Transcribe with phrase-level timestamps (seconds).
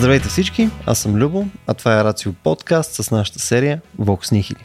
[0.00, 4.64] Здравейте всички, аз съм Любо, а това е Рацио подкаст с нашата серия Vox Nihili.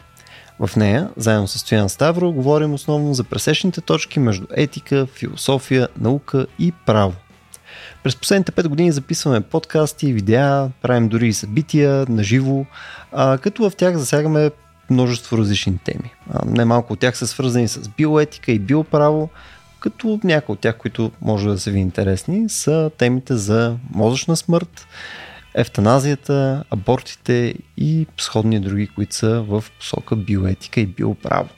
[0.60, 6.48] В нея, заедно с Стоян Ставро, говорим основно за пресечните точки между етика, философия, наука
[6.60, 7.14] и право.
[8.04, 12.66] През последните 5 години записваме подкасти, видеа, правим дори и събития на живо,
[13.42, 14.52] като в тях засягаме
[14.90, 16.14] множество различни теми.
[16.46, 19.30] Немалко от тях са свързани с биоетика и биоправо,
[19.80, 24.88] като някои от тях, които може да са ви интересни, са темите за мозъчна смърт,
[25.56, 31.50] ефтаназията, абортите и сходни други, които са в посока биоетика и биоправо.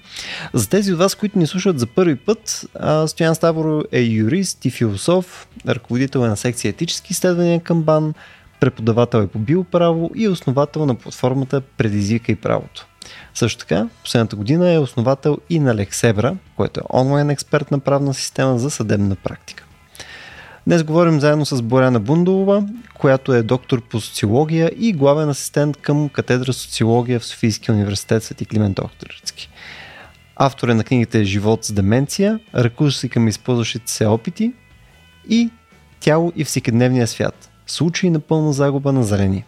[0.54, 2.66] За тези от вас, които ни слушат за първи път,
[3.08, 8.14] Стоян Ставро е юрист и философ, ръководител е на секция етически изследвания към БАН,
[8.60, 12.88] преподавател е по биоправо и основател на платформата Предизвика и правото.
[13.34, 18.14] Също така, последната година е основател и на Лексебра, който е онлайн експерт на правна
[18.14, 19.67] система за съдебна практика.
[20.68, 26.10] Днес говорим заедно с Боряна Бундолова, която е доктор по социология и главен асистент към
[26.10, 29.50] катедра социология в Софийския университет Свети Климент Охтарецки.
[30.36, 34.54] Автор е на книгите Живот с деменция, ръкурси към използващите се опити
[35.30, 35.50] и
[36.00, 37.50] Тяло и всекидневния свят.
[37.68, 39.46] Случаи на пълна загуба на зрение.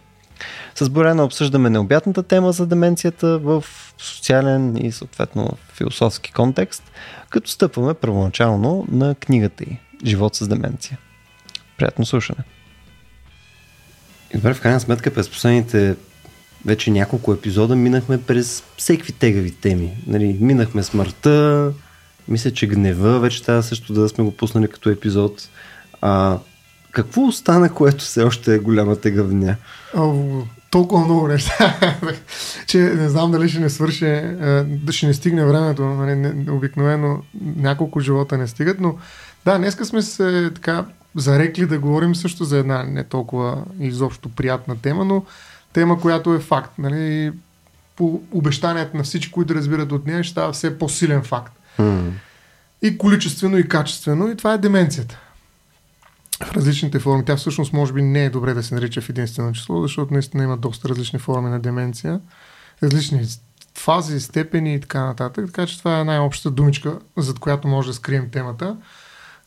[0.74, 3.64] С Боряна обсъждаме необятната тема за деменцията в
[3.98, 6.82] социален и съответно философски контекст,
[7.30, 10.98] като стъпваме първоначално на книгата й Живот с деменция.
[11.80, 12.38] Приятно слушане.
[14.34, 15.96] И добре, в крайна сметка през последните
[16.66, 19.96] вече няколко епизода минахме през всеки тегави теми.
[20.06, 21.72] Нали, минахме смъртта,
[22.28, 25.48] мисля, че гнева, вече трябва също да сме го пуснали като епизод.
[26.00, 26.38] А,
[26.90, 29.56] какво остана, което все още е голяма тегавня?
[29.96, 30.24] О,
[30.70, 31.78] толкова много неща,
[32.66, 34.22] че не знам дали ще не свърши,
[34.64, 35.82] да ще не стигне времето.
[35.82, 37.22] Нали, обикновено
[37.56, 38.94] няколко живота не стигат, но
[39.44, 40.84] да, днеска сме се така
[41.16, 45.24] зарекли да говорим също за една не толкова изобщо приятна тема, но
[45.72, 46.72] тема, която е факт.
[46.78, 47.32] Нали?
[47.96, 51.52] По обещанието на всички, които разбират от нея, ще става все по-силен факт.
[51.78, 52.10] Mm.
[52.82, 54.30] И количествено, и качествено.
[54.30, 55.18] И това е деменцията.
[56.44, 57.24] В различните форми.
[57.24, 60.44] Тя всъщност може би не е добре да се нарича в единствено число, защото наистина
[60.44, 62.20] има доста различни форми на деменция.
[62.82, 63.26] Различни
[63.74, 65.46] фази, степени и така нататък.
[65.46, 68.76] Така че това е най-общата думичка, зад която може да скрием темата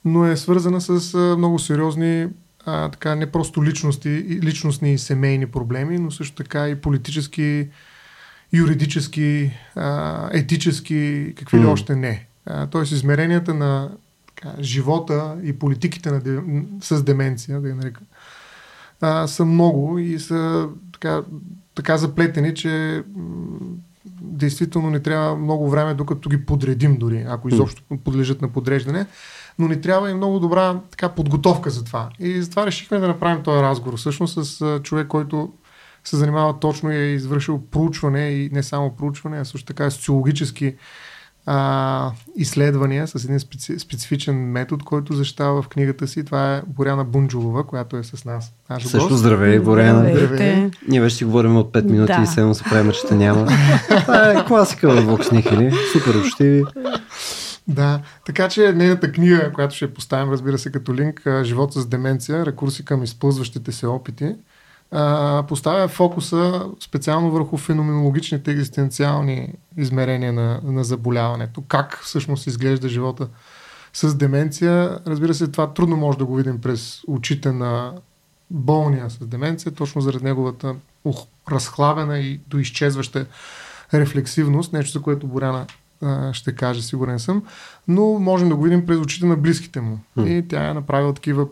[0.05, 2.27] но е свързана с много сериозни
[2.65, 7.69] а, така, не просто личности, личностни и семейни проблеми, но също така и политически,
[8.53, 12.27] юридически, а, етически, какви ли още не.
[12.45, 13.91] А, тоест измеренията на
[14.27, 16.43] така, живота и политиките на,
[16.81, 18.01] с деменция, да я нарека,
[19.01, 21.21] а, са много и са така,
[21.75, 23.03] така заплетени, че
[24.21, 29.05] действително не трябва много време, докато ги подредим дори, ако изобщо подлежат на подреждане
[29.59, 32.09] но ни трябва и много добра така, подготовка за това.
[32.19, 33.97] И затова решихме да направим този разговор.
[33.97, 35.51] Всъщност с човек, който
[36.03, 40.75] се занимава точно и е извършил проучване и не само проучване, а също така социологически
[41.45, 46.25] а, изследвания с един специ, специфичен метод, който защитава в книгата си.
[46.25, 48.53] Това е Боряна Бунджулова, която е с нас.
[48.69, 49.19] Наш Също гост.
[49.19, 50.09] здравей, Боряна.
[50.15, 50.71] Здравей.
[50.87, 52.21] Ние вече си говорим от 5 минути да.
[52.23, 53.47] и само се правим, че те няма.
[54.01, 55.73] Това е класика в Vox Nihili.
[55.91, 56.63] Супер общиви.
[57.67, 62.45] Да, така че нейната книга, която ще поставим, разбира се, като линк, Живот с деменция,
[62.45, 64.35] рекурси към изпълзващите се опити,
[65.47, 71.61] поставя фокуса специално върху феноменологичните екзистенциални измерения на, на заболяването.
[71.61, 73.27] Как всъщност изглежда живота
[73.93, 74.99] с деменция.
[75.07, 77.93] Разбира се, това трудно може да го видим през очите на
[78.51, 83.25] болния с деменция, точно заради неговата ух, разхлабена и доизчезваща
[83.93, 85.65] рефлексивност, нещо за което Боряна
[86.33, 87.43] ще каже, сигурен съм,
[87.87, 89.99] но можем да го видим през очите на близките му.
[90.17, 90.27] Mm.
[90.27, 91.47] И тя е направила такива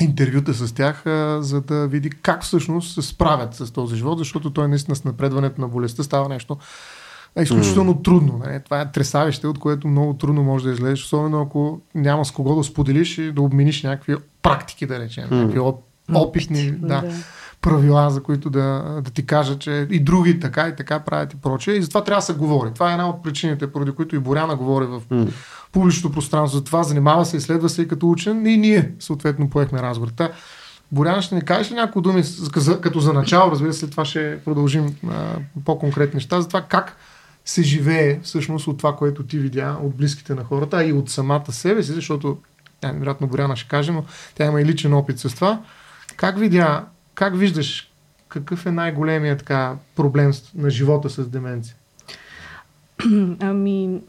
[0.00, 4.50] интервюта с тях, а, за да види как всъщност се справят с този живот, защото
[4.50, 6.56] той наистина с напредването на болестта става нещо
[7.36, 8.04] е изключително mm.
[8.04, 8.42] трудно.
[8.46, 8.60] Не?
[8.60, 12.56] Това е тресавище, от което много трудно може да излезеш, особено ако няма с кого
[12.56, 15.30] да споделиш и да обмениш някакви практики, да речем, mm.
[15.30, 15.60] някакви
[16.14, 16.70] опитни.
[16.70, 16.86] Да.
[16.86, 17.12] да
[17.60, 21.36] правила, за които да, да ти кажа, че и други така и така правят и
[21.36, 21.74] прочее.
[21.74, 22.70] И затова трябва да се говори.
[22.74, 25.28] Това е една от причините, поради които и Боряна говори в mm.
[25.72, 26.58] публичното пространство.
[26.58, 28.46] За това занимава се, изследва се и като учен.
[28.46, 30.32] И ние, съответно, поехме разговорта.
[30.92, 32.22] Боряна, ще ни кажеш ли някои думи,
[32.80, 36.96] като за начало, разбира се, това ще продължим а, по-конкретни неща, за това как
[37.44, 41.10] се живее всъщност от това, което ти видя от близките на хората, а и от
[41.10, 42.38] самата себе си, защото,
[42.80, 44.04] тя, вероятно, Боряна ще каже, но
[44.34, 45.60] тя има и личен опит с това.
[46.16, 46.84] Как видя
[47.20, 47.92] как виждаш
[48.28, 51.76] какъв е най-големият така проблем на живота с деменция?
[53.40, 54.00] Ами,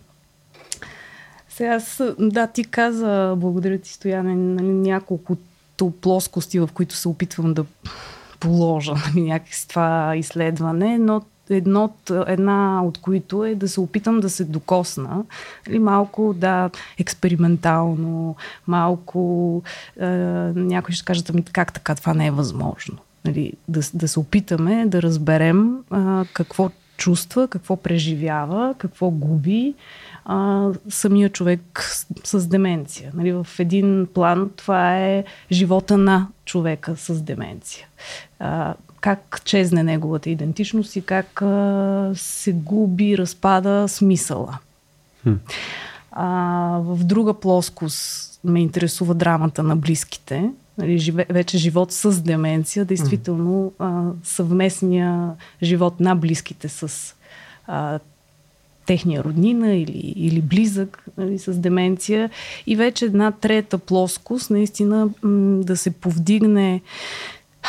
[1.50, 1.80] сега,
[2.20, 7.66] да, ти каза, благодаря ти, Стояне, нали, няколкото плоскости, в които се опитвам да
[8.40, 11.22] положа нали, някакси това изследване, но
[11.52, 11.94] едно
[12.28, 15.24] една от които е да се опитам да се докосна.
[15.70, 18.36] Или малко, да, експериментално,
[18.68, 19.62] малко
[20.00, 20.08] е,
[20.56, 22.98] някой ще кажат, ами как така, това не е възможно.
[23.26, 25.98] Нали, да, да се опитаме да разберем е,
[26.34, 29.74] какво чувства, какво преживява, какво губи
[30.26, 33.12] а, самия човек с, с деменция.
[33.14, 37.88] Нали, в един план това е живота на човека с деменция.
[38.40, 44.58] А, как чезне неговата идентичност и как а, се губи, разпада смисъла.
[45.24, 45.34] Хм.
[46.12, 46.28] А,
[46.84, 50.52] в друга плоскост ме интересува драмата на близките.
[50.78, 55.30] Нали, живе, вече живот с деменция, действително а, съвместния
[55.64, 57.16] живот на близките с
[57.68, 58.00] а,
[58.86, 62.30] техния роднина или, или близък нали, с деменция.
[62.68, 66.82] И вече една трета плоскост, наистина м- да се повдигне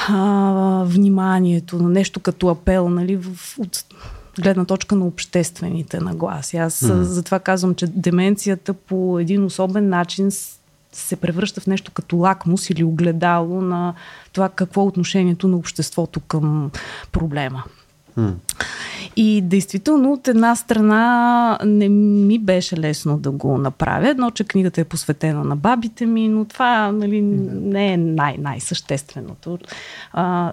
[0.09, 3.85] а, вниманието на нещо като апел, нали, в, от
[4.41, 6.57] гледна точка на обществените нагласи.
[6.57, 7.01] Аз mm.
[7.01, 10.31] затова казвам, че деменцията по един особен начин
[10.93, 13.95] се превръща в нещо като лакмус или огледало на
[14.33, 16.71] това какво е отношението на обществото към
[17.13, 17.65] проблема.
[19.17, 24.81] И действително от една страна не ми беше лесно да го направя, едно, че книгата
[24.81, 29.59] е посветена на бабите ми, но това нали, не е най- най-същественото.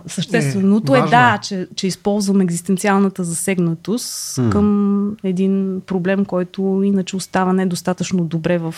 [0.07, 1.41] Същественото е, е да, е.
[1.41, 4.51] че, че използвам екзистенциалната засегнатост mm.
[4.51, 8.75] към един проблем, който иначе остава недостатъчно добре в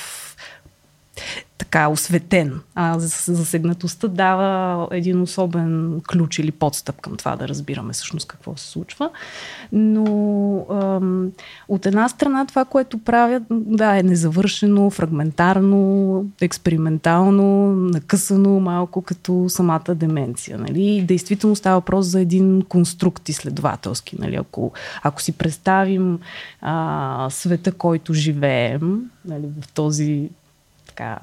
[1.62, 2.62] така осветен.
[2.75, 8.68] А засегнатостта дава един особен ключ или подстъп към това да разбираме всъщност какво се
[8.68, 9.09] случва.
[9.71, 10.06] Но
[10.71, 11.31] ам,
[11.68, 19.95] от една страна това, което правят, да, е незавършено, фрагментарно, експериментално, накъсано малко като самата
[19.95, 20.57] деменция.
[20.57, 21.03] Нали?
[21.07, 24.15] Действително става въпрос за един конструкт изследователски.
[24.19, 24.35] Нали?
[24.35, 24.71] Ако,
[25.03, 26.19] ако си представим
[26.62, 30.29] а, света, който живеем, нали, в този
[30.91, 31.17] така,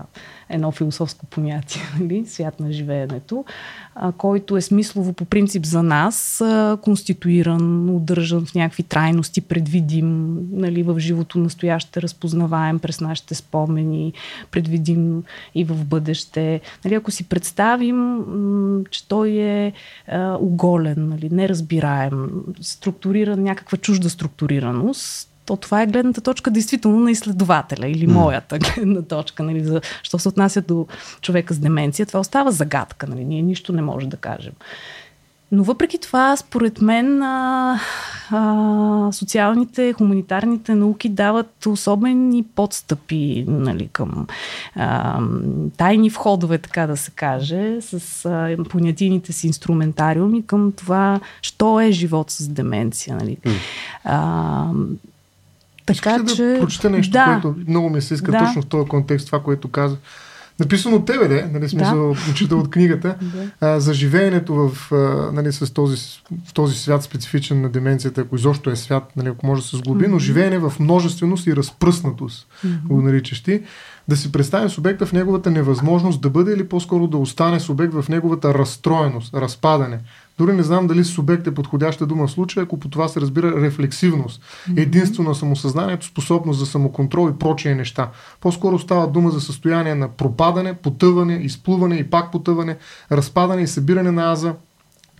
[0.48, 2.26] едно философско понятие, нали?
[2.26, 3.44] свят на живеенето,
[3.94, 10.38] а, който е смислово по принцип за нас, а, конституиран, удържан в някакви трайности, предвидим
[10.52, 14.12] нали, в живото настояще, разпознаваем през нашите спомени,
[14.50, 15.22] предвидим
[15.54, 16.60] и в бъдеще.
[16.84, 19.72] Нали, ако си представим, м- че той е
[20.08, 22.30] а, оголен, нали, неразбираем,
[22.60, 29.02] структуриран някаква чужда структурираност, то това е гледната точка действително на изследователя или моята гледна
[29.02, 29.42] точка.
[29.42, 30.86] Нали, за, що се отнася до
[31.20, 33.06] човека с деменция, това остава загадка.
[33.06, 34.52] Нали, ние нищо не можем да кажем.
[35.52, 37.80] Но въпреки това, според мен, а,
[38.30, 44.26] а, социалните, хуманитарните науки дават особени подстъпи нали, към
[44.76, 45.20] а,
[45.76, 51.90] тайни входове, така да се каже, с а, понятийните си инструментариуми към това, що е
[51.90, 53.16] живот с деменция.
[53.16, 53.36] Нали.
[54.04, 54.64] А,
[55.94, 56.42] така Искаш че...
[56.42, 57.24] да прочета нещо, да.
[57.24, 58.38] което много ми се иска да.
[58.38, 59.96] точно в този контекст, това, което каза.
[60.60, 62.34] Написано от тебе, де, нали, смисъл, да.
[62.34, 63.50] чета от книгата, да.
[63.66, 64.96] а, за живеенето в, а,
[65.32, 65.96] нали, с този,
[66.46, 69.76] в този свят специфичен на деменцията, ако изобщо е свят, нали, ако може да се
[69.76, 70.10] сглоби, mm-hmm.
[70.10, 72.86] но живеене в множественост и разпръснатост, mm-hmm.
[72.86, 73.62] го наричаш ти,
[74.08, 78.08] да си представим субекта в неговата невъзможност да бъде или по-скоро да остане субект в
[78.08, 79.98] неговата разстроеност, разпадане,
[80.38, 83.60] дори не знам дали субект е подходяща дума в случая, ако по това се разбира
[83.60, 84.42] рефлексивност,
[84.76, 88.10] единство на самосъзнанието, способност за самоконтрол и прочие неща.
[88.40, 92.76] По-скоро става дума за състояние на пропадане, потъване, изплуване и пак потъване,
[93.12, 94.54] разпадане и събиране на аза,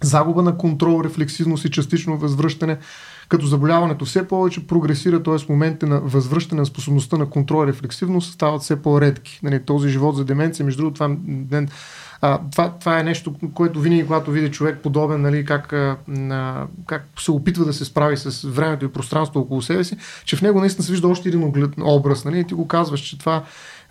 [0.03, 2.79] загуба на контрол, рефлексивност и частично възвръщане,
[3.29, 5.53] като заболяването все повече прогресира, т.е.
[5.53, 9.41] моментите на възвръщане на способността на контрол и рефлексивност стават все по-редки.
[9.43, 11.17] Нали, този живот за деменция, между другото, това
[12.21, 17.07] а, това, това е нещо, което винаги, когато види човек подобен, нали, как, а, как
[17.19, 20.61] се опитва да се справи с времето и пространството около себе си, че в него
[20.61, 22.25] наистина се вижда още един образ.
[22.25, 23.43] Нали, и ти го казваш, че това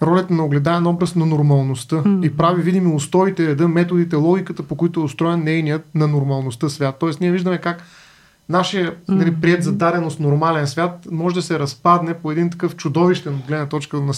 [0.01, 2.25] ролята на огледаен образ на нормалността mm-hmm.
[2.25, 6.95] и прави видими устоите, реда, методите, логиката, по които е устроен нейният на нормалността свят.
[6.99, 7.83] Тоест ние виждаме как
[8.49, 13.35] нашия нали, прият за даденост нормален свят може да се разпадне по един такъв чудовищен
[13.35, 14.13] от гледна точка на,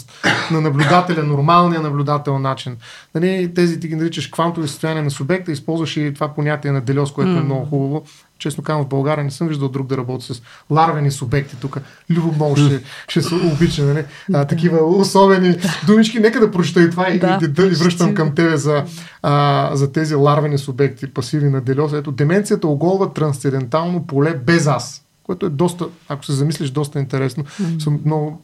[0.51, 2.77] на наблюдателя, нормалния наблюдател начин.
[3.15, 7.11] Нали, тези ти ги наричаш квантови състояния на субекта, използваш и това понятие на Делес,
[7.11, 8.05] което е много хубаво
[8.39, 11.77] честно казвам, в България не съм виждал друг да работи с ларвени субекти тук.
[12.09, 14.05] Любо много ще, ще се обича, нали?
[14.33, 16.19] А, такива особени думички.
[16.19, 18.83] Нека да прочета и това и, да, и, да, и връщам към тебе за,
[19.21, 21.93] а, за тези ларвени субекти, пасиви на Делиоз.
[21.93, 27.43] Ето, деменцията оголва трансцендентално поле без аз, което е доста, ако се замислиш, доста интересно.
[27.43, 27.79] Mm-hmm.
[27.79, 28.41] Съм много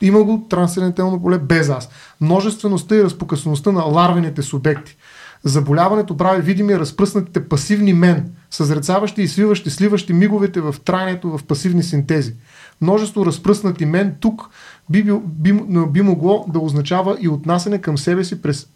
[0.00, 1.88] има го трансцендентално поле без аз.
[2.20, 4.96] Множествеността и разпокъсността на ларвените субекти
[5.44, 11.82] Заболяването прави видими разпръснатите пасивни мен, съзрецаващи и свиващи, сливащи миговете в трайнето в пасивни
[11.82, 12.34] синтези.
[12.80, 14.50] Множество разпръснати мен тук
[14.90, 15.52] би, би, би,
[15.90, 18.66] би могло да означава и отнасяне към себе си през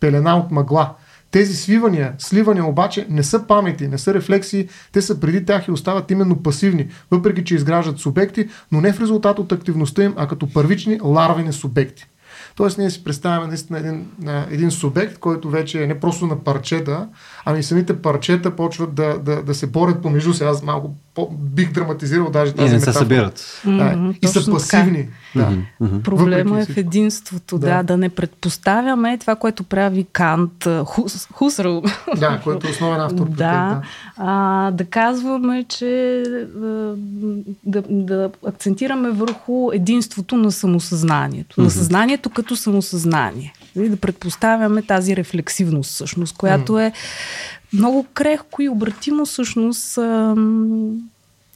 [0.00, 0.94] пелена от мъгла.
[1.30, 5.70] Тези свивания, сливания обаче не са памети, не са рефлексии, те са преди тях и
[5.70, 10.28] остават именно пасивни, въпреки че изграждат субекти, но не в резултат от активността им, а
[10.28, 12.06] като първични ларвени субекти.
[12.56, 14.06] Тоест ние си представяме наистина един,
[14.50, 17.08] един субект, който вече е не просто на парчета,
[17.44, 20.44] ами самите парчета почват да, да, да се борят помежду си.
[20.44, 23.60] Аз малко по, бих драматизирал даже тази И не се събират.
[23.64, 25.08] Да, mm-hmm, и са пасивни.
[25.36, 25.52] Да.
[25.82, 26.02] Mm-hmm.
[26.02, 27.66] Проблема е в единството, да.
[27.66, 31.82] да, да не предпоставяме това, което прави Кант, Хус, Хусрал.
[32.16, 33.28] Да, който е основен автор.
[33.28, 33.82] да, да.
[34.16, 36.22] А, да казваме, че
[37.64, 41.56] да, да акцентираме върху единството на самосъзнанието.
[41.56, 41.64] Mm-hmm.
[41.64, 43.52] На съзнанието като самосъзнание.
[43.76, 46.92] Нали, да предпоставяме тази рефлексивност, всъщност, която е
[47.72, 49.98] много крехко и обратимо всъщност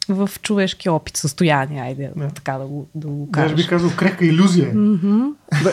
[0.09, 2.29] в човешки опит, състояние, айде да.
[2.29, 3.49] така да го, да го кажа.
[3.49, 4.75] Даже би казал крехка иллюзия.
[4.75, 5.33] Mm-hmm.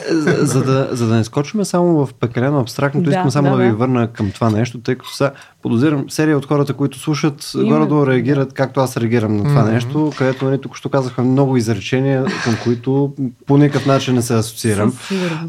[0.10, 3.58] За, за, да, за да не скочим само в пекалено абстрактното, да, искам само да,
[3.58, 7.52] да ви върна към това нещо, тъй като са, подозирам серия от хората, които слушат,
[7.56, 9.72] горе-долу реагират както аз реагирам на това mm-hmm.
[9.72, 13.14] нещо, където нали, тук що казаха много изречения, към които
[13.46, 14.94] по никакъв начин не се асоциирам.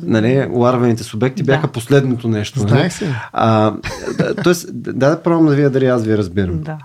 [0.02, 1.52] Нали, ларвените субекти да.
[1.52, 2.58] бяха последното нещо.
[2.58, 2.68] Нали?
[2.68, 3.14] Знаех се.
[3.32, 3.74] А,
[4.44, 6.62] тоест, да, да пробвам да видя дали аз ви разбирам.
[6.62, 6.78] Да.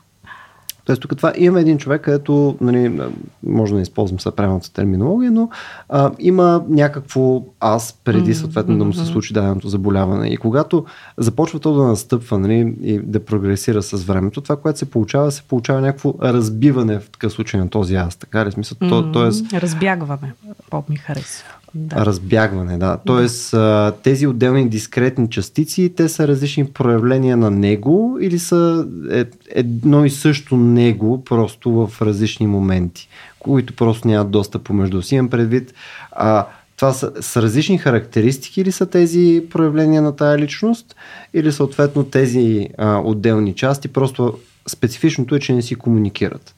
[0.90, 3.00] Тоест тук това имаме един човек, където, нали,
[3.44, 5.50] може да не използвам съпремената терминология, но
[5.90, 10.28] а, има някакво аз преди съответно да му се случи даденото заболяване.
[10.28, 10.86] И когато
[11.18, 15.44] започва то да настъпва нали, и да прогресира с времето, това, което се получава, се
[15.44, 18.16] получава някакво разбиване в такъв случай на този аз.
[18.16, 18.78] Така ли смисъл?
[18.90, 19.32] То, то е...
[19.54, 20.34] Разбягваме.
[20.70, 21.59] Поп ми харесва.
[21.76, 22.06] Да.
[22.06, 22.98] Разбягване, да.
[23.06, 23.94] Тоест, да.
[24.04, 30.10] тези отделни дискретни частици, те са различни проявления на него или са е, едно и
[30.10, 33.10] също него, просто в различни моменти,
[33.40, 35.16] които просто нямат доста помежду си.
[35.16, 35.74] Имам предвид,
[36.12, 36.46] а,
[36.76, 40.96] това са, са различни характеристики или са тези проявления на тая личност,
[41.34, 46.56] или съответно тези а, отделни части, просто специфичното е, че не си комуникират.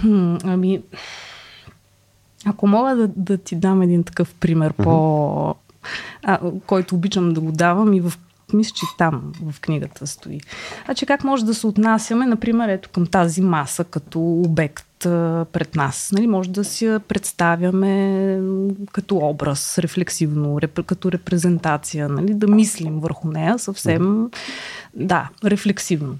[0.00, 0.82] Хм, ами,
[2.48, 4.84] ако мога да, да ти дам един такъв пример, mm-hmm.
[4.84, 5.54] по,
[6.22, 8.12] а, който обичам да го давам и в
[8.52, 10.40] мисля, че там в книгата стои.
[10.84, 15.74] Значи как може да се отнасяме, например, ето към тази маса като обект а, пред
[15.74, 16.10] нас.
[16.12, 18.40] Нали, може да си я представяме
[18.92, 24.30] като образ, рефлексивно, реп, като репрезентация, нали, да мислим върху нея съвсем,
[24.94, 26.16] да, рефлексивно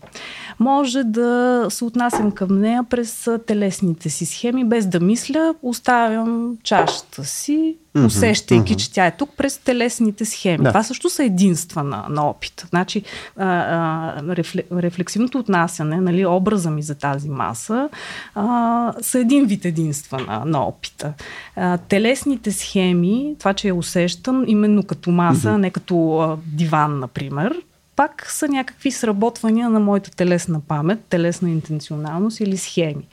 [0.61, 7.25] може да се отнасям към нея през телесните си схеми, без да мисля, оставям чашата
[7.25, 8.77] си, усещайки, mm-hmm.
[8.77, 10.65] че тя е тук през телесните схеми.
[10.65, 10.71] Да.
[10.71, 12.67] Това също са единства на, на опит.
[12.69, 13.03] Значи,
[13.37, 17.89] а, а, рефле, рефлексивното отнасяне, нали, образа ми за тази маса,
[18.35, 21.13] а, са един вид единства на, на опита.
[21.57, 25.57] А, телесните схеми, това, че я усещам именно като маса, mm-hmm.
[25.57, 27.55] не като а, диван, например,
[27.99, 33.07] пак са някакви сработвания на моята телесна памет, телесна интенционалност или схеми.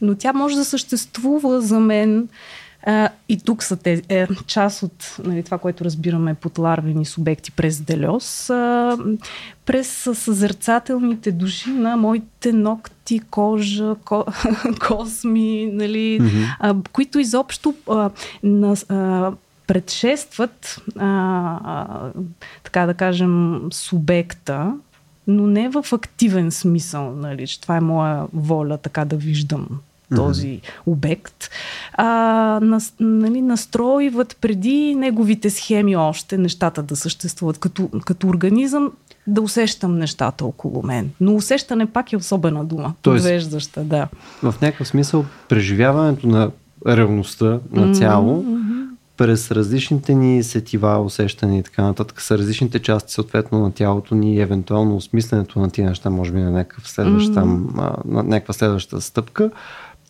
[0.00, 2.28] Но тя може да съществува за мен
[2.86, 7.52] а, и тук са те, е, част от нали, това, което разбираме под ларвени субекти
[7.52, 8.98] през Делес, а,
[9.66, 14.24] през съзерцателните души на моите ногти, кожа, ко,
[14.88, 16.56] косми, нали, mm-hmm.
[16.60, 18.10] а, които изобщо а,
[18.42, 19.32] на, а,
[19.66, 21.06] предшестват, а,
[21.64, 22.10] а,
[22.64, 24.72] така да кажем, субекта,
[25.26, 29.68] но не в активен смисъл, нали, че това е моя воля така да виждам
[30.16, 30.70] този mm-hmm.
[30.86, 31.50] обект,
[31.94, 32.06] а,
[32.62, 37.58] нас, нали, настройват преди неговите схеми още нещата да съществуват.
[37.58, 38.92] Като, като организъм
[39.26, 41.10] да усещам нещата около мен.
[41.20, 44.08] Но усещане пак е особена дума, Тоест, подвеждаща, да.
[44.42, 46.50] В някакъв смисъл преживяването на
[46.86, 48.83] реалността на цяло mm-hmm
[49.16, 54.34] през различните ни сетива, усещания и така нататък са различните части съответно на тялото ни
[54.34, 58.06] и евентуално осмисленето на тия неща, може би на някаква следваща, mm-hmm.
[58.06, 59.50] на някаква следваща стъпка.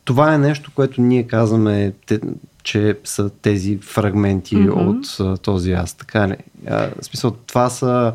[0.04, 2.20] Това е нещо, което ние казваме, те,
[2.62, 5.20] че са тези фрагменти mm-hmm.
[5.20, 5.94] от този аз.
[5.94, 6.36] Така ли?
[6.66, 8.12] А, в смисъл, това са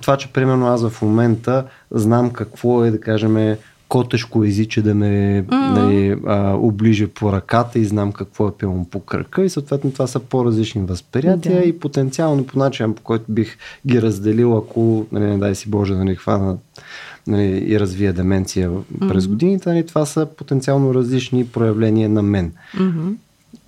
[0.00, 3.56] това, че примерно аз в момента знам какво е, да кажем,
[3.92, 5.70] котешко езиче да ме mm-hmm.
[5.70, 10.06] нали, а, оближа по ръката и знам какво е пилно по кръка и съответно това
[10.06, 11.64] са по-различни възприятия да.
[11.64, 13.56] и потенциално по начин, по който бих
[13.86, 16.56] ги разделил, ако, нали, не дай си Боже да не хвана
[17.26, 19.08] нали, и развия деменция mm-hmm.
[19.08, 22.52] през годините, нали, това са потенциално различни проявления на мен.
[22.76, 23.14] Mm-hmm.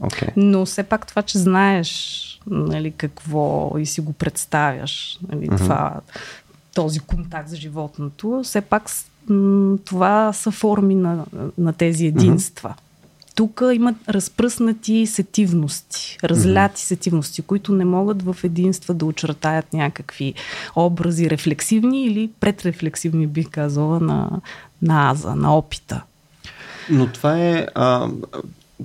[0.03, 0.33] Okay.
[0.37, 5.19] Но все пак това, че знаеш нали, какво и си го представяш.
[5.33, 5.59] Нали, mm-hmm.
[5.59, 6.01] това,
[6.75, 8.89] този контакт с животното, все пак
[9.85, 11.25] това са форми на,
[11.59, 12.69] на тези единства.
[12.69, 12.81] Mm-hmm.
[13.35, 16.87] Тук имат разпръснати сетивности, разляти mm-hmm.
[16.87, 20.35] сетивности, които не могат в единства да очертаят някакви
[20.77, 24.31] образи рефлексивни или предрефлексивни, бих казала, на,
[24.83, 26.03] на аза, на опита.
[26.91, 28.09] Но това е, а,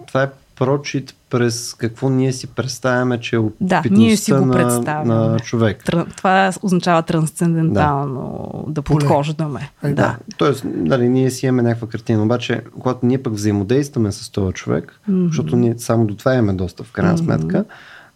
[0.08, 5.04] това е прочит през какво ние си представяме, че е да, ние си го на,
[5.06, 5.84] на човек.
[6.18, 9.72] Това означава трансцендентално да, да подхождаме.
[9.84, 9.94] Да.
[9.94, 10.18] да.
[10.38, 15.00] Тоест, дали, ние си имаме някаква картина, обаче, когато ние пък взаимодействаме с този човек,
[15.10, 15.28] mm-hmm.
[15.28, 17.24] защото ние само до това имаме доста в крайна mm-hmm.
[17.24, 17.66] сметка,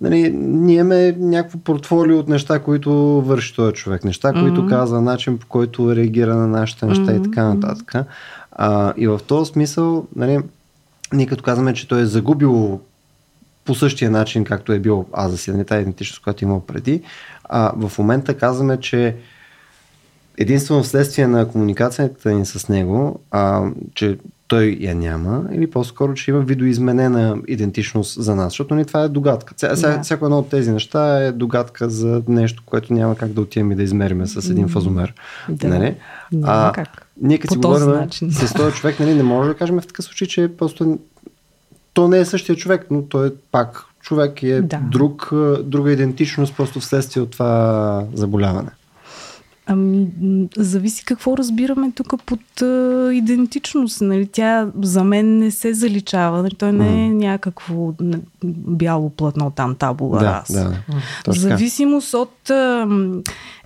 [0.01, 4.03] нали, ние имаме някакво портфолио от неща, които върши този човек.
[4.03, 4.41] Неща, mm-hmm.
[4.41, 7.19] които казва, начин по който реагира на нашите неща mm-hmm.
[7.19, 7.93] и така нататък.
[8.51, 10.39] А, и в този смисъл, нали,
[11.13, 12.79] ние като казваме, че той е загубил
[13.65, 16.59] по същия начин, както е бил аз за си, нали, тази идентичност, която е имал
[16.59, 17.01] преди,
[17.43, 19.15] а в момента казваме, че
[20.37, 24.17] единствено вследствие на комуникацията ни с него, а, че
[24.47, 29.09] той я няма, или по-скоро, че има видоизменена идентичност за нас, защото ни това е
[29.09, 29.53] догадка.
[29.57, 30.01] Ся, да.
[30.03, 33.75] Всяко едно от тези неща е догадка за нещо, което няма как да отидем и
[33.75, 35.13] да измериме с един фазомер.
[35.49, 35.95] Да, нали?
[36.31, 37.07] Няма а, как.
[37.21, 38.31] Ние като си говорим начин.
[38.31, 40.99] с този човек, нали, не може да кажем в такъв случай, че просто
[41.93, 44.77] то не е същия човек, но той е пак човек и е да.
[44.77, 45.29] друг,
[45.63, 48.69] друга идентичност просто вследствие от това заболяване.
[49.65, 50.07] Ами,
[50.57, 54.01] зависи какво разбираме тук под а, идентичност.
[54.01, 54.27] Нали?
[54.27, 56.41] Тя за мен не се заличава.
[56.41, 56.55] Нали?
[56.55, 57.93] Той не е някакво
[58.43, 60.53] бяло платно там, табула да, раз.
[60.53, 60.81] Да,
[61.27, 62.87] В зависимост от, а,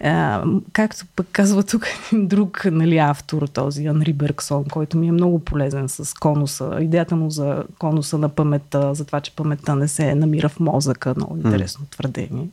[0.03, 5.11] а, както пък казва тук един друг нали, автор, този Анри Бергсон, който ми е
[5.11, 6.77] много полезен с конуса.
[6.81, 11.13] Идеята му за конуса на паметта, за това, че паметта не се намира в мозъка.
[11.15, 12.47] Много интересно твърдение.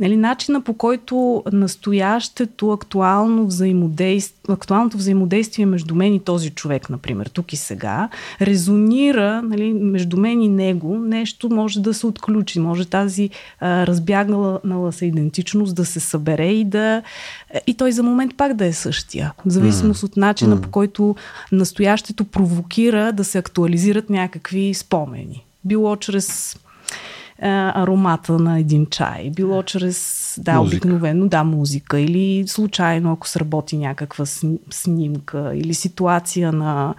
[0.00, 7.26] Нали, начина по който настоящето актуално взаимодействие, актуалното взаимодействие между мен и този човек, например,
[7.26, 8.08] тук и сега,
[8.40, 14.92] резонира нали, между мен и него, нещо може да се отключи, може тази а, разбягнала
[14.92, 17.02] се идентичност да се събере и да
[17.66, 19.32] и той за момент пак да е същия.
[19.46, 20.04] В зависимост mm.
[20.04, 20.60] от начина mm.
[20.60, 21.16] по който
[21.52, 25.44] настоящето провокира да се актуализират някакви спомени.
[25.64, 26.56] Било чрез
[27.42, 29.30] аромата на един чай.
[29.30, 30.76] Било чрез, да, музика.
[30.76, 32.00] обикновено, да, музика.
[32.00, 34.24] Или случайно, ако сработи някаква
[34.70, 35.52] снимка.
[35.54, 36.94] Или ситуация на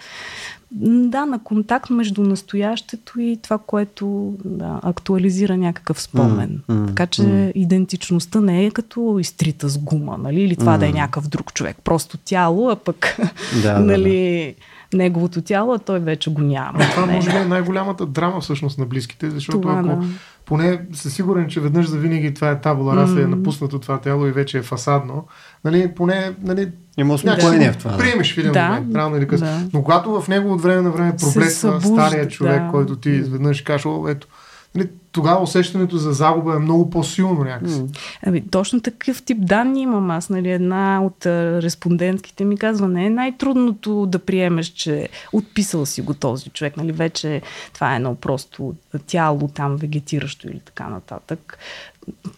[0.71, 6.61] да, на контакт между настоящето и това, което да, актуализира някакъв спомен.
[6.69, 7.51] Mm, mm, така че mm.
[7.51, 10.41] идентичността не е като изтрита с гума, нали?
[10.41, 10.79] Или това mm.
[10.79, 11.77] да е някакъв друг човек.
[11.83, 13.17] Просто тяло, а пък,
[13.63, 16.79] да, нали, да, да неговото тяло, а той вече го няма.
[16.79, 20.07] А това може би е най-голямата драма всъщност на близките, защото това, ако да.
[20.45, 23.23] поне съм сигурен, че веднъж за винаги това е табула раса, mm.
[23.23, 25.27] е напуснато това тяло и вече е фасадно,
[25.65, 27.97] нали, поне нали, има успокоение в това.
[27.97, 29.47] Приемеш в един да, момент, рано или късно.
[29.47, 29.61] Да.
[29.73, 32.71] Но когато в него от време на време проблесва стария човек, да.
[32.71, 34.27] който ти изведнъж кажеш, ето,
[34.75, 37.83] нали, тогава усещането за загуба е много по-силно някакси.
[38.25, 40.29] Ами, точно такъв тип данни имам аз.
[40.29, 46.13] Нали, една от респондентките ми казва, не е най-трудното да приемеш, че отписал си го
[46.13, 46.77] този човек.
[46.77, 47.41] Нали, вече
[47.73, 48.73] това е едно просто
[49.07, 51.57] тяло там вегетиращо или така нататък.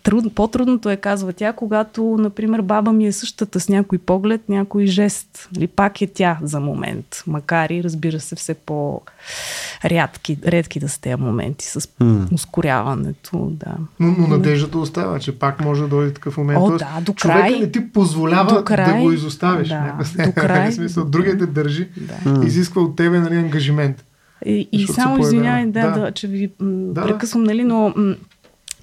[0.04, 4.86] Труд, по-трудното е, казва тя, когато, например, баба ми е същата с някой поглед, някой
[4.86, 5.50] жест.
[5.58, 7.24] Или пак е тя за момент.
[7.28, 12.34] Макар и, разбира се, все по-рядки, редки да са тези моменти с mm.
[12.34, 13.52] ускоряването.
[13.52, 13.76] Да.
[14.00, 16.60] Но, но надеждата остава, че пак може да дойде такъв момент.
[16.62, 17.50] О, да, до край.
[17.50, 19.68] Човека не ти позволява до край, да го изоставиш.
[19.68, 20.72] Да, до край.
[20.72, 21.90] смисъл, другия те държи,
[22.26, 22.46] да.
[22.46, 24.04] изисква от тебе нали, ангажимент.
[24.46, 27.94] И, и само извинявай, да, да, да, че ви да, прекъсвам, нали, но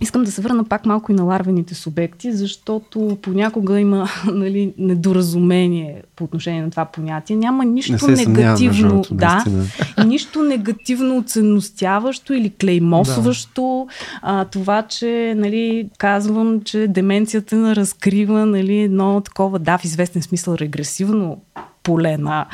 [0.00, 6.02] Искам да се върна пак малко и на ларвените субекти, защото понякога има нали, недоразумение
[6.16, 7.37] по отношение на това понятие.
[7.37, 9.44] Няма нищо Не негативно, жълто, да,
[10.07, 13.87] нищо негативно оценностяващо или клеймосващо.
[13.88, 13.94] Да.
[14.22, 20.54] А, това, че нали, казвам, че деменцията разкрива нали, едно такова, да, в известен смисъл
[20.54, 21.40] регресивно
[21.84, 22.46] поле на,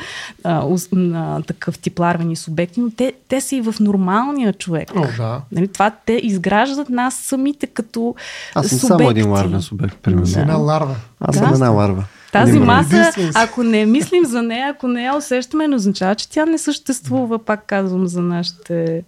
[0.43, 4.91] а, на такъв тип ларвени субекти, но те, те са и в нормалния човек.
[4.95, 5.41] О, да.
[5.51, 8.15] Нали, това те изграждат нас самите като
[8.55, 8.97] Аз съм субекти.
[8.97, 10.33] само един ларвен субект, примерно.
[10.33, 10.39] Да.
[10.39, 10.95] Една ларва.
[11.19, 11.43] Аз да.
[11.43, 12.03] съм една ларва.
[12.31, 16.45] Тази маса, ако не мислим за нея, ако не я усещаме, не означава, че тя
[16.45, 19.03] не съществува, пак казвам, за нашите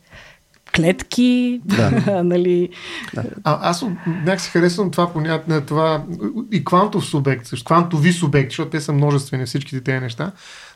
[0.75, 2.23] клетки, да.
[2.23, 2.69] нали...
[3.13, 3.23] Да.
[3.43, 6.03] А, аз някакси харесвам това понятие, това
[6.51, 10.31] и квантов субект, също, квантови субекти, защото те са множествени всичките тези неща.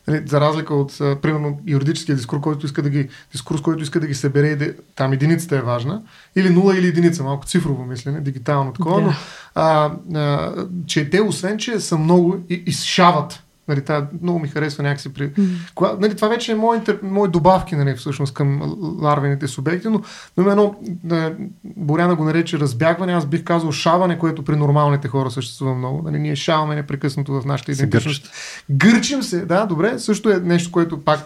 [0.07, 4.07] Нали, за разлика от, примерно, юридическия дискурс, който иска да ги, дискурс, който иска да
[4.07, 6.01] ги събере, да, там единицата е важна,
[6.35, 9.07] или нула или единица, малко цифрово мислене, дигитално такова, да.
[9.07, 9.13] но
[9.55, 10.53] а, а,
[10.85, 15.31] че те, освен, че са много, и, изшават Нали, това много ми харесва някакси при...
[15.75, 20.01] Кога, нали, това вече е мои, мои добавки нали, всъщност към ларвените субекти, но,
[20.37, 25.07] но има едно, да, Боряна го нарече разбягване, аз бих казал шаване, което при нормалните
[25.07, 26.01] хора съществува много.
[26.01, 28.29] Нали, ние шаваме непрекъснато в нашата идентичност.
[28.71, 31.19] Гърчим се, да, добре, също е нещо, което пак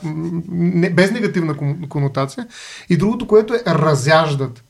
[0.52, 1.56] не, без негативна
[1.90, 2.48] конотация.
[2.90, 4.64] И другото, което е разяждат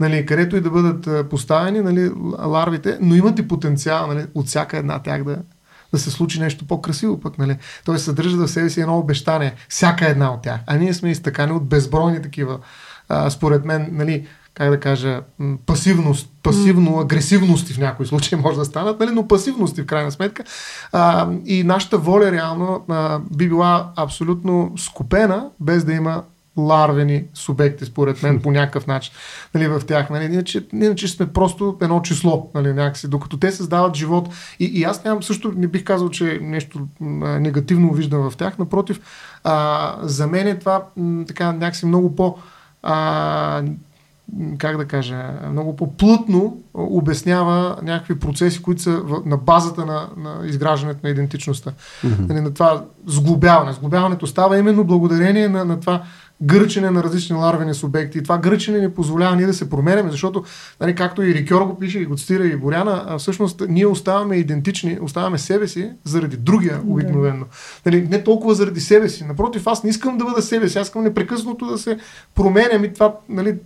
[0.00, 2.10] нали, където и да бъдат поставени нали,
[2.46, 5.36] ларвите, но имат и потенциал нали, от всяка една тях да,
[5.92, 7.56] да се случи нещо по-красиво пък, нали?
[7.84, 10.60] Той съдържа в себе си едно обещание, всяка една от тях.
[10.66, 12.58] А ние сме изтъкани от безбройни такива,
[13.08, 15.20] а, според мен, нали, как да кажа,
[15.66, 20.44] пасивност, пасивно, агресивности в някои случаи може да станат, нали, но пасивности в крайна сметка.
[20.92, 26.22] А, и нашата воля реално а, би била абсолютно скупена, без да има
[26.58, 29.12] ларвени субекти, според мен, по някакъв начин
[29.54, 30.10] нали, в тях.
[30.10, 30.24] Нали.
[30.24, 34.28] Иначе, иначе сме просто едно число, нали, някакси, докато те създават живот.
[34.60, 38.58] И, и аз нямам също, не бих казал, че нещо негативно виждам в тях.
[38.58, 39.00] Напротив,
[39.44, 42.36] а, за мен е това м, така някакси много по...
[42.82, 43.62] А,
[44.58, 51.00] как да кажа, много по-плътно обяснява някакви процеси, които са на базата на, на изграждането
[51.04, 51.72] на идентичността.
[52.04, 52.40] Mm-hmm.
[52.40, 53.72] На това сглобяване.
[53.72, 56.02] Сглобяването става именно благодарение на, на това
[56.42, 58.18] гърчене на различни ларвени субекти.
[58.18, 60.44] И това гърчене ни позволява ние да се променяме, защото,
[60.80, 64.98] нали, както и Рикьор го пише, и го цитира и Боряна, всъщност ние оставаме идентични,
[65.02, 67.44] оставаме себе си заради другия обикновено.
[67.86, 69.24] Нали, не толкова заради себе си.
[69.24, 71.98] Напротив, аз не искам да бъда себе си, аз искам непрекъснато да се
[72.34, 73.56] променям и това нали,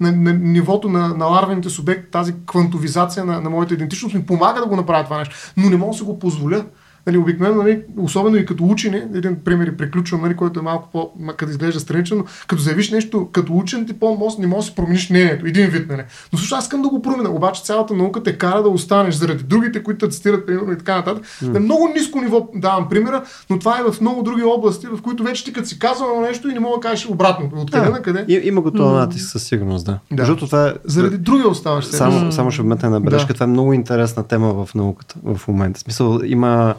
[0.00, 4.60] на, на нивото на, на ларвените субекти, тази квантовизация на, на моята идентичност ми помага
[4.60, 6.64] да го направя това нещо, но не мога да се го позволя.
[7.06, 10.88] Нали, обикновено, нали, особено и като учене, един пример и приключвам, нали, който е малко
[10.92, 14.70] по, като изглежда страничен, но като заявиш нещо като учен, ти по не можеш да
[14.70, 16.02] си промениш мнението, един вид, нали.
[16.32, 19.44] Но също аз искам да го променя, обаче цялата наука те кара да останеш заради
[19.44, 21.24] другите, които те цитират, примерно и така нататък.
[21.24, 21.48] Mm.
[21.48, 25.22] На много ниско ниво давам примера, но това е в много други области, в които
[25.22, 27.50] вече ти като си казвал нещо и не мога да кажеш обратно.
[27.56, 28.24] Откъде да, на къде?
[28.28, 29.98] И, има го това натиск със сигурност, да.
[30.12, 30.22] да.
[30.22, 30.72] Защото това е...
[30.84, 31.84] Заради другия оставаш.
[31.84, 33.28] Само, само ще вметна на бележка.
[33.28, 33.34] Да.
[33.34, 35.78] Това е много интересна тема в науката в момента.
[35.78, 36.74] В смисъл, има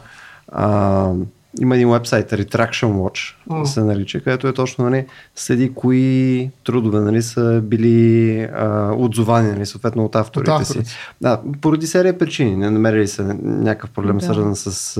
[0.52, 1.12] а,
[1.60, 3.64] има един вебсайт, Retraction Watch, mm.
[3.64, 9.66] се нарича, където е точно нали, следи кои трудове нали, са били а, отзовани, нали,
[9.66, 10.96] съответно от авторите, от авторите си.
[11.20, 12.56] Да, поради серия причини.
[12.56, 14.24] Не намерили се някакъв проблем да.
[14.24, 14.96] свързан с,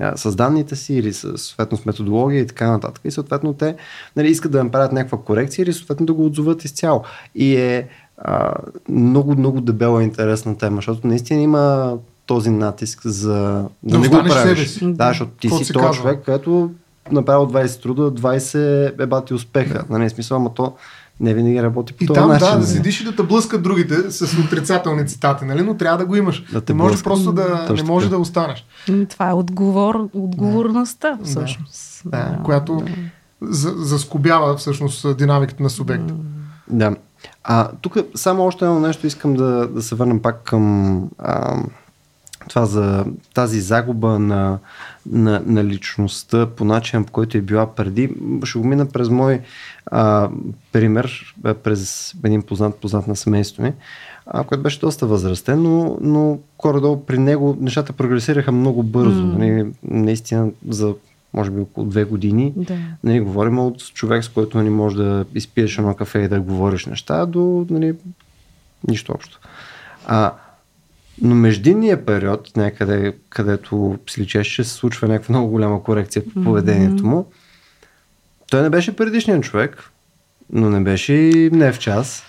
[0.00, 3.00] а, с данните си или с, съответно с методология и така нататък.
[3.04, 3.76] И съответно те
[4.16, 7.02] нали, искат да направят някаква корекция или съответно да го отзоват изцяло.
[7.34, 8.54] И е а,
[8.88, 14.14] много, много дебела интересна тема, защото наистина има този натиск за да, да не го
[14.14, 14.58] правиш.
[14.58, 14.92] Себе си.
[14.92, 16.70] Да, защото ти си този човек, който
[17.10, 19.84] направил 20 труда, 20 е бати успеха.
[19.88, 19.98] Да.
[19.98, 20.74] Нали, смисъл, ама то
[21.20, 22.46] не винаги работи по и този там, начин.
[22.46, 25.62] Да, да седиш и да те блъскат другите с отрицателни цитати, нали?
[25.62, 26.44] но трябва да го имаш.
[26.52, 28.66] Да не може просто да, не може да останеш.
[29.08, 32.02] Това е отговор, отговорността, всъщност.
[32.04, 32.92] Да, да, да която да.
[33.84, 36.14] заскобява всъщност динамиката на субекта.
[36.70, 36.96] Да.
[37.44, 41.62] А тук само още едно нещо искам да, да се върнем пак към а,
[42.48, 43.04] това за
[43.34, 44.58] тази загуба на,
[45.06, 48.10] на, на личността по начин, по който е била преди,
[48.44, 49.40] ще го мина през мой
[49.86, 50.30] а,
[50.72, 53.72] пример, през един познат, познат на семейството ми,
[54.26, 59.22] а, който беше доста възрастен, но, но горе-долу при него нещата прогресираха много бързо.
[59.22, 59.38] Mm.
[59.38, 60.94] Нали, наистина за
[61.34, 62.52] може би около две години.
[62.56, 62.76] Да.
[63.04, 66.86] Нали, говорим от човек, с който нали, може да изпиеш едно кафе и да говориш
[66.86, 67.94] неща, до нали,
[68.88, 69.40] нищо общо.
[70.06, 70.32] А,
[71.22, 76.42] но междинния период, някъде, където си личеше, че се случва някаква много голяма корекция по
[76.42, 77.26] поведението му,
[78.50, 79.90] той не беше предишният човек,
[80.52, 82.22] но не беше и не в час.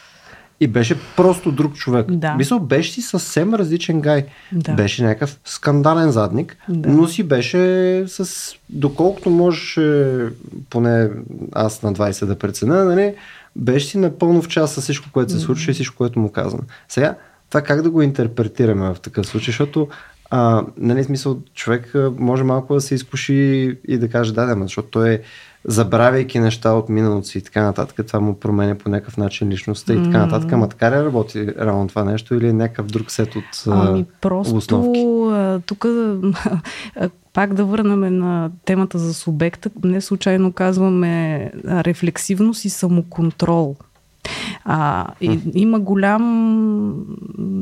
[0.60, 2.12] И беше просто друг човек.
[2.12, 2.36] Да.
[2.36, 4.26] Мисъл, беше си съвсем различен гай.
[4.52, 4.74] Да.
[4.74, 6.90] Беше някакъв скандален задник, да.
[6.90, 10.18] но си беше с, доколкото можеше,
[10.70, 11.10] поне
[11.52, 13.16] аз на 20 да преценя, нали,
[13.56, 16.62] беше си напълно в час с всичко, което се случва и всичко, което му казвам.
[16.88, 17.16] Сега,
[17.56, 19.88] това как да го интерпретираме в такъв случай, защото
[20.30, 24.88] а, нали, смисъл, човек може малко да се изкуши и да каже да, да, защото
[24.88, 25.22] той е
[25.66, 29.94] забравяйки неща от миналото си и така нататък, това му променя по някакъв начин личността
[29.94, 30.52] и така нататък.
[30.52, 34.52] Ама така ли работи реално това нещо или е някакъв друг сет от ами, просто,
[34.52, 35.06] обосновки?
[35.66, 35.86] Тук
[37.34, 39.70] пак да върнем на темата за субекта.
[39.84, 43.76] Не случайно казваме рефлексивност и самоконтрол.
[44.68, 47.06] А, и, има голям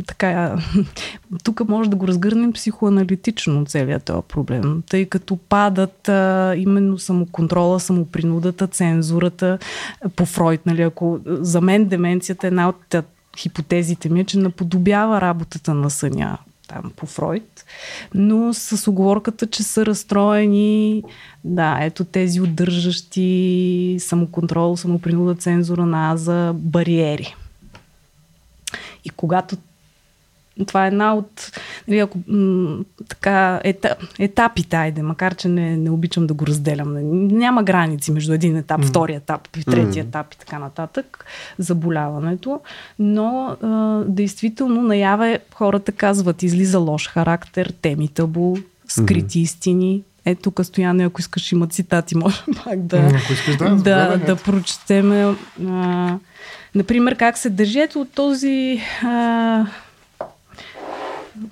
[0.07, 0.55] така,
[1.43, 7.79] тук може да го разгърнем психоаналитично целият този проблем, тъй като падат а, именно самоконтрола,
[7.79, 9.57] самопринудата, цензурата
[10.15, 10.65] по Фройд.
[10.65, 12.95] Нали, ако, за мен деменцията е една от
[13.37, 16.37] хипотезите ми, е, че наподобява работата на съня
[16.67, 17.52] там по Фройд,
[18.13, 21.03] но с оговорката, че са разстроени,
[21.43, 27.35] да, ето тези удържащи самоконтрол, самопринуда, цензура на аза, бариери.
[29.05, 29.57] И когато
[30.67, 35.89] това е една от нали, ако, м- така, ета, етапите, айде, макар че не, не
[35.89, 36.93] обичам да го разделям.
[37.27, 38.85] Няма граници между един етап, mm.
[38.85, 40.01] втори етап, трети mm.
[40.01, 41.25] етап и така нататък,
[41.57, 42.59] заболяването.
[42.99, 48.55] Но а, действително наяве хората казват, излиза лош характер, теми табу,
[48.87, 49.41] скрити mm.
[49.41, 54.35] истини, ето тук, Стояне, ако искаш, има цитати, може пак да, mm, да, да, да
[54.35, 55.35] прочетем.
[55.67, 56.19] А,
[56.75, 59.65] например, как се държи ето от този а,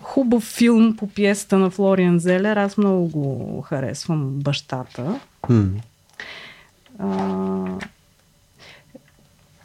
[0.01, 2.57] хубав филм по пиесата на Флориан Зелер.
[2.57, 5.19] Аз много го харесвам бащата.
[5.41, 5.69] Hmm.
[6.99, 7.07] А,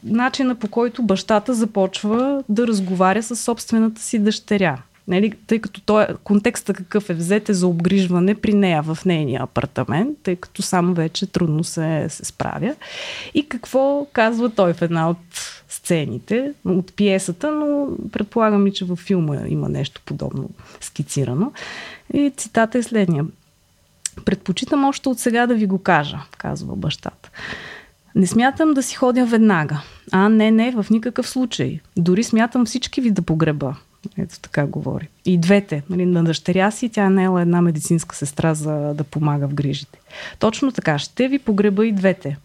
[0.04, 4.82] начина по който бащата започва да разговаря с собствената си дъщеря.
[5.08, 10.18] Нали, тъй като той, контекста какъв е, взете за обгрижване при нея в нейния апартамент,
[10.22, 12.74] тъй като сам вече трудно се, се справя.
[13.34, 15.18] И какво казва той в една от
[15.68, 21.52] сцените, от пиесата, но предполагам и, че във филма има нещо подобно скицирано.
[22.14, 23.24] И цитата е следния.
[24.24, 27.30] Предпочитам още от сега да ви го кажа, казва бащата.
[28.14, 29.82] Не смятам да си ходя веднага.
[30.12, 31.80] А, не, не, в никакъв случай.
[31.96, 33.76] Дори смятам всички ви да погреба.
[34.18, 35.08] Ето така говори.
[35.24, 35.82] И двете.
[35.90, 39.98] Нали, на дъщеря си тя не е една медицинска сестра за да помага в грижите.
[40.38, 40.98] Точно така.
[40.98, 42.36] Ще ви погреба и двете.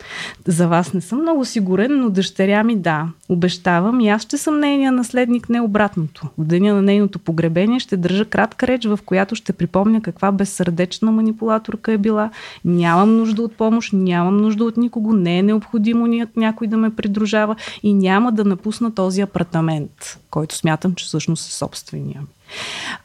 [0.48, 3.08] За вас не съм много сигурен, но дъщеря ми да.
[3.30, 6.28] Обещавам и аз ще съм нейния наследник, не обратното.
[6.38, 11.12] В деня на нейното погребение ще държа кратка реч, в която ще припомня каква безсърдечна
[11.12, 12.30] манипулаторка е била.
[12.66, 17.56] Нямам нужда от помощ, нямам нужда от никого, не е необходимо някой да ме придружава
[17.84, 22.22] и няма да напусна този апартамент, който смятам, че всъщност е собствения.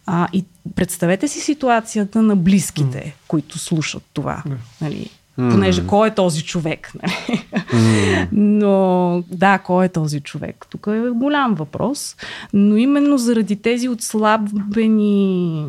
[0.07, 3.29] А, и представете си ситуацията на близките, mm.
[3.29, 4.43] които слушат това.
[4.81, 5.11] Нали?
[5.37, 6.93] Понеже кой е този човек?
[7.03, 7.43] Нали?
[7.73, 8.29] Mm.
[8.33, 10.67] Но да, кой е този човек?
[10.71, 12.17] Тук е голям въпрос.
[12.53, 15.67] Но именно заради тези отслабени,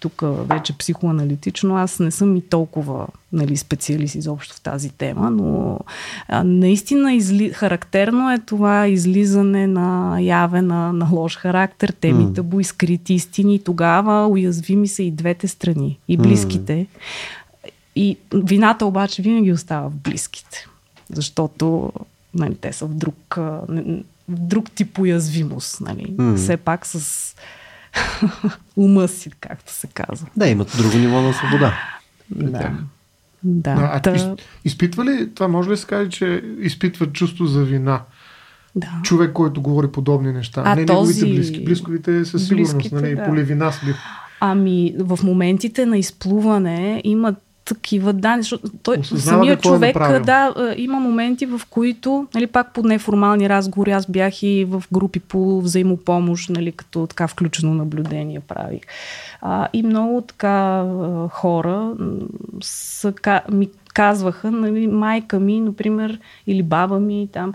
[0.00, 5.78] тук вече психоаналитично, аз не съм и толкова нали, специалист изобщо в тази тема, но
[6.28, 7.50] а, наистина изли...
[7.50, 13.58] характерно е това излизане на яве на, на лош характер, теми табу, изкрити истини.
[13.58, 16.72] Тогава уязвими са и двете страни, и близките.
[16.72, 16.86] Mm.
[17.96, 20.66] И вината обаче винаги остава в близките,
[21.12, 21.92] защото
[22.34, 25.80] нали, те са в друг, в друг тип уязвимост.
[25.80, 26.06] Нали.
[26.06, 26.36] Mm.
[26.36, 27.34] Все пак с
[28.76, 30.26] ума си, както се казва.
[30.36, 31.74] Да, имат друго ниво на свобода.
[32.30, 32.72] Да.
[33.42, 33.90] Да.
[33.92, 34.14] А, та...
[34.14, 34.26] из,
[34.64, 38.02] изпитва ли, това може ли да се каже, че изпитва чувство за вина?
[38.74, 39.00] Да.
[39.02, 40.62] Човек, който говори подобни неща.
[40.66, 41.24] А не този...
[41.24, 41.64] неговите близки.
[41.64, 43.24] Близковите със сигурност, нали, да.
[43.24, 43.80] полевина с
[44.40, 48.42] Ами, в моментите на изплуване имат такива данни.
[48.42, 53.90] Защото той, самия човек, е да, има моменти, в които, нали, пак по неформални разговори,
[53.90, 58.80] аз бях и в групи по взаимопомощ, нали, като така включено наблюдение правих.
[59.40, 60.84] А, и много така
[61.30, 61.92] хора
[62.62, 63.12] са,
[63.52, 67.52] ми казваха, нали, майка ми, например, или баба ми там,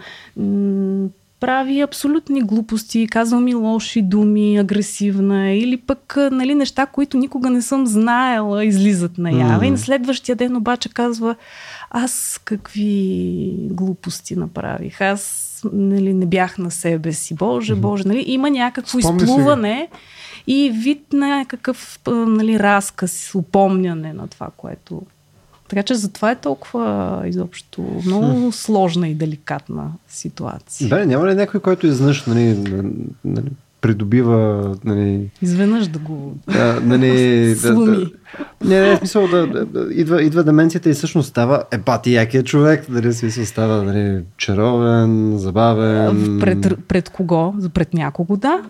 [1.41, 7.61] прави абсолютни глупости, казва ми лоши думи, агресивна или пък нали, неща, които никога не
[7.61, 9.65] съм знаела, излизат наяве.
[9.65, 9.67] Mm.
[9.67, 11.35] И на следващия ден обаче казва,
[11.89, 18.49] аз какви глупости направих, аз нали, не бях на себе си, Боже, Боже, нали, има
[18.49, 19.99] някакво Спомни изплуване си.
[20.47, 25.01] и вид на някакъв нали, разказ, упомняне на това, което
[25.71, 30.89] така че затова е толкова изобщо много сложна и деликатна ситуация.
[30.89, 32.57] Да, няма ли някой, който изнъж нали,
[33.25, 33.45] нали,
[33.81, 34.75] придобива...
[34.83, 37.97] Нали, Изведнъж да го да, нали, слуми.
[38.63, 42.43] Да, да, не, не, смисъл да, да, идва, идва деменцията и всъщност става епати якия
[42.43, 46.39] човек, нали, смисъл става нали, чаровен, забавен.
[46.39, 47.53] Пред, пред кого?
[47.73, 48.61] Пред някого, да.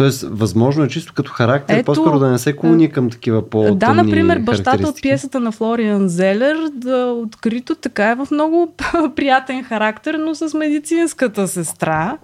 [0.00, 3.74] Тоест, възможно е чисто като характер, Ето, по-скоро да не се клони към такива по
[3.74, 8.74] Да, например, бащата от пиесата на Флориан Зелер, да, открито така е в много
[9.16, 12.18] приятен характер, но с медицинската сестра,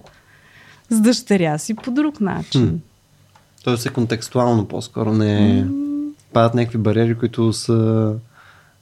[0.90, 2.68] с дъщеря си по друг начин.
[2.68, 2.74] Хм.
[3.64, 5.64] Тоест е контекстуално по-скоро, не е...
[6.32, 8.12] Падат някакви бариери, които са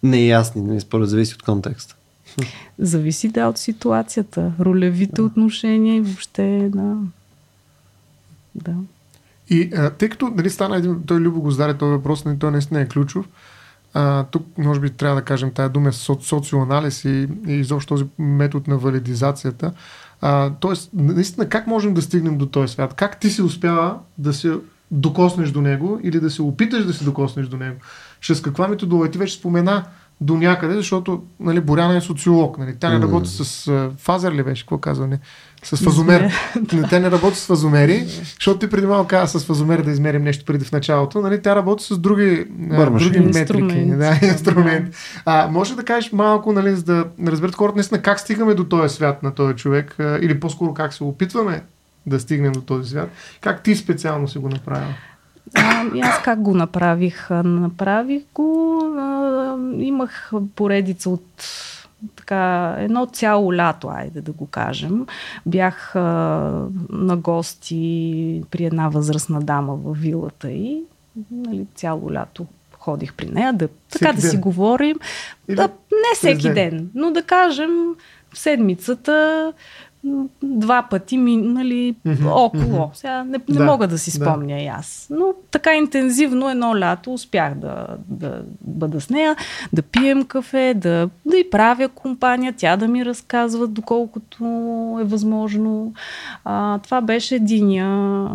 [0.03, 1.97] неясни, не, нали, според зависи от контекста.
[2.79, 6.43] Зависи да от ситуацията, ролевите отношения и въобще
[6.75, 6.95] на...
[6.95, 6.97] Да.
[9.51, 12.51] И а, тъй като нали, стана един, той Любо го зададе този въпрос, нали, той
[12.51, 13.29] наистина е ключов,
[13.95, 17.95] а, тук може би трябва да кажем тая дума е со, социоанализ и, и изобщо
[17.95, 19.73] този метод на валидизацията.
[20.21, 22.95] А, тоест, наистина, как можем да стигнем до този свят?
[22.95, 24.53] Как ти си успява да се
[24.91, 27.77] докоснеш до него или да се опиташ да се докоснеш до него?
[28.23, 29.11] С каква методология?
[29.11, 29.85] Ти вече спомена
[30.21, 32.59] до някъде, защото нали, Боряна е социолог.
[32.59, 32.75] Нали.
[32.81, 35.07] Тя не работи с а, фазер ли беше, какво казва?
[35.07, 35.19] Не?
[35.63, 36.33] С фазомер.
[36.73, 40.23] Не, тя не работи с фазомери, защото ти преди малко каза с фазомер да измерим
[40.23, 41.21] нещо преди в началото.
[41.21, 43.03] Нали, тя работи с други, Бърмаш.
[43.03, 43.69] други Инструмент.
[43.71, 43.97] метрики.
[43.97, 44.95] Да, инструмент.
[45.25, 48.95] А, може да кажеш малко, нали, за да разберат хората наистина как стигаме до този
[48.95, 51.63] свят на този човек, или по-скоро как се опитваме
[52.07, 53.11] да стигнем до този свят.
[53.41, 54.89] Как ти специално си го направил?
[55.55, 57.31] А, и аз как го направих?
[57.31, 61.45] Направих го, а, имах поредица от
[62.17, 65.07] така, едно цяло лято, айде да го кажем.
[65.47, 66.01] Бях а,
[66.91, 70.83] на гости при една възрастна дама в вилата и
[71.31, 72.47] нали, цяло лято
[72.79, 74.41] ходих при нея, да, така Всеки да си ден?
[74.41, 74.97] говорим.
[75.49, 76.55] Или Да, не всеки ден?
[76.55, 77.71] ден, но да кажем
[78.33, 79.53] в седмицата
[80.43, 82.91] два пъти, ми, нали, Мгм, около.
[82.95, 84.25] Сега не, не Да, мога да си да.
[84.25, 85.07] спомня и аз.
[85.11, 89.37] Но така интензивно едно лято успях да, да бъда с нея,
[89.73, 94.45] да пием кафе, да, да й правя компания, тя да ми разказва доколкото
[95.01, 95.93] е възможно.
[96.45, 98.29] А, това беше единия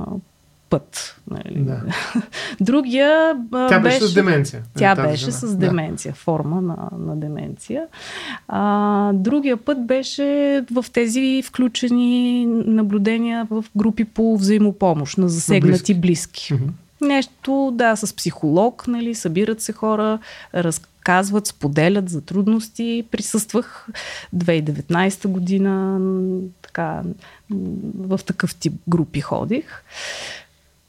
[0.69, 1.15] път.
[1.31, 1.59] Нали.
[1.59, 1.81] Да.
[2.61, 4.63] Другия Тя беше с деменция.
[4.77, 5.31] Тя беше жена.
[5.31, 5.57] с Да.
[5.57, 7.83] деменция, форма на, на деменция.
[8.47, 15.93] А, другия път беше в тези включени наблюдения в групи по взаимопомощ на засегнати близки.
[15.93, 16.53] близки.
[16.53, 16.73] Мгм.
[17.01, 20.19] Нещо, да, с психолог, нали, събират се хора,
[20.55, 23.05] разказват, споделят за трудности.
[23.11, 23.87] Присъствах
[24.35, 25.99] 2019 година,
[26.61, 27.01] така,
[27.99, 29.83] в такъв тип групи ходих.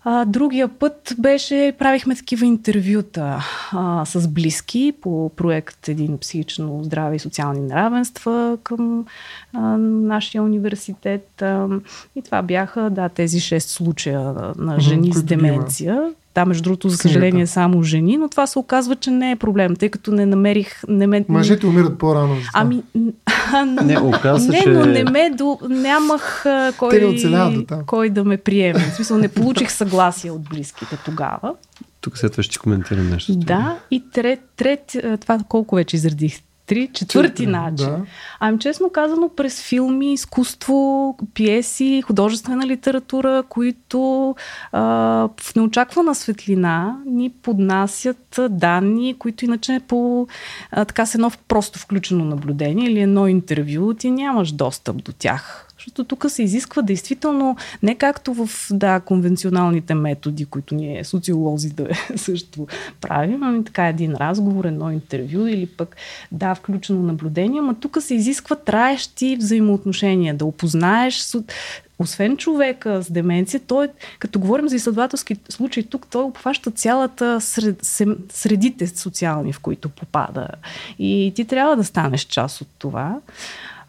[0.04, 7.16] А, другия път беше, правихме такива интервюта а, с близки по проект Един психично здраве
[7.16, 9.06] и социални неравенства към
[9.52, 11.42] а, нашия университет.
[11.42, 11.68] А,
[12.16, 16.12] и това бяха, да, тези 6 случая на, жени с деменция.
[16.34, 19.76] Да, между другото, за съжаление, само жени, но това се оказва, че не е проблем,
[19.76, 20.82] тъй като не намерих...
[20.88, 22.36] Не ме, Мъжете умират по-рано.
[22.54, 22.82] Ами,
[23.84, 24.68] Не, оказа не, че...
[24.68, 25.58] но не ме до...
[25.68, 26.44] нямах
[26.78, 27.86] кой, Те не оцеляват до там.
[27.86, 28.80] кой да ме приеме.
[28.80, 31.54] В смисъл, не получих съгласие от близките тогава.
[32.00, 33.36] Тук след това ще ти коментирам нещо.
[33.36, 36.40] Да, и трет, трет, това колко вече изредих?
[36.70, 37.87] Три, четвърти начин.
[37.87, 38.00] Да.
[38.40, 44.35] Ами честно казано, през филми, изкуство, пиеси, художествена литература, които
[44.72, 44.80] а,
[45.40, 50.26] в неочаквана светлина ни поднасят данни, които иначе по
[50.70, 55.69] а, така с едно просто включено наблюдение или едно интервю ти нямаш достъп до тях.
[55.80, 62.66] Защото тук се изисква действително не както в да, конвенционалните методи, които ние социолозите също
[63.00, 65.96] правим, ами така един разговор, едно интервю или пък
[66.32, 71.20] да, включено наблюдение, но тук се изисква траещи взаимоотношения, да опознаеш
[72.00, 73.88] освен човека с деменция, той,
[74.18, 77.78] като говорим за изследователски случаи, тук той обхваща цялата сред,
[78.32, 80.48] средите социални, в които попада.
[80.98, 83.20] И ти трябва да станеш част от това.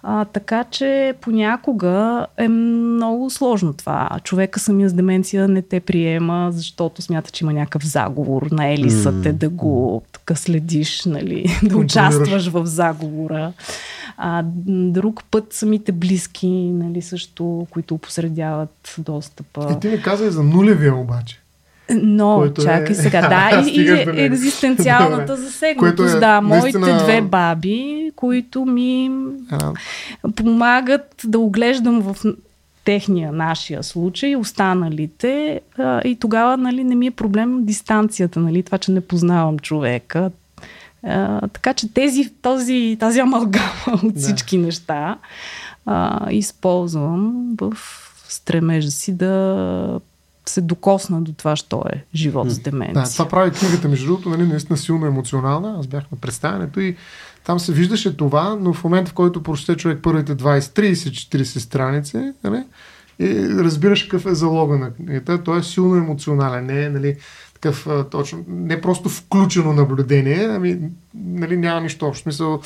[0.03, 4.09] А, така че понякога е много сложно това.
[4.23, 8.47] Човека самия с деменция не те приема, защото смята, че има някакъв заговор.
[8.51, 13.53] На елисът е да го така следиш, нали, да участваш в заговора.
[14.17, 19.73] А, друг път самите близки, нали, също, които посредяват достъпа.
[19.77, 21.40] И ти ми каза и за нулевия обаче.
[21.93, 26.15] Но, Който е- чакай сега, да, и, и екзистенциалната засегнатост.
[26.15, 29.11] Е да, моите наистина- две баби, които ми
[29.51, 29.71] А,
[30.35, 32.15] помагат да оглеждам в
[32.85, 35.61] техния, нашия случай, останалите.
[35.77, 40.31] А, и тогава нали, не ми е проблем дистанцията, нали, това, че не познавам човека.
[41.03, 43.65] А, така че тези, този, тази амалгама
[44.03, 44.19] от Да.
[44.19, 45.17] всички неща
[45.85, 47.73] а, използвам в
[48.27, 49.99] стремежа си да
[50.45, 53.03] се докосна до това, що е живот с деменция.
[53.03, 55.75] Да, това прави книгата, между другото, нали, наистина силно емоционална.
[55.79, 56.95] Аз бях на представянето и
[57.43, 61.43] там се виждаше това, но в момента, в който прочете човек първите 20, 30, 40
[61.43, 62.63] страници, нали,
[63.19, 65.43] и разбираш какъв е залога на книгата.
[65.43, 67.15] Той е силно емоционален, не е нали,
[67.53, 70.79] такъв точно, не просто включено наблюдение, ами
[71.15, 72.23] нали, няма нищо общо.
[72.23, 72.61] Смисъл,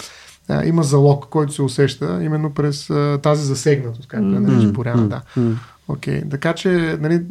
[0.49, 5.07] а, има залог, който се усеща именно през а, тази засегнатост, както е нарича Боряна,
[5.07, 5.21] да.
[5.87, 6.31] Окей, okay.
[6.31, 7.25] така че нали,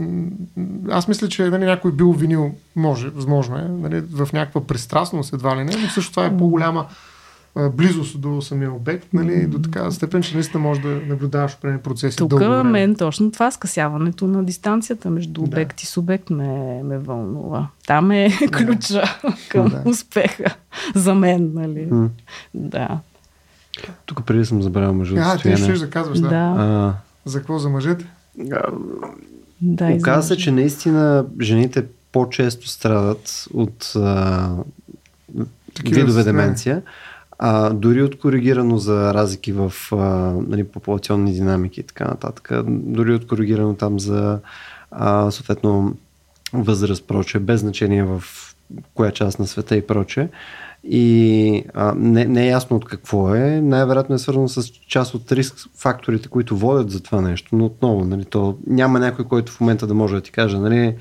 [0.91, 5.57] аз мисля, че нали, някой бил винил, може, възможно е, нали, в някаква пристрастност едва
[5.57, 6.87] ли не, но също това е по-голяма
[7.57, 12.17] близост до самия обект, нали, до такава степен, че наистина може да наблюдаваш определени процеси.
[12.17, 15.81] Тук мен точно това скъсяването на дистанцията между обект да.
[15.83, 17.69] и субект ме, ме вълнува.
[17.87, 18.51] Там е да.
[18.51, 19.03] ключа
[19.49, 19.83] към да.
[19.85, 20.55] успеха
[20.95, 21.87] за мен, нали?
[21.91, 22.09] М.
[22.55, 22.99] Да.
[24.07, 25.21] Тук преди съм забравил мъжете.
[25.21, 26.29] А, ти ще да казваш, да.
[26.29, 26.55] да.
[26.59, 26.95] А...
[27.25, 28.07] За какво за мъжете?
[29.61, 34.51] Да, Оказва се, че наистина жените по-често страдат от а,
[35.85, 36.83] видове деменция,
[37.39, 39.97] а, дори от коригирано за разлики в а,
[40.49, 44.39] нали, популационни динамики и така нататък, дори от коригирано там за
[44.91, 45.97] а, съответно
[46.53, 48.25] възраст, проче, без значение в
[48.95, 50.29] коя част на света и проче.
[50.89, 53.61] И а, не, не е ясно от какво е.
[53.61, 57.57] Най-вероятно е свързано с част от риск факторите, които водят за това нещо.
[57.57, 60.95] Но отново, нали, то няма някой, който в момента да може да ти каже, нали,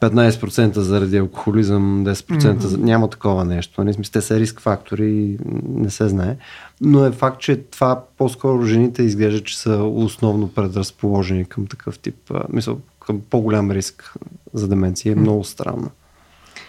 [0.00, 2.76] 15% заради алкохолизъм, 10% mm-hmm.
[2.76, 3.84] няма такова нещо.
[3.84, 3.96] Нали?
[4.12, 5.38] Те са риск фактори,
[5.68, 6.36] не се знае.
[6.80, 12.32] Но е факт, че това по-скоро жените изглежда, че са основно предразположени към такъв тип,
[12.48, 14.14] мисъл, към по-голям риск
[14.54, 15.12] за деменция.
[15.12, 15.90] Е много странно.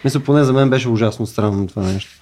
[0.03, 2.21] Мисля, поне за мен беше ужасно странно това нещо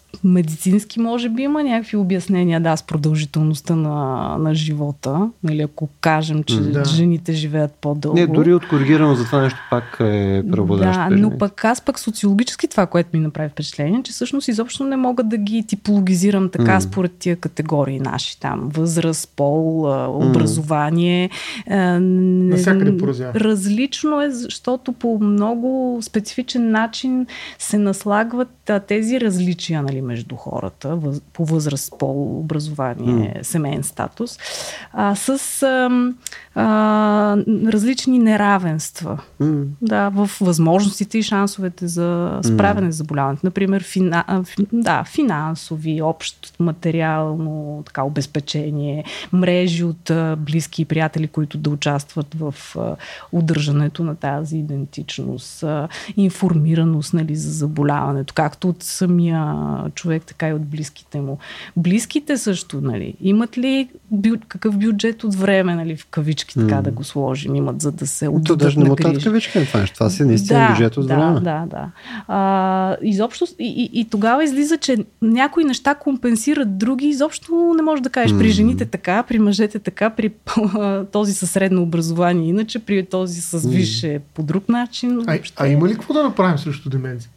[0.23, 5.29] медицински може би има някакви обяснения, да, с продължителността на, на живота.
[5.43, 6.85] Нали, ако кажем, че да.
[6.85, 8.17] жените живеят по-дълго.
[8.17, 11.09] Не, дори от коригирано за това нещо пак е преобладаващо.
[11.09, 14.95] Да, но пък аз пък социологически това, което ми направи впечатление, че всъщност изобщо не
[14.95, 16.79] мога да ги типологизирам така mm.
[16.79, 18.69] според тия категории наши там.
[18.73, 19.81] Възраст, пол,
[20.29, 21.29] образование.
[21.69, 22.91] Насякъде
[23.35, 27.25] Различно е, защото по много специфичен начин
[27.59, 33.41] се наслагват тези различия нали, между хората въз, по възраст, пол, образование, mm.
[33.41, 34.39] семейен статус,
[34.93, 36.13] а, с а,
[36.55, 39.65] а, различни неравенства mm.
[39.81, 42.91] да, в възможностите и шансовете за справяне mm.
[42.91, 43.45] с заболяването.
[43.45, 44.43] Например, фина,
[44.73, 52.35] да, финансови, общ материално така, обезпечение, мрежи от а, близки и приятели, които да участват
[52.39, 52.95] в а,
[53.31, 55.87] удържането на тази идентичност, а,
[56.17, 59.55] информираност нали, за заболяването, както от самия
[59.95, 61.37] човек, така и от близките му.
[61.77, 66.81] Близките също, нали, имат ли бю, какъв бюджет от време, нали, в кавички, така mm.
[66.81, 70.09] да го сложим, имат за да се отдадат То даже не му кавички, това, това
[70.09, 71.39] си наистина да, бюджет от да, време.
[71.39, 71.91] Да, да.
[72.27, 78.01] А, изобщо, и, и, и, тогава излиза, че някои неща компенсират други, изобщо не можеш
[78.01, 78.39] да кажеш mm.
[78.39, 80.31] при жените така, при мъжете така, при
[81.11, 84.21] този със средно образование, иначе при този с висше mm.
[84.33, 85.23] по друг начин.
[85.27, 87.29] А, а има ли какво да направим срещу деменция?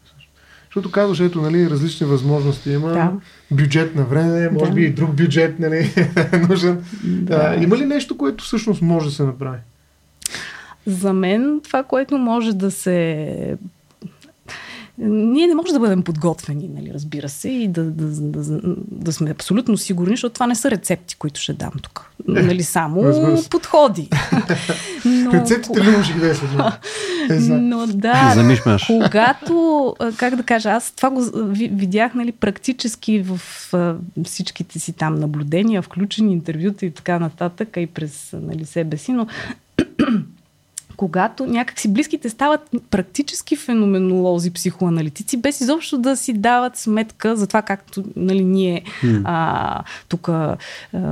[0.75, 2.93] Защото казваш, ето, нали, различни възможности има.
[2.93, 3.13] Да.
[3.51, 4.75] Бюджет на време, може да.
[4.75, 5.95] би и друг бюджет нали,
[6.49, 6.85] нужен.
[7.05, 7.35] Да.
[7.35, 9.59] А, има ли нещо, което всъщност може да се направи?
[10.87, 13.57] За мен това, което може да се
[14.99, 18.59] ние не можем да бъдем подготвени, нали, разбира се, и да, да, да,
[18.91, 22.11] да сме абсолютно сигурни, защото това не са рецепти, които ще дам тук.
[22.29, 23.03] Нали, само
[23.51, 24.09] подходи.
[25.05, 26.35] Но, Рецептите ли може да е
[27.41, 28.57] Но да,
[28.89, 31.23] когато, как да кажа, аз това го
[31.53, 33.41] видях нали, практически в
[34.25, 39.27] всичките си там наблюдения, включени интервюта и така нататък, и през нали, себе си, но
[40.97, 47.63] когато някакси близките стават практически феноменолози, психоаналитици, без изобщо да си дават сметка за това,
[47.63, 49.23] както нали, ние mm.
[49.25, 50.57] а, тук а,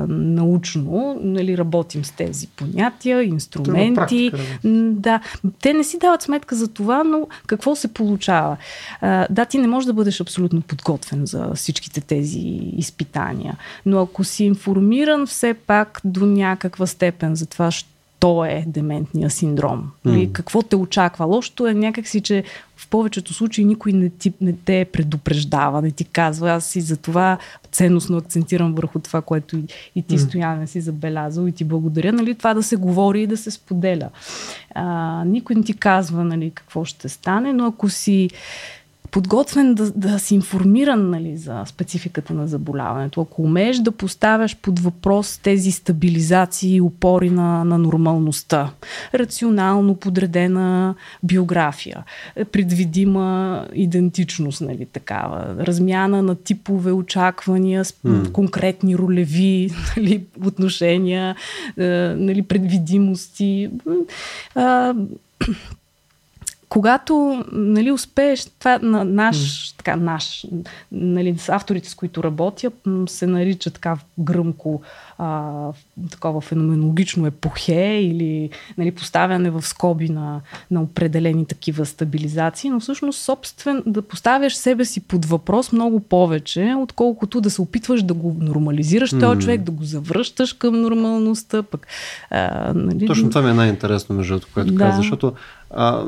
[0.09, 3.95] научно нали, работим с тези понятия, инструменти.
[3.95, 4.39] Практика,
[4.93, 5.21] да,
[5.61, 8.57] те не си дават сметка за това, но какво се получава?
[9.01, 12.39] А, да, ти не можеш да бъдеш абсолютно подготвен за всичките тези
[12.77, 13.57] изпитания,
[13.87, 17.71] но ако си информиран все пак до някаква степен за това,
[18.23, 19.91] то е дементния синдром.
[20.07, 20.33] Mm.
[20.33, 21.25] Какво те очаква?
[21.25, 22.45] Лошото е някакси, че
[22.77, 26.51] в повечето случаи никой не, ти, не те предупреждава, не ти казва.
[26.51, 27.39] Аз и за това
[27.73, 29.65] ценностно акцентирам върху това, което и,
[29.97, 30.29] и ти, mm.
[30.29, 32.13] Стояне, си забелязал и ти благодаря.
[32.13, 34.09] Нали, това да се говори и да се споделя.
[34.75, 38.31] А, никой не ти казва нали, какво ще стане, но ако си
[39.13, 44.81] подготвен да, да си информиран нали, за спецификата на заболяването, ако умееш да поставяш под
[44.81, 48.71] въпрос тези стабилизации и опори на, на нормалността,
[49.15, 52.05] рационално подредена биография,
[52.53, 58.33] предвидима идентичност, нали, такава, размяна на типове очаквания, mm.
[58.33, 61.37] конкретни ролеви нали, отношения,
[62.17, 63.71] нали, предвидимости
[66.73, 69.77] когато нали, успееш, това на наш, mm.
[69.77, 70.47] така, наш,
[70.93, 72.71] нали, авторите, с които работя,
[73.07, 74.83] се нарича така гръмко
[75.19, 75.53] а,
[76.11, 83.23] такова феноменологично епохе или нали, поставяне в скоби на, на определени такива стабилизации, но всъщност
[83.23, 88.37] собствен, да поставяш себе си под въпрос много повече, отколкото да се опитваш да го
[88.41, 89.21] нормализираш mm.
[89.21, 91.63] този човек, да го завръщаш към нормалността.
[91.63, 91.87] Пък,
[92.31, 93.07] а, нали...
[93.07, 94.79] Точно това ми е най-интересно, между което да.
[94.79, 95.33] каза, защото
[95.73, 96.05] а,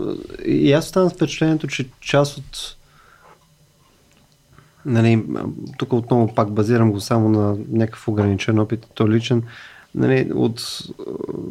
[0.47, 2.77] и аз оставам с впечатлението, че част от
[4.87, 5.25] нали,
[5.79, 9.43] тук отново пак базирам го само на някакъв ограничен опит, то личен,
[9.95, 10.79] нали, от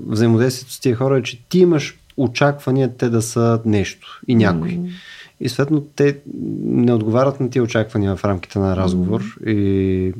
[0.07, 4.69] взаимодействието с тия хора е, че ти имаш очаквания те да са нещо и някой.
[4.69, 4.89] Mm.
[5.39, 6.17] И съответно те
[6.63, 9.49] не отговарят на тия очаквания в рамките на разговор mm.
[9.49, 10.13] и,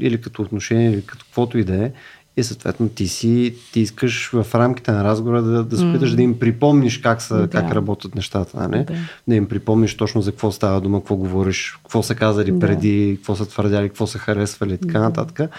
[0.00, 1.92] или като отношение, или като каквото и да е
[2.40, 6.16] и съответно ти си, ти искаш в рамките на разговора да, да се опиташ mm.
[6.16, 7.48] да им припомниш как, са, да.
[7.48, 8.84] как работят нещата, не?
[8.84, 8.94] Да.
[9.28, 12.58] да им припомниш точно за какво става дума, какво говориш, какво са казали да.
[12.58, 15.04] преди, какво са твърдяли, какво са харесвали и така да.
[15.04, 15.50] нататък.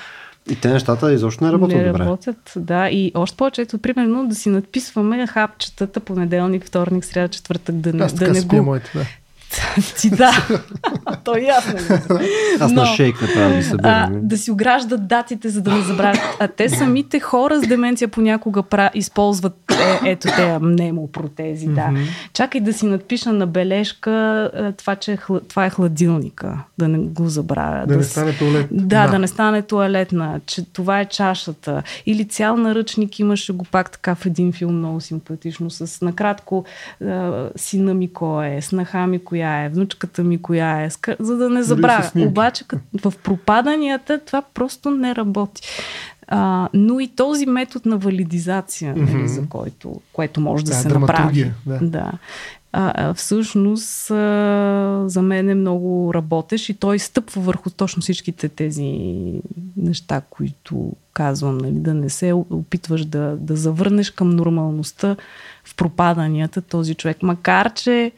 [0.49, 1.99] И те нещата изобщо не работят не добре.
[1.99, 2.89] работят, да.
[2.89, 8.07] И още повече, ето, примерно, да си надписваме хапчетата понеделник, вторник, сряда, четвъртък, да не,
[8.07, 8.63] да не го...
[8.63, 9.05] Моите, да.
[9.99, 10.31] Ти да.
[11.23, 11.73] То е ясно.
[12.59, 14.19] Аз на шейк направо ми събирам.
[14.21, 16.21] Да си ограждат датите, за да не забравят.
[16.39, 18.89] А те самите хора с деменция понякога пра...
[18.93, 21.67] използват е, ето те мнемопротези.
[21.67, 21.89] Да.
[22.33, 24.11] Чакай да си надпиша на бележка
[24.53, 26.57] е, това, че е, това е хладилника.
[26.77, 27.79] Да не го забравя.
[27.79, 28.67] Да, да не стане туалет.
[28.71, 30.39] Да, да, да не стане туалетна.
[30.45, 31.83] Че това е чашата.
[32.05, 35.69] Или цял наръчник имаше го пак така в един филм много симпатично.
[35.69, 36.65] С накратко
[37.55, 40.89] сина ми кой е, снаха ми коя коя е, внучката ми коя е,
[41.19, 42.11] за да не забравя.
[42.15, 42.65] Обаче
[43.03, 45.61] в пропаданията това просто не работи.
[46.27, 49.13] А, но и този метод на валидизация, mm-hmm.
[49.13, 51.51] нали, за който, което може да, да се направи.
[51.65, 51.79] Да.
[51.81, 52.11] да.
[52.73, 59.13] А, всъщност а, за мен е много работещ и той стъпва върху точно всичките тези
[59.77, 65.15] неща, които казвам, нали, да не се опитваш да, да завърнеш към нормалността
[65.63, 67.17] в пропаданията този човек.
[67.23, 68.11] Макар, че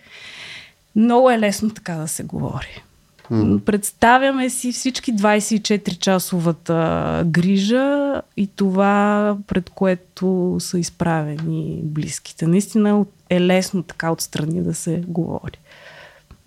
[0.95, 2.83] много е лесно така да се говори.
[3.31, 3.59] Mm.
[3.59, 12.47] Представяме си всички 24-часовата грижа и това, пред което са изправени близките.
[12.47, 15.57] Наистина е лесно така отстрани да се говори.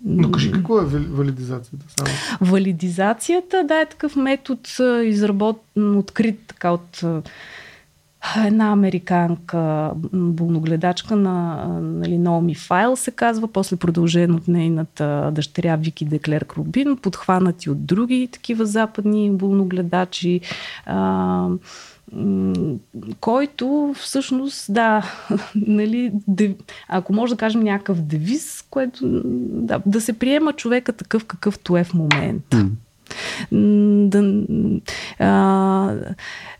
[0.05, 1.85] Но кажи какво е валидизацията?
[1.97, 2.09] Само?
[2.51, 4.61] Валидизацията, да, е такъв метод,
[5.03, 7.03] изработен, открит така от
[8.45, 16.05] една американка, болногледачка на нали, Наоми Файл се казва, после продължен от нейната дъщеря Вики
[16.05, 20.41] Деклер Рубин, подхванати от други такива западни болногледачи.
[20.85, 21.47] А,
[23.19, 25.05] който всъщност, да,
[25.55, 26.51] нали, дев,
[26.87, 31.83] ако може да кажем някакъв девиз, което да, да се приема човека такъв какъвто е
[31.83, 32.57] в момента.
[32.57, 32.69] Mm
[33.51, 34.41] да,
[35.19, 35.93] а,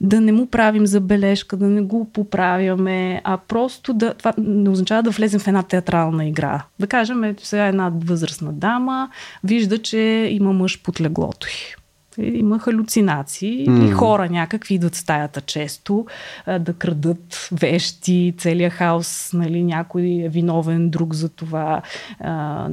[0.02, 4.14] да не му правим забележка, да не го поправяме, а просто да.
[4.14, 6.64] Това не означава да влезем в една театрална игра.
[6.80, 9.10] Да кажем, ето сега една възрастна дама
[9.44, 11.78] вижда, че има мъж под леглото й
[12.24, 13.88] има халюцинации mm.
[13.88, 16.06] и хора някакви идват в стаята често
[16.46, 21.82] а, да крадат вещи, целият хаос, нали, някой е виновен, друг за това.
[22.20, 22.70] А,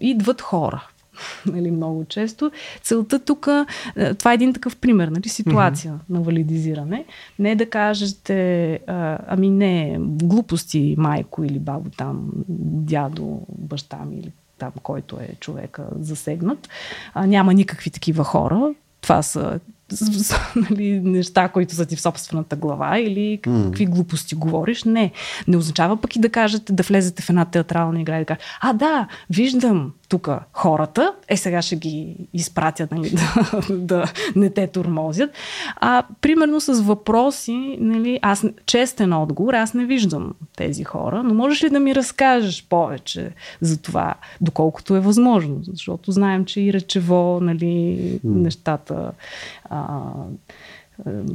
[0.00, 0.88] идват хора
[1.46, 2.50] нали, много често.
[2.82, 3.48] Целта тук,
[3.96, 6.10] е, това е един такъв пример, нали, ситуация mm-hmm.
[6.10, 7.04] на валидизиране.
[7.38, 8.80] Не да кажете,
[9.26, 15.86] ами не, глупости майко или бабо там, дядо, баща ми или там, който е човека
[16.00, 16.68] засегнат.
[17.14, 18.74] А, няма никакви такива хора.
[19.00, 19.60] Това са
[20.70, 23.90] нали, неща, които са ти в собствената глава или какви mm.
[23.90, 24.84] глупости говориш.
[24.84, 25.12] Не.
[25.48, 28.44] Не означава пък и да кажете, да влезете в една театрална игра и да кажете,
[28.60, 33.10] а да, виждам тук хората, е сега ще ги изпратят, нали,
[33.70, 35.30] да, да не те турмозят.
[35.76, 41.64] А примерно с въпроси, нали, аз честен отговор, аз не виждам тези хора, но можеш
[41.64, 43.30] ли да ми разкажеш повече
[43.60, 45.58] за това, доколкото е възможно?
[45.62, 48.18] Защото знаем, че и речево, нали, mm.
[48.24, 49.12] нещата.
[49.70, 49.86] А,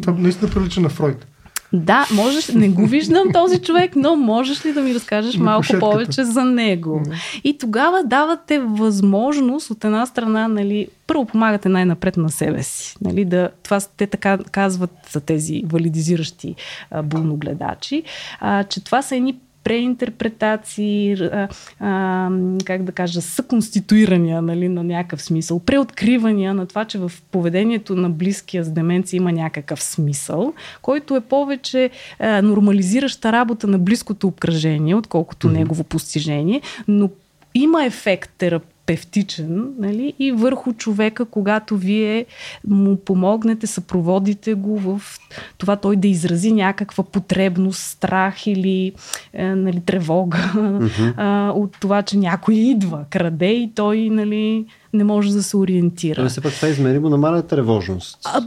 [0.01, 1.27] това наистина прилича на Фройд.
[1.73, 5.59] Да, можеш, не го виждам този човек, но можеш ли да ми разкажеш на малко
[5.59, 5.91] кошетката.
[5.91, 7.03] повече за него?
[7.43, 12.95] И тогава давате възможност от една страна, нали, първо помагате най-напред на себе си.
[13.01, 16.55] Нали, да, това те така казват за тези валидизиращи
[16.91, 18.03] а, булногледачи,
[18.39, 21.47] а, че това са едни преинтерпретации, а,
[21.79, 22.29] а,
[22.65, 28.09] как да кажа, съконституирания нали, на някакъв смисъл, преоткривания на това, че в поведението на
[28.09, 31.89] близкия с деменция има някакъв смисъл, който е повече
[32.19, 35.57] а, нормализираща работа на близкото обкръжение, отколкото mm-hmm.
[35.57, 37.09] негово постижение, но
[37.55, 42.25] има ефект терап терапевтичен нали, и върху човека, когато вие
[42.67, 45.01] му помогнете, съпроводите го в
[45.57, 48.93] това той да изрази някаква потребност, страх или
[49.33, 51.47] е, нали, тревога mm-hmm.
[51.47, 56.23] е, от това, че някой идва, краде и той нали, не може да се ориентира.
[56.23, 58.19] Но все пак това измеримо намаля тревожност.
[58.25, 58.41] А,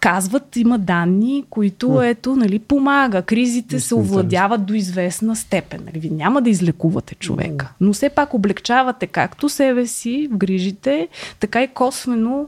[0.00, 2.10] казват, има данни, които mm.
[2.10, 3.22] ето, нали, помага.
[3.22, 5.80] Кризите Мисля, се овладяват до известна степен.
[5.86, 6.10] Нали.
[6.10, 11.08] Няма да излекувате човека, но все пак облегчавате както себе си в грижите,
[11.40, 12.46] така и косвено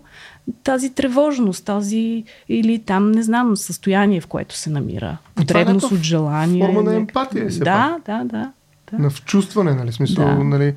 [0.64, 5.16] тази тревожност, тази или там, не знам, състояние, в което се намира.
[5.34, 6.66] Потребност от желание.
[6.66, 7.48] Форма на емпатия.
[7.58, 8.52] Да, да, да,
[8.92, 8.98] да.
[8.98, 9.92] На вчувстване, нали?
[9.92, 10.44] Смисъл, да.
[10.44, 10.74] нали?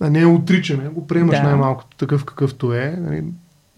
[0.00, 1.42] Не е отричане, го приемаш да.
[1.42, 2.98] най-малкото такъв какъвто е.
[3.00, 3.24] Нали,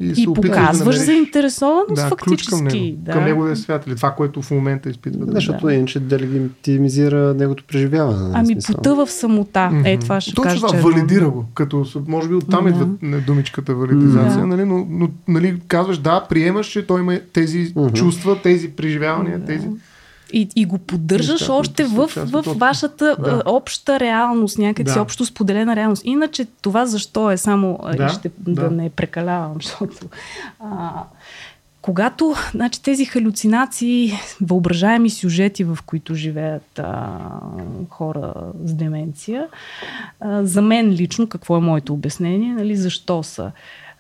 [0.01, 2.51] и, и показваш да заинтересованост да, фактически.
[2.51, 3.13] Към, него, да.
[3.13, 5.27] към неговия свят или това, което в момента изпитва.
[5.27, 5.75] Да, защото да.
[5.75, 8.19] иначе да легитимизира неговото преживяване.
[8.19, 9.71] Нали, ами потъва в самота.
[9.73, 9.95] Mm-hmm.
[9.95, 11.45] Е, това ще Точно кажа, това, валидира го.
[11.55, 13.05] Като, може би оттам mm-hmm.
[13.05, 14.47] идва думичката валидизация, mm-hmm.
[14.47, 17.93] нали, но, но нали, казваш да, приемаш, че той има тези mm-hmm.
[17.93, 19.47] чувства, тези преживявания, mm-hmm.
[19.47, 19.69] тези...
[20.33, 23.43] И, и го поддържаш Нещата, още в, в, в вашата да.
[23.47, 25.01] обща реалност, някакси да.
[25.01, 26.03] общо споделена реалност.
[26.05, 28.61] Иначе това защо е само, да, ще, да.
[28.61, 30.07] да не прекалявам, защото
[30.61, 30.91] а,
[31.83, 37.19] когато значи, тези халюцинации, въображаеми сюжети, в които живеят а,
[37.89, 39.47] хора с деменция,
[40.21, 43.53] а, за мен лично, какво е моето обяснение, нали, защо са?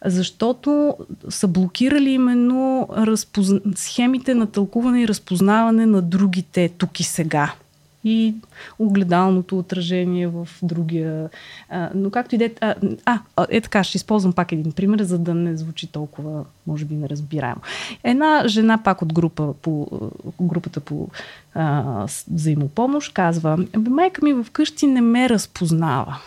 [0.04, 0.96] Защото
[1.28, 3.60] са блокирали именно разпозна...
[3.74, 7.52] схемите на тълкуване и разпознаване на другите тук и сега.
[8.04, 8.34] И
[8.78, 11.30] огледалното отражение в другия.
[11.68, 12.50] А, но както и да е.
[12.60, 12.74] А,
[13.36, 16.94] а, е така, ще използвам пак един пример, за да не звучи толкова, може би,
[16.94, 17.60] неразбираемо.
[18.04, 19.88] Една жена пак от група по,
[20.40, 21.08] групата по
[21.54, 26.18] а, взаимопомощ казва: Майка ми вкъщи не ме разпознава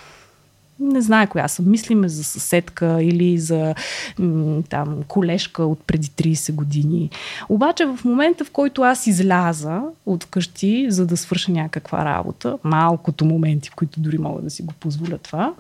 [0.79, 1.69] не знае коя съм.
[1.69, 3.75] Мислиме за съседка или за
[4.19, 7.09] м- там колежка от преди 30 години.
[7.49, 13.25] Обаче в момента, в който аз изляза от вкъщи, за да свърша някаква работа, малкото
[13.25, 15.53] моменти, в които дори мога да си го позволя това,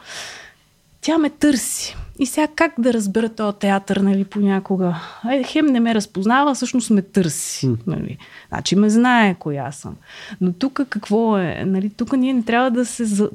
[1.01, 1.95] тя ме търси.
[2.19, 4.95] И сега как да разбера този театър, нали, понякога?
[5.31, 7.71] Е, хем не ме разпознава, всъщност ме търси.
[7.87, 8.17] Нали.
[8.47, 9.95] Значи ме знае коя съм.
[10.41, 11.63] Но тук какво е?
[11.65, 13.27] Нали, тук ние не трябва да се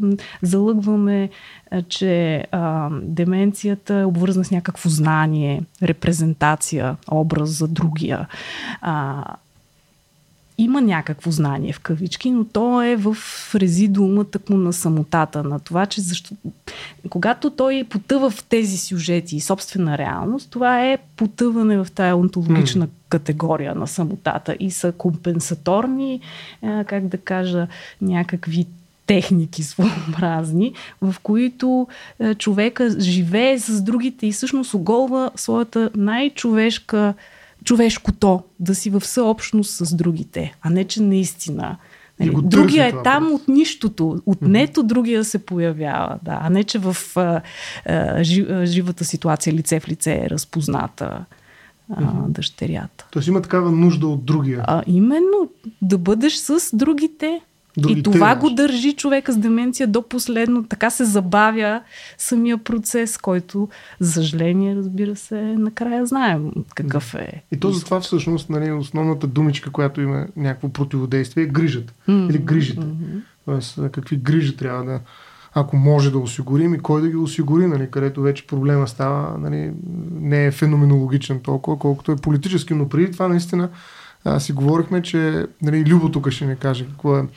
[0.42, 1.30] залъгваме,
[1.88, 8.26] че а, деменцията е обвързана с някакво знание, репрезентация, образ за другия.
[8.80, 9.24] А,
[10.62, 13.16] има някакво знание в кавички, но то е в
[13.54, 16.34] резидуума тъкмо на самотата, на това, че защо...
[17.10, 22.86] когато той потъва в тези сюжети и собствена реалност, това е потъване в тая онтологична
[22.86, 22.90] mm.
[23.08, 26.20] категория на самотата и са компенсаторни,
[26.86, 27.66] как да кажа,
[28.02, 28.66] някакви
[29.06, 31.88] техники своеобразни, в които
[32.38, 37.14] човека живее с другите и всъщност оголва своята най-човешка
[37.64, 41.76] човешкото, да си в съобщност с другите, а не че наистина.
[42.20, 46.78] Нали, другия е там от нищото, от нето другия се появява, да, а не че
[46.78, 47.40] в а,
[47.86, 48.24] а,
[48.64, 51.24] живата ситуация лице в лице е разпозната
[51.96, 53.06] а, дъщерята.
[53.10, 54.64] Тоест има такава нужда от другия.
[54.66, 55.50] А, именно
[55.82, 57.40] да бъдеш с другите.
[57.80, 60.64] Другите, и това го държи човека с деменция до последно.
[60.64, 61.80] Така се забавя
[62.18, 63.68] самия процес, който,
[64.00, 67.42] за съжаление, разбира се, накрая знаем какъв е.
[67.52, 71.92] И то затова всъщност нали, основната думичка, която има някакво противодействие е грижата.
[72.08, 72.30] Mm-hmm.
[72.30, 72.80] Или грижите.
[72.80, 73.20] Mm-hmm.
[73.44, 75.00] Тоест, какви грижи трябва да
[75.54, 79.72] ако може да осигурим и кой да ги осигури, нали, където вече проблема става, нали,
[80.10, 83.68] не е феноменологичен толкова, колкото е политически, но преди това наистина
[84.24, 87.28] а, си говорихме, че нали, Любо тук ще ни каже какво е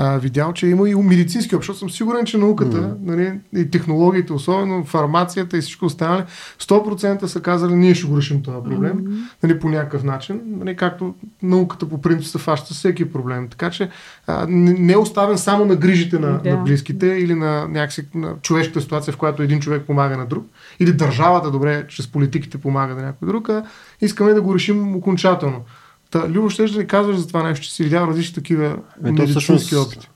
[0.00, 2.96] а, видял, че има и медицински общ, защото съм сигурен, че науката mm.
[3.02, 6.22] нали, и технологиите, особено фармацията и всичко останали,
[6.60, 9.22] 100% са казали, ние ще го решим този проблем mm.
[9.42, 13.48] нали, по някакъв начин, нали, както науката по принцип се фаща всеки проблем.
[13.48, 13.90] Така че
[14.26, 16.50] а, не е оставен само на грижите на, yeah.
[16.50, 20.46] на близките или на някакси на човешката ситуация, в която един човек помага на друг,
[20.80, 23.64] или държавата, добре, чрез политиките помага на някой друг, а
[24.00, 25.64] искаме да го решим окончателно.
[26.10, 29.76] Та, Любо, ще да казваш за това нещо, че си видял различни такива е, медицински
[29.76, 30.08] опити.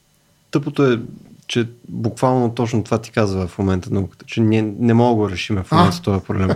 [0.51, 1.01] Тъпото е,
[1.47, 5.63] че буквално точно това ти казва в момента науката, че ние не мога да решим
[5.63, 6.51] в момента този проблем.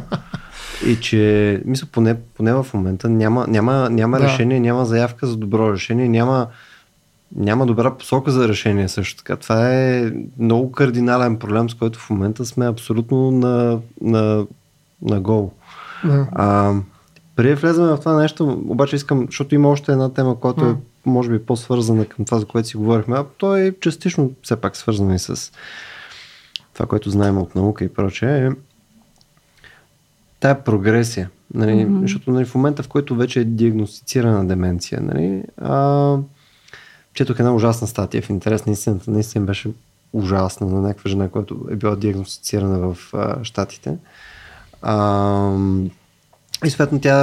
[0.87, 4.25] И че, мисля, поне, поне в момента няма, няма, няма да.
[4.25, 6.47] решение, няма заявка за добро решение, няма
[7.37, 9.37] няма добра посока за решение също така.
[9.37, 14.47] Това е много кардинален проблем, с който в момента сме абсолютно на, на,
[15.03, 15.53] на гол.
[16.05, 16.29] Да.
[16.33, 16.75] А,
[17.37, 20.77] преди да влезем в това нещо, обаче искам, защото има още една тема, която е,
[21.07, 24.77] може би, по-свързана към това, за което си говорихме, а то е частично все пак
[24.77, 25.53] свързано и с
[26.75, 28.51] това, което знаем от наука и прочее, е
[30.41, 31.31] тая прогресия.
[31.55, 32.01] Нали, mm-hmm.
[32.01, 36.17] Защото нали, в момента, в който вече е диагностицирана деменция, нали, а,
[37.15, 39.71] четох една ужасна статия в интерес на истината, наистина беше
[40.13, 43.99] ужасна на някаква жена, която е била диагностицирана в а, Штатите.
[44.83, 45.59] А,
[46.65, 47.19] и съответно тя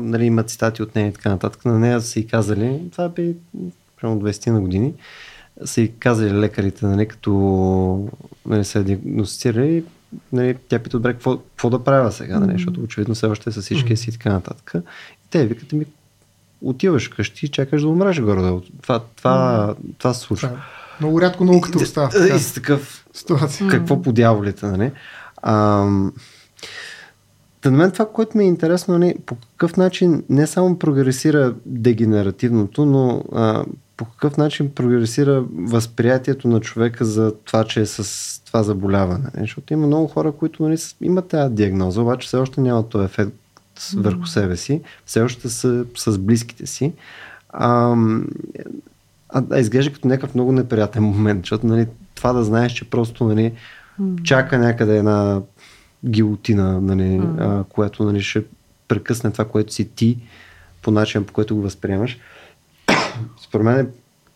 [0.00, 1.64] нали, има цитати от нея и така нататък.
[1.64, 3.32] На нея са и казали, това бе
[3.96, 4.94] примерно 20 на години,
[5.64, 8.08] са и казали лекарите, нали, като
[8.46, 9.84] нали, са диагностицирали,
[10.32, 13.52] нали, тя пита, добре, какво, какво да правя сега, нали, защото очевидно все още е
[13.52, 14.72] с всички си и така нататък.
[15.26, 15.84] И те викат ми,
[16.60, 18.60] отиваш къщи и чакаш да умреш горе.
[18.82, 20.48] Това, това, това се случва.
[20.48, 20.64] Да.
[21.00, 22.10] Много рядко науката остава.
[22.32, 23.68] И, и с такъв ситуация.
[23.68, 24.92] Какво по дяволите, нали?
[25.42, 26.12] Ам,
[27.66, 31.54] Та на мен това, което ми е интересно, нали, по какъв начин не само прогресира
[31.66, 33.64] дегенеративното, но а,
[33.96, 39.24] по какъв начин прогресира възприятието на човека за това, че е с това заболяване.
[39.40, 43.32] Защото има много хора, които нали, имат тази диагноза, обаче все още нямат този ефект
[43.96, 46.92] върху себе си, все още са с близките си.
[47.48, 47.96] А,
[49.28, 53.24] а, а изглежда като някакъв много неприятен момент, защото нали, това да знаеш, че просто
[53.24, 53.52] нали,
[54.24, 55.40] чака някъде една
[56.04, 57.34] гилотина, нали, mm.
[57.38, 58.44] а, което нали, ще
[58.88, 60.18] прекъсне това, което си ти
[60.82, 62.18] по начин, по който го възприемаш.
[63.42, 63.86] Според мен е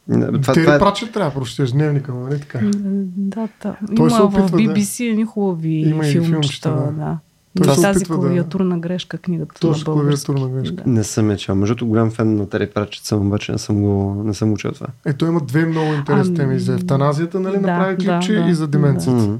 [0.09, 0.79] това, Тери това е...
[0.79, 2.61] Прачет трябва да прочетеш дневника, нали така?
[2.73, 3.77] Да, да.
[3.97, 6.71] Той Има се опитва, в BBC едни хубави Има филмчета.
[6.71, 6.93] Да.
[6.93, 7.19] да.
[7.63, 8.81] Това тази клавиатурна да...
[8.81, 10.83] грешка, книгата Точно на клавиатурна грешка.
[10.85, 10.91] Да.
[10.91, 11.55] Не съм я чел.
[11.55, 14.87] Между голям фен на Тери Прачет съм, обаче не съм, го, не съм учил това.
[15.07, 16.59] Ето има две много интересни теми.
[16.59, 19.27] За ефтаназията, нали, да, направи клипче да, и за деменцията.
[19.27, 19.39] Да.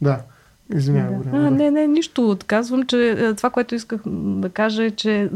[0.00, 0.20] да.
[0.74, 1.18] Извинявай.
[1.18, 1.30] Да.
[1.36, 2.38] А, не, не, нищо.
[2.46, 5.30] Казвам, че е, това, което исках да кажа е, че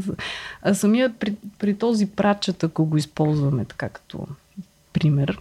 [0.73, 4.27] самия при, при този прачет, ако го използваме така като
[4.93, 5.39] пример,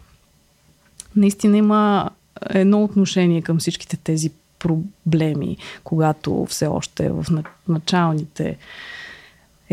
[1.16, 2.10] наистина има
[2.50, 7.26] едно отношение към всичките тези проблеми, когато все още е в
[7.68, 8.58] началните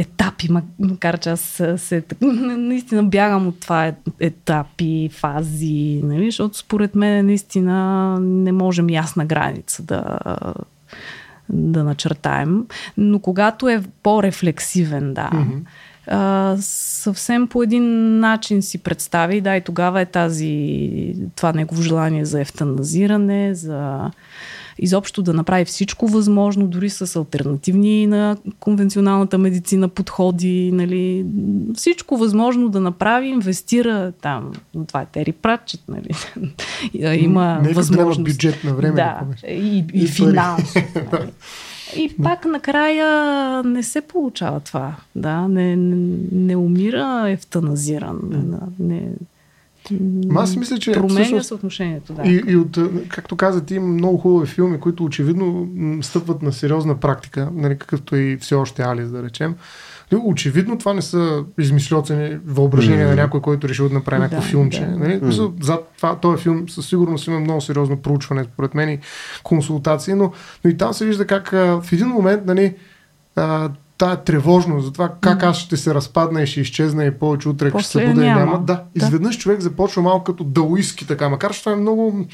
[0.01, 0.48] етапи,
[0.78, 7.26] макар че аз се, наистина бягам от това е, етапи, фази, нали, защото според мен
[7.26, 10.18] наистина не можем ясна граница да,
[11.48, 12.66] да начертаем.
[12.96, 15.61] Но когато е по-рефлексивен, да, mm-hmm.
[16.07, 22.24] а, съвсем по един начин си представи, да, и тогава е тази, това негово желание
[22.24, 24.11] за ефтаназиране, за
[24.79, 31.27] изобщо да направи всичко възможно, дори с альтернативни на конвенционалната медицина подходи, нали,
[31.75, 34.53] всичко възможно да направи, инвестира там,
[34.87, 36.09] това е Тери Пратчет, нали,
[37.25, 38.25] има Не възможност.
[38.25, 38.95] бюджет на време.
[38.95, 40.75] Да, да и, и, и финанс.
[41.12, 41.31] Нали.
[41.97, 44.97] И пак накрая не се получава това.
[45.16, 48.18] Да, не, не, не умира ефтаназиран.
[48.79, 49.03] Не,
[50.35, 52.12] Аз мисля, че променя всъщност, съотношението.
[52.12, 52.22] Да.
[52.22, 52.78] И, и от,
[53.09, 55.68] както каза ти, има много хубави филми, които очевидно
[56.03, 59.55] стъпват на сериозна практика, нали, какъвто и все още Алис, да речем.
[60.24, 63.11] Очевидно това не са измислецени въображения mm-hmm.
[63.11, 64.81] на някой, който решил да направи някакво да, филмче.
[64.81, 64.97] Да.
[64.97, 65.20] Нали?
[65.20, 65.62] Mm-hmm.
[65.62, 68.99] Зад това, този филм със сигурност има много сериозно проучване, според мен и
[69.43, 70.33] консултации, но,
[70.64, 72.74] но и там се вижда как а, в един момент нали,
[73.37, 73.70] а,
[74.01, 77.70] тая тревожност за това как аз ще се разпадна и ще изчезна и повече утре
[77.70, 78.59] ще се буде и няма.
[78.59, 79.40] Да, изведнъж да.
[79.42, 82.26] човек започва малко като даоистки така, макар че това е много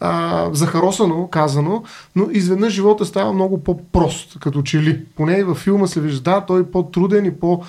[0.00, 1.82] а, захаросано казано,
[2.16, 5.04] но изведнъж живота става много по-прост, като че ли.
[5.16, 7.62] Поне и във филма се вижда, да, той е по-труден и по-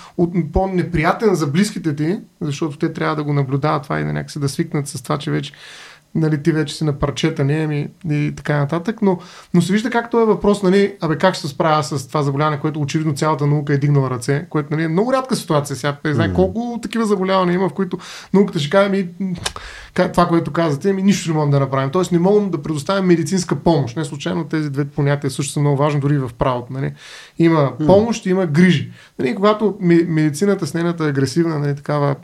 [0.54, 4.50] по-неприятен за близките ти, защото те трябва да го наблюдават това и да някакси да
[4.50, 5.54] свикнат с това, че вече
[6.16, 9.20] нали, ти вече си на парчета, не, ами, и така нататък, но,
[9.54, 12.24] но се вижда как това е въпрос, нали, абе как ще се справя с това
[12.24, 15.76] заболяване, което очевидно цялата наука е дигнала ръце, което нали, е много рядка ситуация.
[15.76, 17.98] Сега не знае колко такива заболявания има, в които
[18.34, 19.10] науката ще каже, ми,
[19.94, 21.90] това, което казвате, ми нищо не можем да направим.
[21.90, 23.98] Тоест не можем да предоставим медицинска помощ.
[23.98, 26.74] Не случайно тези две понятия също са много важни, дори в правото.
[26.74, 26.94] Нали.
[27.40, 28.92] Има помощ, има грижи.
[29.20, 29.78] Нали, когато
[30.08, 32.16] медицината с нейната агресивна нали, такава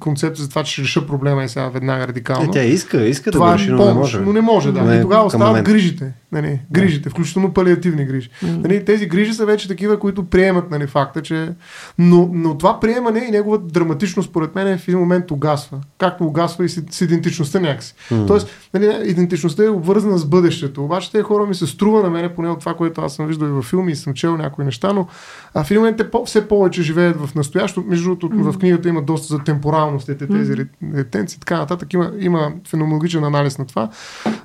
[0.00, 2.50] концепция за това, че ще реша проблема и сега веднага радикално.
[2.50, 4.20] Е, тя иска, иска това да е реши, но помощ, не може.
[4.20, 4.82] но не може, да.
[4.82, 5.70] Но е и тогава остават момента.
[5.70, 6.12] грижите.
[6.32, 8.30] Нали, грижите, включително палиативни грижи.
[8.42, 11.52] Нали, тези грижи са вече такива, които приемат нали, факта, че...
[11.98, 15.78] Но, но това приемане и неговата драматичност, според мен, в един момент угасва.
[15.98, 17.94] Както угасва и с, с идентичността някакси.
[18.26, 20.84] Тоест, нали, идентичността е обвързана с бъдещето.
[20.84, 23.46] Обаче тези хора ми се струва на мене, поне от това, което аз съм виждал
[23.46, 25.06] и във филми и съм чел някои неща, но
[25.54, 27.88] а, в един момент те по- все повече живеят в настоящото.
[27.88, 30.56] Между другото, в книгата има доста за темпоралностите, тези
[30.94, 31.92] ретенции и така нататък.
[31.92, 33.90] Има, има феноменологичен анализ на това.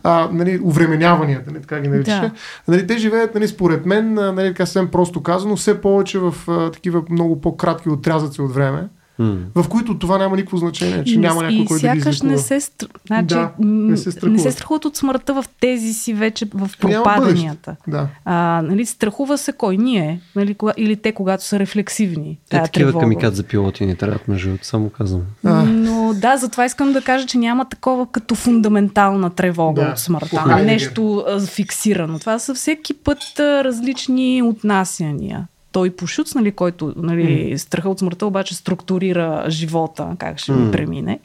[0.04, 2.22] А, нали, увременяванията, нали, така ги наричаше.
[2.22, 2.32] Да.
[2.68, 6.72] Нали, те живеят, нали, според мен, нали, така съвсем просто казано, все повече в а,
[6.72, 8.88] такива много по-кратки отрязъци от време,
[9.20, 9.38] М.
[9.56, 12.38] в които това няма никакво значение, че няма някой, и който да ги сякаш не
[12.38, 12.86] се, стр...
[13.08, 14.34] значи, Да, не се страхуват.
[14.34, 17.76] не се страхуват от смъртта в тези си вече в пропаданията.
[17.88, 18.08] Да.
[18.26, 22.30] А, нали, страхува се кой ние, нали, кога, или те, когато са рефлексивни.
[22.30, 23.00] Е, такива тревога.
[23.00, 25.22] камикад за пилоти ни трябват, между другото, само казвам.
[25.46, 25.64] А.
[25.64, 30.38] Но да, затова искам да кажа, че няма такова като фундаментална тревога Да, от смъртта.
[30.38, 30.66] Хайдегер.
[30.66, 32.20] Нещо а, фиксирано.
[32.20, 35.48] Това са всеки път а, различни отнасяния.
[35.76, 40.66] Той по Шуц, нали, който нали, страха от смъртта обаче структурира живота, как ще ми
[40.66, 40.72] М.
[40.72, 41.20] премине.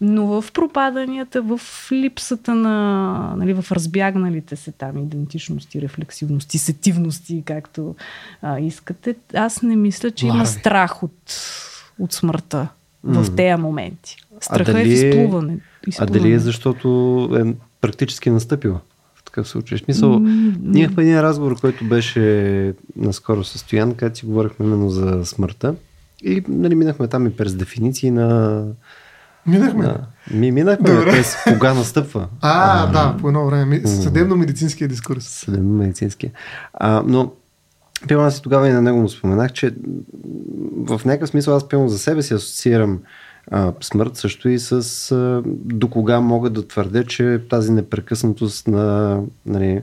[0.00, 1.60] Но в пропаданията, в
[1.92, 2.74] липсата на,
[3.36, 7.94] нали, в разбягналите се там идентичности, рефлексивности, сетивности, както
[8.42, 10.46] а, искате, аз не мисля, че има Ларви.
[10.48, 11.34] страх от,
[11.98, 12.68] от смъртта
[13.04, 13.36] в М.
[13.36, 14.16] тези моменти.
[14.40, 15.58] Страха дали е в е- изплуване.
[15.86, 16.18] А изплуване.
[16.18, 16.88] дали е защото
[17.40, 18.85] е практически настъпила в
[19.36, 19.78] такъв случай?
[19.78, 24.90] В смисъл, ние имахме един разговор, който беше наскоро с Стоян, където си говорихме именно
[24.90, 25.74] за смъртта.
[26.22, 28.62] И нали, минахме там и през дефиниции на...
[29.46, 29.84] Минахме.
[29.84, 31.10] на ми минахме Добре.
[31.10, 32.28] през кога настъпва.
[32.40, 33.80] А, да, по едно време.
[33.86, 35.24] Съдебно-медицинския дискурс.
[35.24, 36.30] Съдебно медицинския.
[36.74, 37.32] А, но
[38.08, 39.74] Пилно аз и тогава и на него му споменах, че
[40.76, 42.98] в някакъв смисъл аз пилно за себе си асоциирам
[43.50, 44.72] а, смърт също и с
[45.12, 49.82] а, до кога мога да твърдя, че тази непрекъснатост на, нали,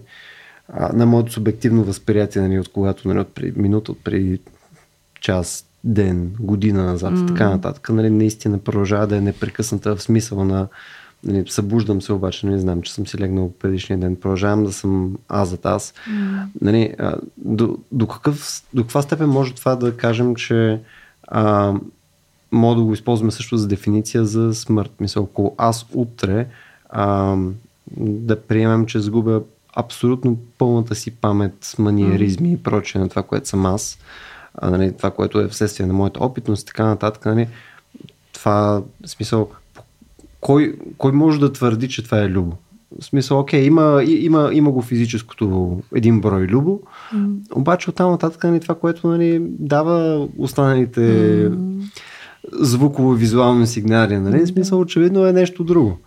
[0.67, 4.39] а, на моето субективно възприятие, нали, от когато, нали, от преди минута, от преди
[5.21, 10.45] час, ден, година назад и така нататък, нали, наистина продължава да е непрекъсната в смисъл
[10.45, 10.67] на
[11.23, 15.17] нали, събуждам се обаче, не знам, че съм си легнал предишния ден, продължавам да съм
[15.29, 15.93] аз зад аз.
[16.61, 20.79] Нали, а, до, до, какъв, до каква степен може това да кажем, че
[21.27, 21.73] а,
[22.53, 24.91] мога да го използваме също за дефиниция за смърт.
[24.99, 26.47] Мисъл, ако аз утре
[26.89, 27.35] а,
[27.97, 29.41] да приемем, че загубя
[29.75, 33.99] абсолютно пълната си памет, маниеризми и прочее на това, което съм аз,
[34.55, 37.47] а, нали, това, което е вследствие на моята опитност и така нататък, нали,
[38.33, 39.49] това, в смисъл,
[40.41, 42.55] кой, кой може да твърди, че това е любо?
[42.99, 46.81] В смисъл, окей, има, има, има го физическото един брой любо,
[47.55, 51.49] обаче оттам нататък нали, това, което нали, дава останалите
[52.51, 55.97] звуково-визуални сигнали, нали, смисъл, очевидно е нещо друго.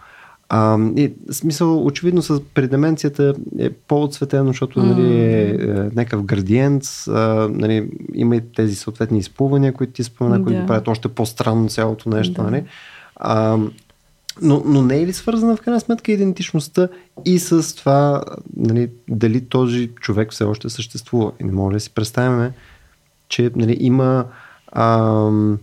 [0.49, 6.83] А, и, смисъл, очевидно с при деменцията е по-отсветено, защото нали, е, е някакъв градиент,
[7.09, 10.67] а, нали, има и тези съответни изплувания, които ти спомена, които Да.
[10.67, 12.35] правят още по-странно цялото нещо.
[12.35, 12.43] Да.
[12.43, 12.65] Нали?
[13.17, 13.59] А,
[14.43, 16.89] но, но не е ли свързана в крайна сметка идентичността
[17.25, 18.23] и с това
[18.57, 21.33] нали, дали този човек все още съществува?
[21.41, 22.53] И не може да си представяме,
[23.29, 24.25] че нали, има,
[24.73, 25.59] ам,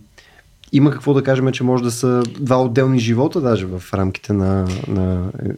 [0.74, 4.68] има какво да кажем, че може да са два отделни живота даже в рамките на,
[4.88, 5.48] на е,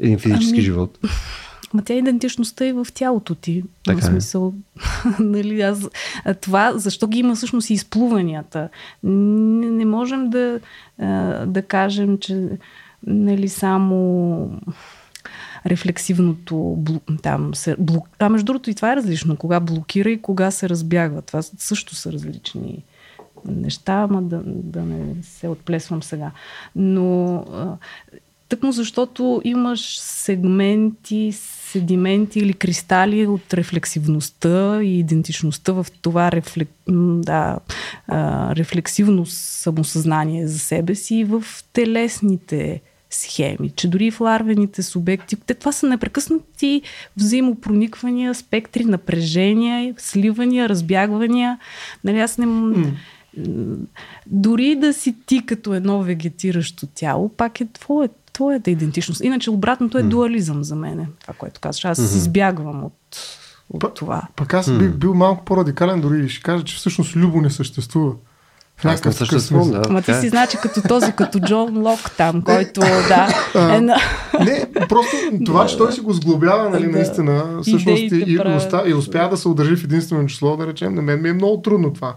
[0.00, 0.98] един физически Ами, живот.
[1.74, 3.64] Ма тя идентичността е в тялото ти.
[3.84, 4.06] Така в е.
[4.06, 4.54] смисъл,
[5.20, 5.88] нали, аз,
[6.24, 8.68] а това, защо ги има всъщност и изплуванията?
[9.02, 10.60] Не, не можем да,
[11.46, 12.48] да кажем, че
[13.06, 14.50] нали, само
[15.66, 16.78] рефлексивното
[17.22, 18.08] там се, блок...
[18.18, 19.36] А между другото и това е различно.
[19.36, 21.22] Кога блокира и кога се разбягва.
[21.22, 22.84] Това също са различни
[23.46, 26.30] неща, ама да, да не се отплесвам сега.
[26.76, 27.44] Но
[28.48, 36.68] тъкмо защото имаш сегменти, седименти или кристали от рефлексивността и идентичността в това рефлек...
[36.88, 37.58] да,
[38.56, 42.80] рефлексивно самосъзнание за себе си и в телесните
[43.10, 46.82] схеми, че дори в ларвените субекти, те, това са непрекъснати
[47.16, 51.58] взаимопрониквания, спектри, напрежения, сливания, разбягвания.
[52.04, 52.46] Нали, аз не...
[52.46, 52.92] м-
[54.26, 59.20] Дори да си ти като едно вегетиращо тяло, пак е твое, твоята идентичност.
[59.20, 61.84] Иначе обратното е дуализъм за мене, това, което казваш.
[61.84, 63.18] Аз избягвам от,
[63.70, 64.22] от Па- това.
[64.36, 68.12] Пък аз бих бил малко по-радикален дори и ще кажа, че всъщност любо не съществува.
[68.76, 69.82] В Аз не някакъв съществувам, да.
[69.88, 70.14] Ама ти е.
[70.14, 73.28] си значи като този, като Джон Лок там, който, да,
[73.74, 73.96] е на...
[74.44, 78.38] Не, просто това, че той си го сглобява, нали, наистина, всъщност и, и,
[78.86, 81.62] и успя да се удържи в единствено число, да речем, на мен ми е много
[81.62, 82.14] трудно това.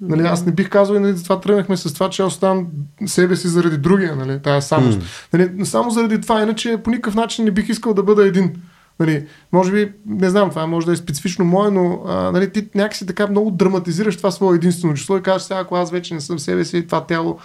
[0.00, 2.66] Нали, аз не бих казал и нали, това тръгнахме с това, че аз оставам
[3.06, 4.98] себе си заради другия, нали, тая самост.
[4.98, 5.32] Mm.
[5.32, 8.54] Нали, само заради това, иначе по никакъв начин не бих искал да бъда един.
[9.00, 12.68] Нали, може би, не знам, това може да е специфично мое, но а, нали, ти
[12.74, 16.20] някакси така много драматизираш това свое единствено число и кажеш сега, ако аз вече не
[16.20, 17.38] съм себе си, това тяло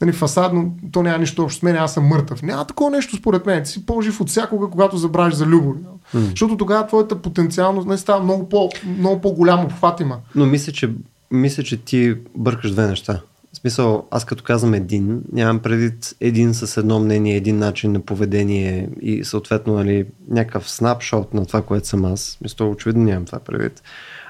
[0.00, 2.42] нали, фасадно, то няма нищо общо с мен, аз съм мъртъв.
[2.42, 3.64] Няма такова нещо според мен.
[3.64, 5.76] Ти си по-жив от всякога, когато забравиш за любов.
[6.14, 6.30] Mm.
[6.30, 10.16] Защото тогава твоята потенциалност не става много, по, много по-голямо обхват има.
[10.34, 10.90] Но мисля, че,
[11.30, 13.20] мисля, че ти бъркаш две неща.
[13.52, 18.00] В смисъл, аз като казвам един, нямам предвид един с едно мнение, един начин на
[18.00, 22.38] поведение и съответно нали, някакъв снапшот на това, което съм аз.
[22.42, 23.82] Мисля, очевидно нямам това предвид.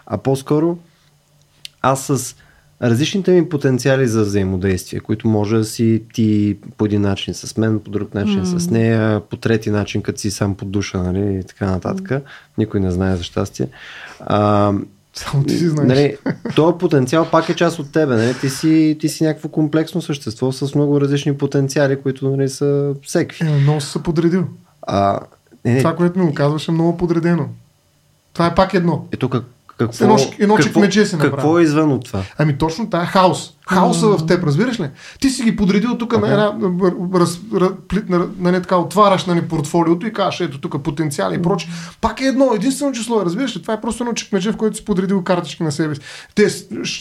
[0.06, 0.78] А по-скоро
[1.82, 2.34] аз с
[2.82, 7.80] различните ми потенциали за взаимодействие, които може да си ти по един начин с мен,
[7.80, 8.58] по друг начин mm.
[8.58, 12.08] с нея, по трети начин, като си сам под душа, нали, и така нататък.
[12.08, 12.22] Mm.
[12.58, 13.68] Никой не знае за щастие.
[14.20, 14.72] А,
[15.14, 15.88] само ти си знаеш.
[15.88, 16.16] Нали,
[16.56, 18.16] този потенциал пак е част от тебе.
[18.16, 18.34] Нали?
[18.40, 23.44] Ти, си, ти си някакво комплексно същество с много различни потенциали, които нали, са всеки.
[23.44, 24.44] Е, много се подредил.
[24.82, 25.20] А,
[25.64, 25.78] не, не.
[25.78, 27.48] Това, което ми го казваш е много подредено.
[28.32, 29.06] Това е пак едно.
[29.12, 29.44] Ето как,
[29.78, 31.18] какво, едно, едно какво, направи.
[31.18, 32.22] Какво е извън от това?
[32.38, 33.54] Ами точно това е хаос.
[33.68, 34.18] Хаоса mm.
[34.18, 34.88] в теб, разбираш ли?
[35.20, 36.20] Ти си ги подредил тук okay.
[36.20, 36.52] на една,
[37.20, 37.70] раз, раз,
[38.08, 41.68] на, на, на, така, отваряш на ни портфолиото и кажеш, ето тук потенциали и проче.
[42.00, 43.62] Пак е едно, единствено число, разбираш ли?
[43.62, 46.00] Това е просто едно чекмедже, в което си подредил картички на себе си.
[46.34, 46.50] Те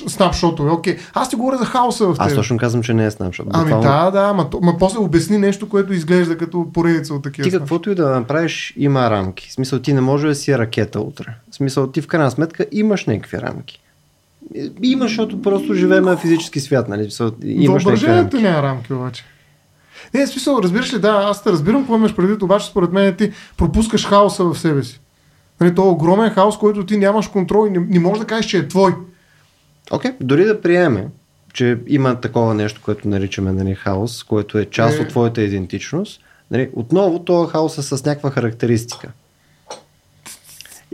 [0.07, 0.95] снапшотове, окей.
[0.95, 0.99] Okay.
[1.13, 2.22] Аз ти говоря за хаоса в теб.
[2.22, 3.47] Аз точно казвам, че не е снапшот.
[3.51, 7.49] Ами да, да, ма, ма после обясни нещо, което изглежда като поредица от такива.
[7.49, 9.49] Ти каквото и да направиш, има рамки.
[9.49, 11.36] В смисъл, ти не може да си ракета утре.
[11.51, 13.82] В смисъл, ти в крайна сметка имаш някакви рамки.
[14.83, 17.09] Има, защото просто живеем в физически свят, нали?
[17.43, 19.23] Имаш Въображението няма рамки обаче.
[20.13, 23.31] Не, смисъл, разбираш ли, да, аз те разбирам какво имаш предвид, обаче според мен ти
[23.57, 24.99] пропускаш хаоса в себе си.
[25.61, 28.45] Нали, то е огромен хаос, който ти нямаш контрол и не, не можеш да кажеш,
[28.45, 28.95] че е твой.
[29.91, 30.15] Окей, okay.
[30.21, 31.07] дори да приеме,
[31.53, 35.01] че има такова нещо, което наричаме нали, хаос, което е част е...
[35.01, 36.21] от твоята идентичност,
[36.51, 39.11] нали, отново този хаос е с някаква характеристика.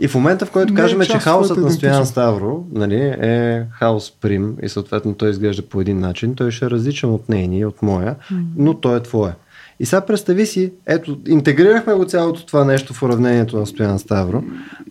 [0.04, 4.12] И в момента, в който не кажем, че хаосът на Стоян Ставро нали, е хаос
[4.20, 7.82] прим и съответно той изглежда по един начин, той ще е различен от нейния, от
[7.82, 8.14] моя,
[8.56, 9.34] но той е твоя.
[9.80, 14.42] И сега представи си, ето, интегрирахме го цялото това нещо в уравнението на Стоян Ставро.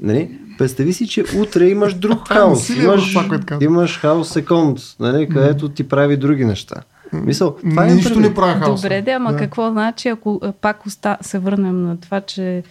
[0.01, 0.39] Нали?
[0.57, 2.70] Представи си, че утре имаш друг хаос.
[2.70, 3.18] Имаш,
[3.61, 6.76] имаш хаос секунд, нали, където ти прави други неща.
[7.14, 8.82] Мисъл, това е Нищо не прави хаос.
[8.82, 9.38] Добре, да, ама да.
[9.38, 11.18] какво значи, ако пак оста...
[11.22, 12.64] се върнем на това, че е,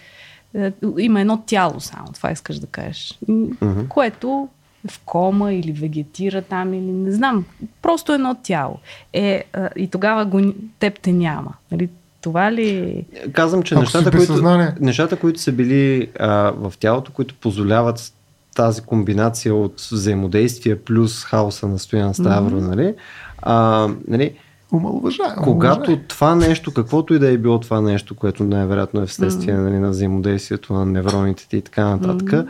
[0.97, 3.87] има едно тяло само, това искаш да кажеш, mm-hmm.
[3.87, 4.49] което
[4.85, 7.45] е в кома или вегетира там или не знам,
[7.81, 8.77] просто едно тяло.
[9.13, 9.43] Е,
[9.75, 11.53] и тогава го, теб те няма.
[11.71, 11.89] Нали?
[12.21, 13.03] Това ли...
[13.31, 18.13] Казвам, че нещата които, нещата, които са били а, в тялото, които позволяват
[18.55, 22.75] тази комбинация от взаимодействие плюс хаоса на Стоян Ставро, mm-hmm.
[22.75, 22.95] нали?
[23.41, 24.33] А, нали?
[24.73, 25.35] Омалуважава.
[25.43, 29.63] Когато това нещо, каквото и да е било това нещо, което най-вероятно е вследствие mm.
[29.63, 32.47] нали, на взаимодействието на невроните ти и така нататък, mm.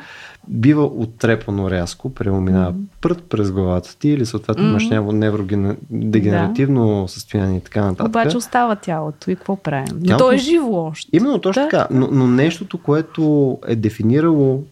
[0.48, 2.76] бива оттрепано рязко, преминава mm.
[3.02, 4.70] прът през главата ти или съответно mm.
[4.70, 7.08] имаш някакво невродегенеративно да.
[7.08, 8.08] състояние и така нататък.
[8.08, 10.02] Обаче остава тялото и какво правим?
[10.06, 10.26] Тялото...
[10.26, 11.10] То е живо още.
[11.14, 11.70] Именно точно да?
[11.70, 11.88] така.
[11.92, 14.64] Но, но нещото, което е дефинирало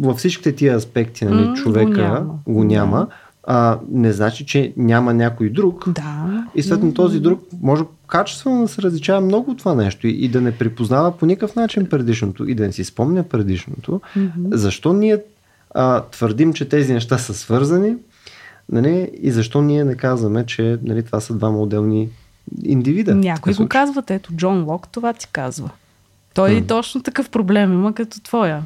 [0.00, 2.38] във всичките тия аспекти на нали, mm, човека, го няма.
[2.46, 3.06] Го няма
[3.50, 5.88] а, не значи, че няма някой друг.
[5.88, 6.44] Да.
[6.54, 10.28] И след този друг може качествено да се различава много от това нещо и, и
[10.28, 14.00] да не припознава по никакъв начин предишното и да не си спомня предишното.
[14.16, 14.54] Mm-hmm.
[14.54, 15.18] Защо ние
[15.74, 17.96] а, твърдим, че тези неща са свързани
[18.72, 22.08] нали, и защо ние не казваме, че нали, това са два отделни
[22.62, 23.14] индивида.
[23.14, 25.70] Някой го казват, ето Джон Лок това ти казва.
[26.34, 26.68] Той mm.
[26.68, 28.62] точно такъв проблем има като твоя.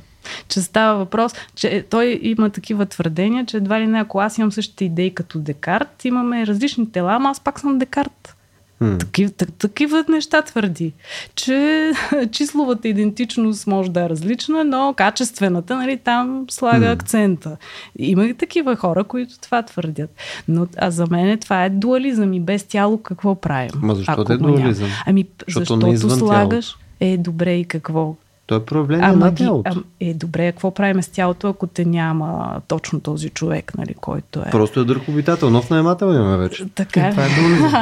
[0.48, 4.52] Че става въпрос, че той има такива твърдения, че едва ли не, ако аз имам
[4.52, 8.36] същите идеи като Декарт, имаме различни тела, ама аз пак съм Декарт.
[8.82, 8.98] Hmm.
[8.98, 10.92] Такива, такива неща твърди,
[11.34, 11.92] че
[12.32, 16.92] числовата идентичност може да е различна, но качествената, нали, там слага hmm.
[16.92, 17.56] акцента.
[17.98, 20.10] Има и такива хора, които това твърдят.
[20.48, 23.70] Но а за мен това е дуализъм и без тяло какво правим?
[23.76, 24.88] Ма защо е дуализъм?
[25.06, 26.76] Ами, защото, защото слагаш...
[27.00, 28.14] Е, добре и какво?
[28.46, 29.70] То е проблем ама на тялото.
[29.70, 34.40] Ам, е, добре, какво правим с тялото, ако те няма точно този човек, нали, който
[34.40, 34.50] е?
[34.50, 36.68] Просто е друг обитател, нов наемател имаме вече.
[36.74, 37.08] Така е.
[37.08, 37.10] е.
[37.10, 37.72] Това е дуализъм.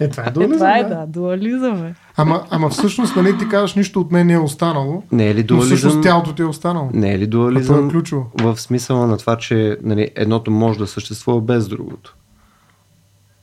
[0.00, 0.52] е, това е дуализъм.
[0.52, 1.94] Е, това е, да, дуализъм е.
[2.16, 5.02] Ама, ама всъщност, нали ти казваш, нищо от мен не е останало.
[5.12, 5.70] Не е ли дуализъм?
[5.70, 6.90] Но всъщност тялото ти е останало.
[6.92, 7.88] Не е ли дуализъм?
[7.88, 12.16] е В смисъла на това, че нали, едното може да съществува без другото.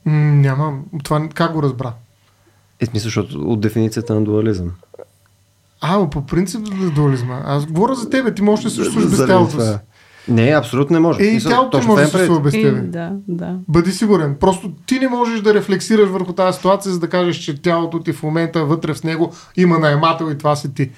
[0.04, 0.78] М, няма.
[1.04, 1.92] Това как го разбра?
[2.80, 4.72] Е, смисъл, защото от дефиницията на дуализъм.
[5.84, 6.60] А, по принцип
[6.94, 7.42] дуализма.
[7.44, 9.78] Аз говоря за тебе, ти можеш да съществуваш без тялото си.
[10.28, 11.22] Не, абсолютно не може.
[11.22, 12.80] Е, и тялото точно може да това е съществува без Е, тебе.
[12.80, 13.56] да, да.
[13.68, 14.36] Бъди сигурен.
[14.40, 18.12] Просто ти не можеш да рефлексираш върху тази ситуация, за да кажеш, че тялото ти
[18.12, 20.90] в момента вътре в него има наемател и това си ти.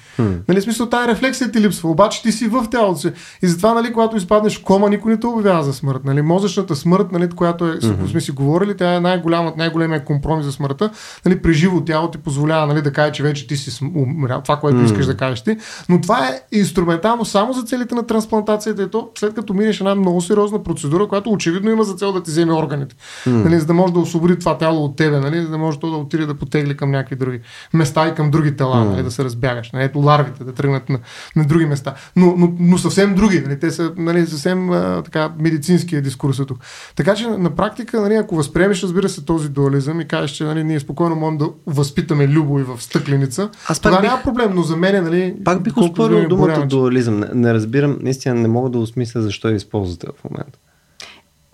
[0.47, 3.11] Нали, в смисъл, тази рефлексия ти липсва, обаче ти си в тялото си.
[3.43, 6.01] И затова, нали, когато изпаднеш в кома, никой не те обявява за смърт.
[6.05, 6.21] Нали?
[6.21, 8.11] Мозъчната смърт, нали, която е, mm-hmm.
[8.11, 10.89] сме си говорили, тя е най-голям, най-големия компромис за смъртта.
[11.25, 14.57] Нали, при живо тяло ти позволява нали, да каже, че вече ти си умрял, това,
[14.57, 14.85] което mm-hmm.
[14.85, 15.57] искаш да кажеш ти.
[15.89, 19.95] Но това е инструментално само за целите на трансплантацията и то след като минеш една
[19.95, 22.95] много сериозна процедура, която очевидно има за цел да ти вземе органите.
[23.27, 23.31] Mm.
[23.31, 25.91] Нали, за да може да освободи това тяло от тебе, нали, за да може то
[25.91, 27.39] да отиде да потегли към някакви други
[27.73, 28.89] места и към други тела, mm.
[28.89, 29.71] нали, да се разбягаш.
[29.71, 30.99] Нали, ето ларвите да тръгнат на,
[31.35, 31.93] на други места.
[32.15, 33.39] Но, но, но съвсем други.
[33.39, 36.57] Нали, те са нали, съвсем а, така, медицинския дискурс е тук.
[36.95, 40.63] Така че на практика, нали, ако възприемеш, разбира се, този дуализъм и кажеш, че нали,
[40.63, 44.61] ние спокойно можем да възпитаме любо и в стъкленица, Аз това бих- няма проблем, но
[44.61, 47.19] за мен, нали, Пак бих успорил думи думата дуализъм.
[47.19, 50.59] Не, не разбирам, наистина не мога да осмисля защо я използвате в момента.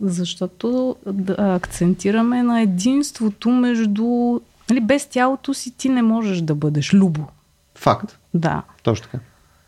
[0.02, 4.40] Защото да акцентираме на единството между...
[4.70, 7.28] Нали, без тялото си ти не можеш да бъдеш любо.
[7.76, 8.18] Факт.
[8.34, 8.62] Да.
[8.84, 9.24] Точно така.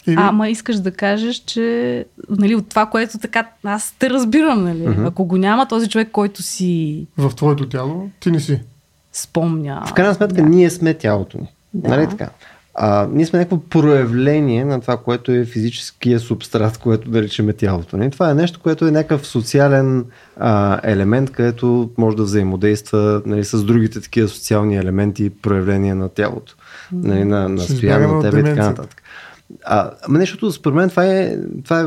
[0.07, 4.88] Или- Ама искаш да кажеш, че нали, от това, което така аз те разбирам, нали?
[4.88, 5.05] Мгм.
[5.05, 8.61] Ако го няма този човек, който си в твоето тяло, ти не си.
[9.11, 9.84] спомня.
[9.88, 10.49] В крайна сметка да.
[10.49, 11.47] ние сме тялото ни.
[11.73, 11.89] Да.
[11.89, 12.29] Нали така?
[12.76, 17.97] А, ние сме някакво проявление на това, което е физическия субстрат, което да речеме тялото.
[17.97, 18.11] Нали?
[18.11, 20.05] Това е нещо, което е някакъв социален
[20.38, 26.09] а, елемент, където може да взаимодейства нали, с другите такива социални елементи и проявления на
[26.09, 26.55] тялото.
[26.91, 29.01] Нали, на, на избягаме на тебе и така нататък.
[29.65, 31.86] А, ама нещото, според мен, това е, това е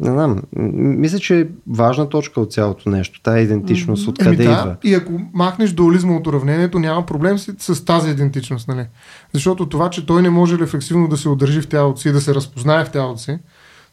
[0.00, 0.42] не знам,
[0.76, 3.20] мисля, че е важна точка от цялото нещо.
[3.22, 4.76] Тая идентичност, откъде Еми идва.
[4.82, 8.68] да, и ако махнеш дуализма от уравнението, няма проблем с, с тази идентичност.
[8.68, 8.86] Нали?
[9.32, 12.20] Защото това, че той не може рефлексивно да се удържи в тялото си и да
[12.20, 13.38] се разпознае в тялото си,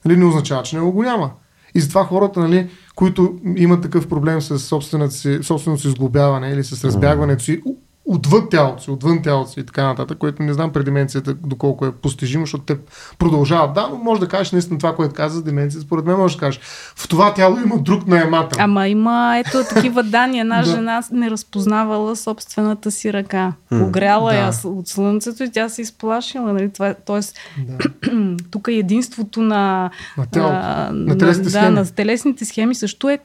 [0.05, 1.31] нали, не означава, че него го няма.
[1.75, 6.63] И затова хората, нали, които имат такъв проблем с собственото си, собственото си сглобяване или
[6.63, 7.61] с разбягването си,
[8.05, 11.33] у- отвъд тялото си, отвън тялото си и така нататък, което не знам при деменцията
[11.35, 12.77] доколко е постижимо, защото те
[13.19, 13.73] продължават.
[13.73, 15.81] Да, но може да кажеш наистина това, което каза за деменция.
[15.81, 16.59] Според мен може да кажеш,
[16.95, 18.57] в това тяло има друг наемател.
[18.61, 20.39] Ама има ето такива данни.
[20.39, 23.53] Една жена не разпознавала собствената си ръка.
[23.69, 24.37] Погряла Да.
[24.37, 26.53] я от слънцето и тя се изплашила.
[26.53, 26.69] Нали?
[26.69, 27.77] Това, е- тоест, Да.
[28.51, 31.69] тук е единството на, На тялото, а, на телесните да, схеми.
[31.69, 33.19] на телесните схеми също е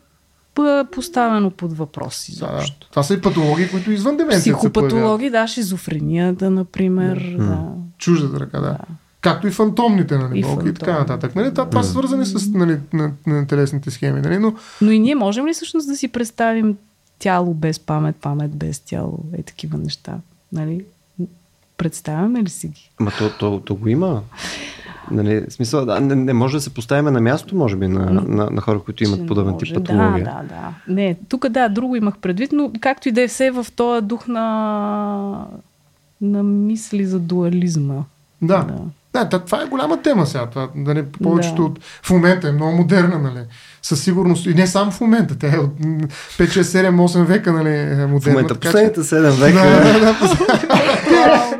[0.92, 2.26] поставено под въпрос.
[2.38, 2.52] Да, да.
[2.52, 2.90] изобщо.
[2.90, 4.58] Това са и патологии, които извън деменцията.
[4.58, 7.36] Психопатологии, да, шизофренията, например.
[7.38, 7.64] Да.
[7.98, 8.78] Чуждата ръка, да.
[9.20, 11.34] Както и фантомните нали, И болки и така нататък.
[11.34, 14.20] Нали, това, това са свързани с нали, на, на телесните схеми.
[14.20, 16.76] Нали, но Но и ние можем ли всъщност да си представим
[17.18, 20.14] тяло без памет, памет без тяло, е такива неща?
[20.52, 20.84] Нали?
[21.76, 22.90] Представяме ли си ги?
[23.00, 24.22] Ма то, то, то го има.
[25.10, 28.50] Нали, смисъл, да, не, не може да се поставим на място, може би, на, на,
[28.50, 29.66] на хора, които имат подобен може.
[29.66, 30.24] тип патология.
[30.24, 30.94] Да, да, да.
[30.94, 34.26] Не, тук да, друго имах предвид, но както и да е все в този дух
[34.28, 35.46] на,
[36.20, 37.94] на мисли за дуализма.
[38.42, 38.58] да.
[38.62, 38.74] Да.
[39.24, 40.46] Да, това е голяма тема сега.
[40.46, 41.62] Това, нали, повечето Да.
[41.62, 41.78] от...
[42.02, 43.44] В момента е много модерна, нали?
[43.82, 44.46] Със сигурност.
[44.46, 45.38] И не само в момента.
[45.38, 47.68] Тя е от м, 5, 6, 7, 8 века, нали?
[47.70, 48.20] Е модерна.
[48.20, 49.58] В момента, така последните 7 века.
[49.58, 50.14] Да, да, да,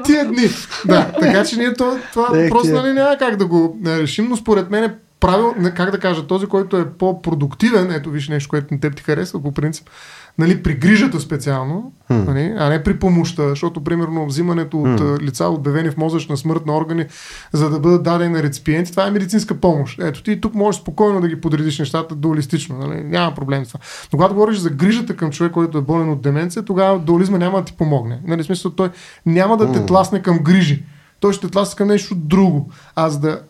[0.07, 0.49] тия дни.
[0.87, 4.37] Да, така че ние това, това просто нали, няма как да го е, решим, но
[4.37, 8.75] според мен е правил, как да кажа, този, който е по-продуктивен, ето виж нещо, което
[8.75, 9.91] на теб ти харесва по принцип,
[10.39, 12.15] нали, при грижата специално, Хм.
[12.15, 16.67] нали, а не при помощта, защото примерно взимането от а, лица, обявени в мозъчна смърт
[16.67, 17.05] на органи,
[17.53, 19.99] за да бъдат дадени на реципиенти, това е медицинска помощ.
[20.03, 23.05] Ето ти тук можеш спокойно да ги подредиш нещата дуалистично, нали?
[23.05, 23.81] няма проблем с това.
[24.13, 27.59] Но когато говориш за грижата към човек, който е болен от деменция, тогава дуализма няма
[27.59, 28.21] да ти помогне.
[28.27, 28.91] Нали, смисъл, той
[29.27, 29.87] няма да те М.
[29.87, 30.85] тласне към грижи.
[31.21, 31.47] Той ще
[31.77, 32.71] към нещо друго.
[32.97, 33.41] А за да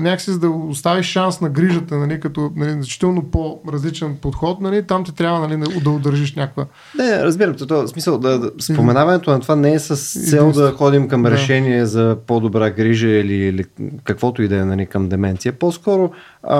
[0.00, 5.04] някакси за да оставиш шанс на грижата, нали, като нали, значително по-различен подход, нали, там
[5.04, 6.66] ти трябва нали, да, удържиш някаква.
[6.98, 9.96] Не, разбирам, то, смисъл, да, да, споменаването на това не е с
[10.30, 11.30] цел да ходим към Да.
[11.30, 13.64] решение за по-добра грижа или, или
[14.04, 15.52] каквото и да е нали, към деменция.
[15.52, 16.10] По-скоро
[16.42, 16.58] а,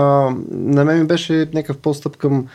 [0.50, 2.46] на мен ми беше някакъв постъп към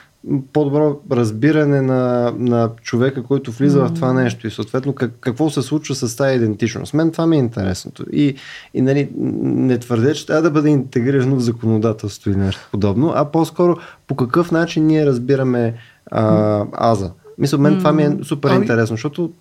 [0.54, 5.62] по-добро разбиране на, на човека, който влиза в това нещо и съответно как, какво се
[5.62, 6.94] случва с тази идентичност.
[6.94, 8.06] Мен това ми е интересното.
[8.12, 8.36] И,
[8.74, 13.26] и нали, не твърдя, че трябва да бъде интегрирано в законодателство или нещо подобно, а
[13.26, 15.74] по-скоро по какъв начин ние разбираме
[16.12, 17.12] а, аза.
[17.38, 19.32] Мисля, мен това ми е супер Ами, интересно, защото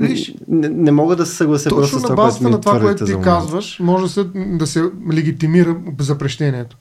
[0.00, 2.80] виж, не, не мога да се съглася Точно с на това, базата ми на това,
[2.80, 4.82] което ти казваш, може да се, да се
[5.12, 6.76] легитимира запрещението.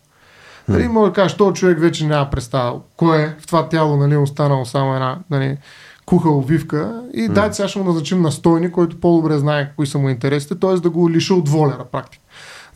[0.67, 2.79] Нали, може да кажеш, този човек вече няма представа.
[2.97, 5.57] Кой е в това тяло, нали, останало само една нали,
[6.05, 10.09] куха обвивка и дайте сега ще му назначим настойник, който по-добре знае кои са му
[10.09, 10.73] интересите, т.е.
[10.73, 12.23] да го лиша от воля на практика.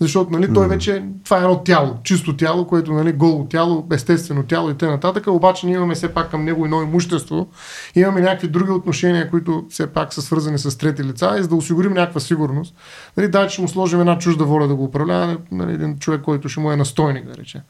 [0.01, 4.43] Защото нали, той вече, това е едно тяло, чисто тяло, което нали, голо тяло, естествено
[4.43, 5.21] тяло и т.н.
[5.27, 7.47] Обаче ние имаме все пак към него едно имущество,
[7.95, 11.55] имаме някакви други отношения, които все пак са свързани с трети лица и за да
[11.55, 12.75] осигурим някаква сигурност.
[13.17, 16.49] Нали, дай, ще му сложим една чужда воля да го управлява, нали, един човек, който
[16.49, 17.61] ще му е настойник, да рече.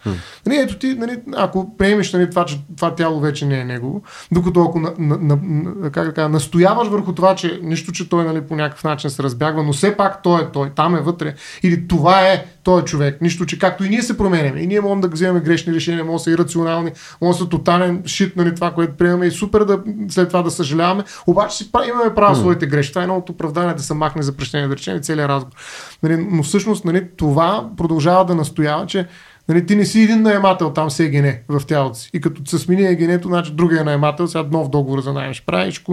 [0.46, 4.02] Нали, ето ти, нали, ако приемеш нали, това, че това тяло вече не е негово,
[4.32, 8.26] докато ако на, на, на, как да кажа, настояваш върху това, че нищо, че той
[8.26, 11.36] нали, по някакъв начин се разбягва, но все пак той е той, там е вътре,
[11.64, 14.82] или това е той е човек, нищо, че както и ние се променяме, и ние
[14.82, 16.92] можем да вземем грешни решения, може да са ирационални,
[17.22, 19.80] може да са тотален шит, нали, това, което приемаме и супер да
[20.10, 22.40] след това да съжаляваме, обаче си имаме право mm.
[22.40, 22.94] своите грешки.
[22.94, 25.56] Това е едно от оправдание да се махне за прещение, да речем, целият разговор.
[26.04, 29.08] Нали, но всъщност нали, това продължава да настоява, че
[29.50, 32.10] Нали, ти не си един наемател там с ЕГН в тялото си.
[32.14, 35.72] И като се смени ЕГН-то, значи другия наемател, сега нов договор за найем ще прави,
[35.72, 35.84] ще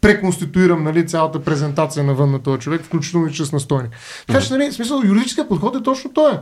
[0.00, 3.90] преконституирам нали, цялата презентация навън на този човек, включително и чрез настойник.
[4.26, 6.32] Така че, нали, смисъл, юридическия подход е точно той.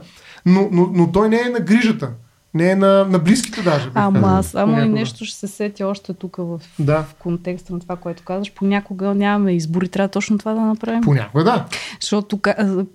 [0.47, 2.10] Но, но, но той не е на грижата
[2.57, 3.91] не е на, на близките даже.
[3.95, 7.03] Ама само и нещо ще се сети още тук в, да.
[7.03, 8.53] в контекста на това, което казваш.
[8.53, 11.01] Понякога нямаме избори, трябва точно това да направим.
[11.01, 11.65] Понякога да.
[12.01, 12.41] Защото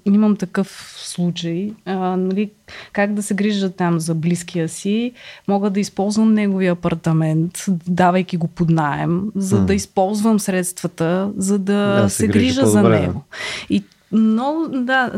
[0.06, 1.72] имам такъв случай.
[1.86, 2.52] А, нали,
[2.92, 5.12] как да се грижа там за близкия си,
[5.48, 9.66] мога да използвам неговия апартамент, давайки го под найем, за mm.
[9.66, 13.22] да използвам средствата, за да, да се, се грижа за него.
[13.70, 15.12] И много, да,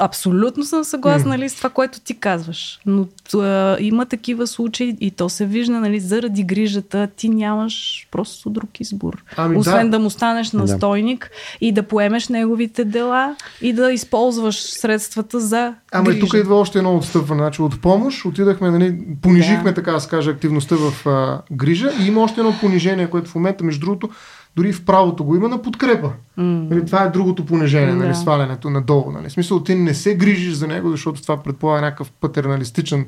[0.00, 2.80] абсолютно съм съгласна нали, с това, което ти казваш.
[2.86, 8.50] Но а, има такива случаи и то се вижда, нали, заради грижата ти нямаш просто
[8.50, 9.24] друг избор.
[9.36, 9.96] Ами, Освен да.
[9.96, 11.66] да му станеш настойник да.
[11.66, 16.20] и да поемеш неговите дела и да използваш средствата за Ама грижа.
[16.20, 17.42] тук идва още едно отстъпване.
[17.42, 19.74] Значи от помощ отидахме, нали, понижихме, да.
[19.74, 23.34] така да се каже, активността в а, грижа и има още едно понижение, което в
[23.34, 24.10] момента, между другото,
[24.56, 26.12] дори в правото го има на подкрепа.
[26.38, 26.70] Mm.
[26.70, 29.10] Нали, това е другото понижение, нали, свалянето надолу.
[29.10, 29.28] Нали.
[29.28, 33.06] В смисъл, ти не се грижиш за него, защото това предполага някакъв патерналистичен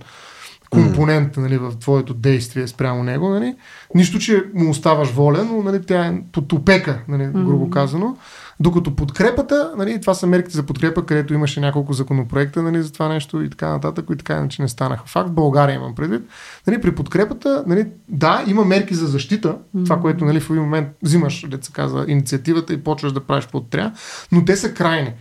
[0.71, 3.29] компонент нали, в твоето действие спрямо него.
[3.29, 3.55] Нали.
[3.95, 8.17] Нищо, че му оставаш волен, но нали, тя е под опека, нали, грубо казано.
[8.61, 13.09] Докато подкрепата, нали, това са мерките за подкрепа, където имаше няколко законопроекта нали, за това
[13.09, 15.29] нещо и така нататък, и така иначе не станаха факт.
[15.29, 16.23] В България имам предвид.
[16.67, 19.85] Нали, при подкрепата, нали, да, има мерки за защита, mm-hmm.
[19.85, 23.67] това, което нали, в един момент взимаш, деца каза, инициативата и почваш да правиш каквото
[23.67, 23.93] трябва,
[24.33, 25.13] но те са крайни.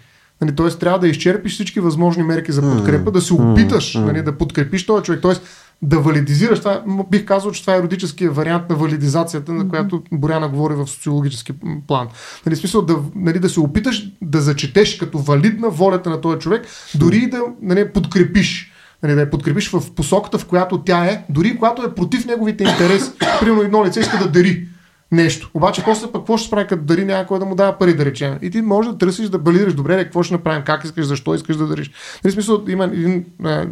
[0.42, 3.14] Нали, тоест трябва да изчерпиш всички възможни мерки за подкрепа, mm-hmm.
[3.14, 4.06] да се опиташ mm-hmm.
[4.06, 5.22] нали, да подкрепиш този човек.
[5.22, 5.42] Тоест,
[5.84, 6.60] да валидизираш.
[6.60, 10.88] Това, бих казал, че това е еротическия вариант на валидизацията, на която Боряна говори в
[10.88, 11.54] социологически
[11.88, 12.08] план.
[12.46, 16.68] Нали, смисъл да, нали, да се опиташ да зачетеш като валидна волята на този човек,
[16.96, 18.72] дори и да нали, подкрепиш
[19.04, 22.64] нали, да я подкрепиш в посоката, в която тя е, дори когато е против неговите
[22.64, 23.12] интереси.
[23.40, 24.68] Примерно едно лице иска да дари
[25.14, 25.50] нещо.
[25.54, 28.38] Обаче после пък какво ще прави, като дари някой да му дава пари, да речем.
[28.42, 31.58] И ти можеш да търсиш да балираш добре, какво ще направим, как искаш, защо искаш
[31.58, 31.92] да дариш.
[32.24, 33.68] Нали, смисъл, има един а,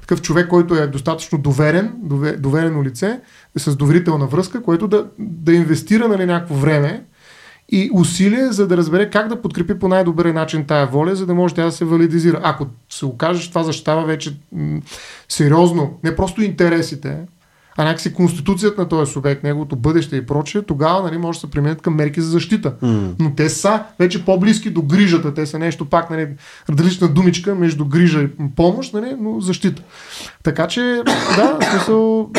[0.00, 1.92] такъв човек, който е достатъчно доверен,
[2.38, 3.20] доверено лице,
[3.56, 7.04] с доверителна връзка, който да, да инвестира нали, някакво време
[7.68, 11.34] и усилие, за да разбере как да подкрепи по най-добър начин тая воля, за да
[11.34, 12.40] може тя да се валидизира.
[12.42, 14.80] Ако се окаже, че това защитава вече м-
[15.28, 17.16] сериозно, не просто интересите,
[17.76, 21.50] а някакси конституцията на този субект, неговото бъдеще и прочее, тогава нали, може да се
[21.50, 22.74] преминат към мерки за защита.
[22.82, 23.14] Mm.
[23.18, 25.34] Но те са вече по-близки до грижата.
[25.34, 26.28] Те са нещо пак, нали,
[26.70, 29.82] различна думичка между грижа и помощ, нали, но защита.
[30.42, 31.02] Така че,
[31.36, 32.30] да, смисъл,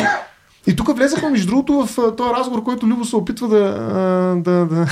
[0.66, 3.64] и тук влезахме, между другото, в този разговор, който Любо се опитва да,
[4.36, 4.86] да, да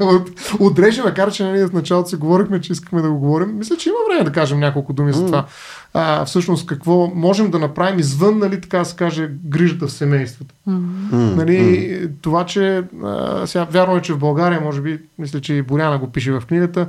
[0.60, 3.58] отреже, макар че нали, в началото си говорихме, че искахме да го говорим.
[3.58, 5.46] Мисля, че има време да кажем няколко думи за това.
[5.94, 10.54] А, всъщност, какво можем да направим извън, нали, така да се каже, грижата в семейството.
[10.68, 11.34] Mm-hmm.
[11.34, 15.62] Нали, това, че а, сега вярно е, че в България, може би, мисля, че и
[15.62, 16.88] Боряна го пише в книгата,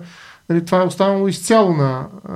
[0.50, 2.34] Нали, това е останало изцяло на а,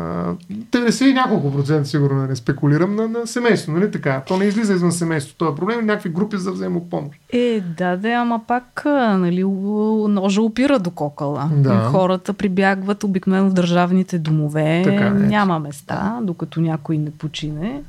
[0.52, 3.72] 90 и няколко процента, сигурно не нали, спекулирам, на, на семейство.
[3.72, 4.24] Нали така?
[4.28, 5.38] То не излиза извън семейството.
[5.38, 7.20] Това е проблем някакви групи за взаимопомощ.
[7.30, 11.50] Е, да, да, ама пак нали, ножа опира до кокала.
[11.54, 11.90] Да.
[11.92, 14.82] Хората прибягват обикновено в държавните домове.
[14.84, 15.10] Така, е.
[15.10, 17.82] Няма места, докато някой не почине.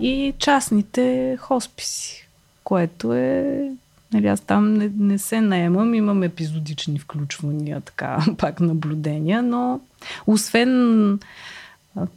[0.00, 2.28] И частните хосписи,
[2.64, 3.70] което е
[4.14, 9.80] Нали, аз там не, не се наемам, имам епизодични включвания, така, пак наблюдения, но
[10.26, 11.18] освен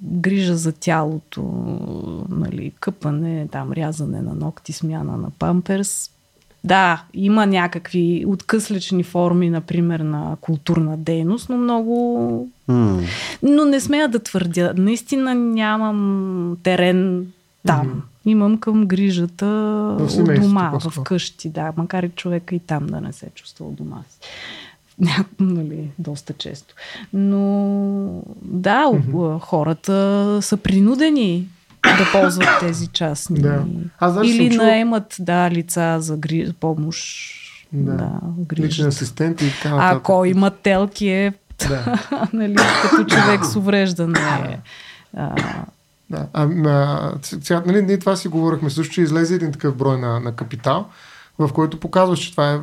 [0.03, 1.41] грижа за тялото,
[2.29, 6.09] нали, къпане, там рязане на ногти, смяна на памперс.
[6.63, 12.49] Да, има някакви откъслечни форми, например, на културна дейност, но много...
[12.69, 13.03] Mm.
[13.43, 14.73] Но не смея да твърдя.
[14.77, 17.27] Наистина нямам терен
[17.65, 17.87] там.
[17.87, 19.45] Mm имам към грижата
[19.99, 23.71] в дома, в къщи, да, макар и човека и там да не се чувства у
[23.71, 24.29] дома си.
[25.39, 26.75] нали, доста често.
[27.13, 29.39] Но да, mm-hmm.
[29.39, 31.47] хората са принудени
[31.83, 33.41] да ползват тези частни.
[33.41, 33.63] Да.
[33.99, 36.53] Аз Или чул- наемат да, лица за гри...
[36.59, 37.39] помощ.
[37.73, 37.93] Да.
[37.93, 38.65] Да, грижат.
[38.65, 41.33] Личен асистент и така ако има телки е
[41.67, 41.99] Да.
[42.33, 44.59] нали, като човек с увреждане.
[45.17, 45.35] А,
[46.13, 46.27] Да.
[46.33, 50.19] А, а, сега, нали, ние това си говорихме също, че излезе един такъв брой на,
[50.19, 50.85] на капитал,
[51.39, 52.59] в който показва, че това е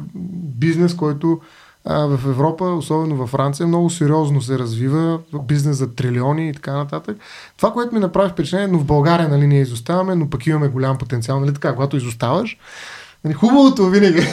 [0.58, 1.40] бизнес, който
[1.84, 6.72] а, в Европа, особено във Франция, много сериозно се развива, бизнес за трилиони и така
[6.72, 7.16] нататък.
[7.56, 10.98] Това, което ми направи впечатление, но в България нали, ние изоставаме, но пък имаме голям
[10.98, 11.40] потенциал.
[11.40, 12.58] Нали, така, когато изоставаш,
[13.34, 14.20] хубавото винаги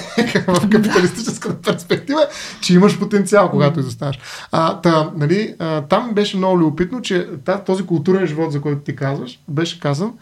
[0.48, 2.26] в капиталистическата перспектива, е,
[2.62, 4.20] че имаш потенциал, когато изоставаш.
[4.52, 8.82] А, та, нали, а, там беше много любопитно, че та, този културен живот, за който
[8.82, 10.14] ти казваш, беше казан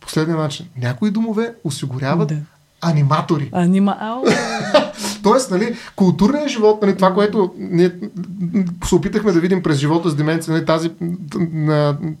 [0.00, 0.66] последния начин.
[0.80, 2.36] Някои домове осигуряват Да.
[2.80, 3.50] аниматори.
[3.52, 3.96] анима...
[5.30, 7.92] Тоест, нали, културният живот, нали, това, което ние
[8.84, 10.90] се опитахме да видим през живота с деменция, нали, тази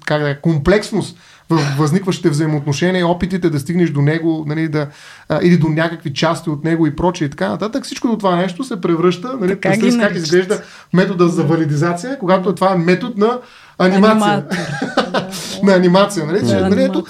[0.06, 1.18] как да, комплексност
[1.50, 4.86] в възникващите взаимоотношения, опитите да стигнеш до него, нали, да,
[5.28, 8.36] а, или до някакви части от него и прочее и така нататък, всичко до това
[8.36, 10.62] нещо се превръща, нали, Така представи как изглежда
[10.92, 13.38] метода за валидизация, когато това е метод на
[13.78, 14.44] анимация.
[15.62, 16.48] на анимация, нали?
[16.48, 17.04] Че, нали ето,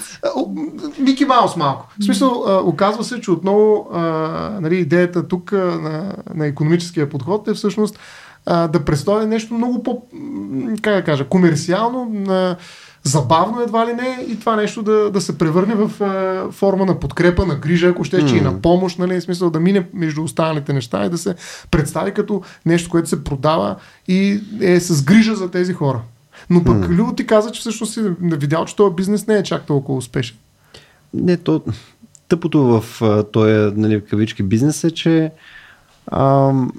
[0.99, 1.87] Мики Маус малко.
[1.99, 3.99] В смисъл, а, оказва се, че отново а,
[4.61, 7.99] нали, идеята тук а, на, на економическия подход е всъщност
[8.45, 10.01] а, да представя нещо много по,
[10.81, 12.55] как да кажа, комерциално, а,
[13.03, 16.99] забавно едва ли не и това нещо да, да се превърне в а, форма на
[16.99, 20.23] подкрепа, на грижа, ако ще, че и на помощ, нали, в смисъл да мине между
[20.23, 21.35] останалите неща и да се
[21.71, 23.75] представи като нещо, което се продава
[24.07, 26.01] и е с грижа за тези хора.
[26.49, 26.89] Но пък mm.
[26.89, 30.37] Любо ти каза, че всъщност си видял, че този бизнес не е чак толкова успешен.
[31.13, 31.61] Не, то
[32.29, 33.01] тъпото в
[33.31, 35.31] този, нали, в кавички бизнес е, че
[36.11, 36.71] ам,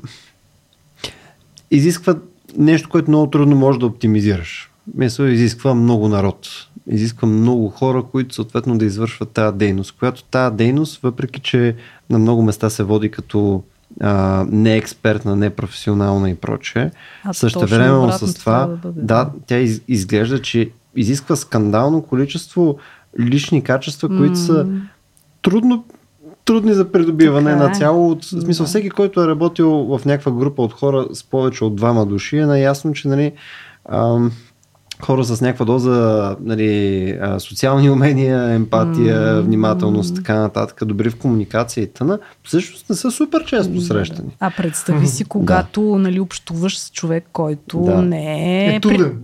[1.71, 2.15] изисква
[2.57, 4.71] нещо, което много трудно можеш да оптимизираш.
[4.95, 6.49] Мисъл, изисква много народ.
[6.87, 9.95] Изисква много хора, които съответно да извършват тази дейност.
[9.99, 11.77] Която тази дейност, въпреки че
[12.11, 13.63] на много места се води като
[14.01, 16.91] а, неекспертна, непрофесионална и прочее,
[17.33, 22.79] също време с това, да бъде, да, тя из, изглежда, че изисква скандално количество
[23.21, 24.67] лични качества, които са
[25.43, 25.85] трудно
[26.45, 27.69] трудни за придобиване Така е.
[27.69, 28.11] на цяло.
[28.11, 28.69] От, в смисъл, Да.
[28.69, 32.47] всеки, който е работил в някаква група от хора с повече от двама души, е
[32.47, 33.33] наясно, че нали,
[33.89, 34.33] ам,
[35.05, 39.41] хора с някаква доза нали, социални умения, емпатия, М.
[39.43, 44.29] внимателност, така нататък, добри в комуникация и тъна, всъщност не са супер често срещани.
[44.41, 48.03] А представи си, когато нали, общуваш с човек, който Да.
[48.03, 48.75] не е...
[48.75, 49.23] Е труден.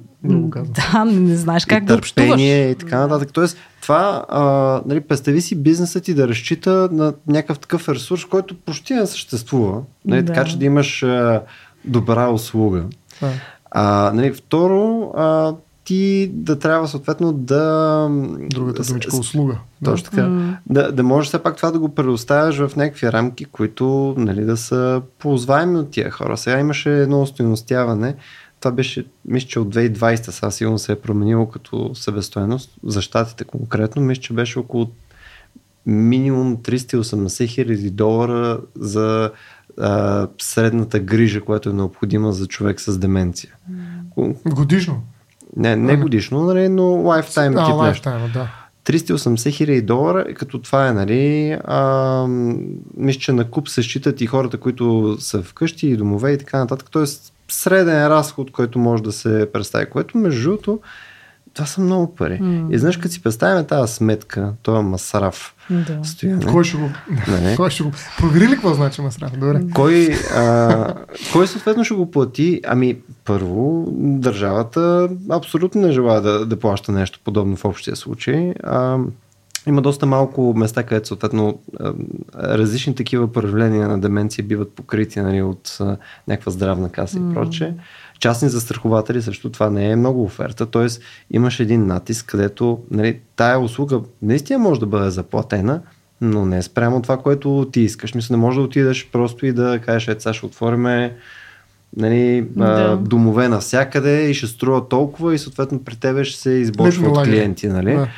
[0.92, 2.40] Да, не знаеш как и да общуваш.
[2.40, 3.32] и така нататък.
[3.32, 4.42] Тоест, това, а,
[4.86, 9.80] нали, представи си бизнесът ти да разчита на някакъв такъв ресурс, който почти не съществува.
[10.04, 10.32] Нали, Да.
[10.32, 11.42] Така че да имаш а,
[11.84, 12.84] добра услуга.
[13.20, 13.30] Да.
[13.70, 15.54] А, нали, второ, а,
[15.86, 18.08] ти да трябва съответно да...
[18.50, 19.58] Другата думичка услуга.
[19.84, 20.28] Точно така.
[20.28, 20.58] М.
[20.66, 24.56] Да, да можеш все пак това да го предоставяш в някакви рамки, които нали, да
[24.56, 26.36] са ползваеми от тия хора.
[26.36, 28.14] Сега имаше едно устойностяване.
[28.60, 32.70] Това беше, мисля, че от 2020 сега сигурно се е променило като себестоеност.
[32.84, 34.90] За щатите конкретно, мисля, че беше около
[35.86, 39.30] минимум 380 хиляди долара за
[39.80, 43.52] а, средната грижа, която е необходима за човек с деменция.
[44.46, 45.02] Годишно.
[45.56, 47.76] Не, не годишно, нали, но А, тип нещо.
[47.76, 48.48] лайфтайм, да.
[48.86, 52.26] 380 хиляди долара, като това е, нали, а,
[52.96, 56.58] мисля, че на куп се считат и хората, които са вкъщи и домове и така
[56.58, 56.88] нататък.
[56.90, 60.80] Тоест, среден разход, който може да се представи, което между другото,
[61.56, 62.38] това са много пари.
[62.40, 62.68] М.
[62.70, 66.04] И знаеш, като си представяме тази сметка, този масраф, Да.
[66.04, 66.90] стояне, Кой ще го...
[67.28, 67.92] нали, Кой ще го...
[68.18, 69.32] Провери ли какво значи масрав?
[69.38, 69.60] Добре.
[69.74, 70.94] кой, а,
[71.32, 72.60] кой съответно ще го плати?
[72.66, 78.54] Ами, първо, държавата абсолютно не желая да, да плаща нещо подобно в общия случай.
[78.62, 78.98] А,
[79.66, 81.58] има доста малко места, където съответно
[82.34, 85.78] различни такива проявления на деменция биват покрити нали, от
[86.28, 87.74] някаква здравна каса и прочее.
[88.18, 90.86] Частни застрахователи също това не е много оферта, т.е.
[91.30, 95.80] имаш един натиск, където нали, тая услуга наистина може да бъде заплатена,
[96.20, 98.14] но не спрямо това, което ти искаш.
[98.14, 101.16] Мисля, не може да отидеш просто и да кажеш, ето сега ще отвориме
[101.96, 102.64] нали, Да.
[102.64, 107.24] а, домове навсякъде и ще струва толкова и съответно при тебе ще се избочва от
[107.24, 107.68] клиенти.
[107.68, 107.92] Нали?
[107.92, 108.08] Да.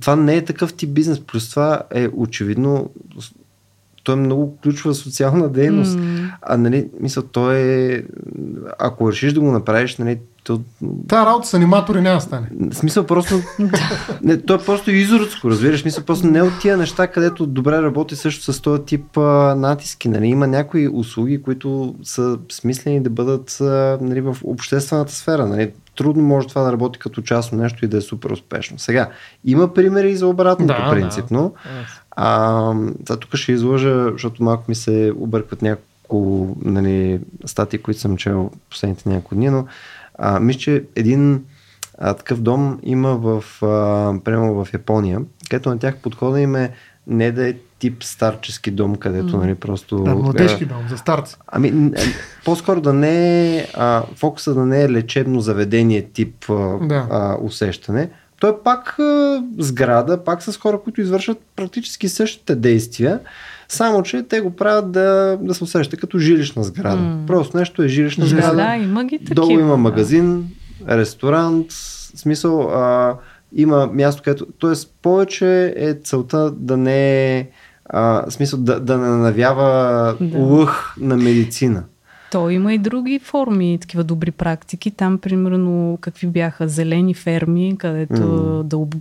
[0.00, 2.90] Това не е такъв тип бизнес, плюс това е очевидно
[4.02, 5.98] той е много ключова социална дейност.
[5.98, 6.32] Mm.
[6.42, 8.02] А, нали, мисля, той е,
[8.78, 10.60] ако решиш да го направиш, нали, то...
[11.08, 12.46] Та работа с аниматори няма да стане.
[12.70, 13.34] В смисъл просто...
[14.22, 15.84] не, то е просто изродско, разбираш.
[15.84, 20.08] Мисъл просто не от тия неща, където добре работи също с този тип а, натиски.
[20.08, 20.26] Нали?
[20.26, 25.46] Има някои услуги, които са смислени да бъдат а, нали, в обществената сфера.
[25.46, 25.72] Нали?
[25.96, 28.78] Трудно може това да работи като частно нещо и да е супер успешно.
[28.78, 29.08] Сега,
[29.44, 31.54] има примери и за обратното да, принципно.
[31.64, 32.01] Да.
[32.16, 32.74] А,
[33.20, 39.08] тук ще изложа, защото малко ми се объркват няколко нали, статии, които съм чел последните
[39.08, 39.66] няколко дни, но
[40.18, 41.44] а, мисля, че един
[41.98, 45.20] а, такъв дом има в, а, прямо в Япония,
[45.50, 46.72] където на тях подхода им е
[47.06, 50.02] не да е тип старчески дом, където нали, просто...
[50.02, 51.36] Да, младежки дом, за старци.
[51.46, 52.00] Ами, е,
[52.44, 57.06] по-скоро да не е, а, фокуса да не е лечебно заведение тип а, да.
[57.10, 58.10] а, усещане.
[58.42, 63.20] Той е пак а, сграда, пак с хора, които извършват практически същите действия,
[63.68, 67.02] само, че те го правят да, да се усеща като жилищна сграда.
[67.02, 67.26] Mm.
[67.26, 68.56] Просто нещо е жилищна сграда.
[68.56, 69.34] Да, има ги такива.
[69.34, 70.48] Долу има магазин,
[70.88, 71.66] ресторант,
[72.14, 73.16] смисъл, а,
[73.56, 74.46] има място, където...
[74.58, 77.48] Тоест, повече е целта да не е
[77.84, 80.38] а, смисъл да, да не навява да.
[80.38, 81.84] лъх на медицина.
[82.32, 84.90] То има и други форми, такива добри практики.
[84.90, 88.62] Там, примерно, какви бяха зелени ферми, където mm.
[88.62, 88.98] да,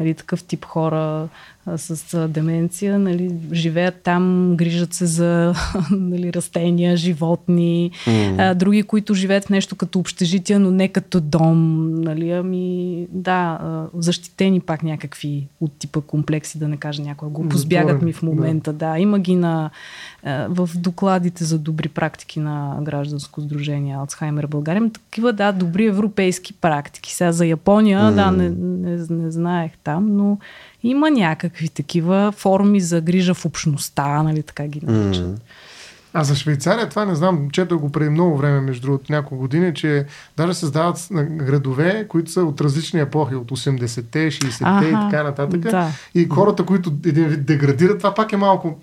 [0.00, 1.28] нали, такъв тип хора
[1.76, 5.54] с деменция, нали, живеят там, грижат се за
[5.90, 8.50] нали, растения, животни, mm.
[8.50, 13.58] а, други, които живеят в нещо като общежитие, но не като дом, нали, ами да,
[13.94, 18.72] защитени пак някакви от типа комплекси, да не кажа някоя глупост, бягат ми в момента,
[18.72, 18.90] да.
[18.90, 19.70] да, има ги на,
[20.48, 27.14] в докладите за добри практики на гражданско сдружение Алцхаймер България, такива, да, добри европейски практики.
[27.14, 28.14] Сега за Япония, mm.
[28.14, 30.38] да, не, не, не знаех там, но
[30.82, 35.26] има някакви такива форми за грижа в общността, нали така ги наричат.
[35.26, 35.40] Mm.
[36.14, 39.74] А за Швейцария това не знам, чето го преди много време, между другото, няколко години,
[39.74, 40.06] че
[40.36, 45.60] даже създават градове, които са от различни епохи, от 80-те, 60-те и така нататък.
[45.60, 45.88] Да.
[46.14, 48.78] И хората, които един вид деградират, това пак е малко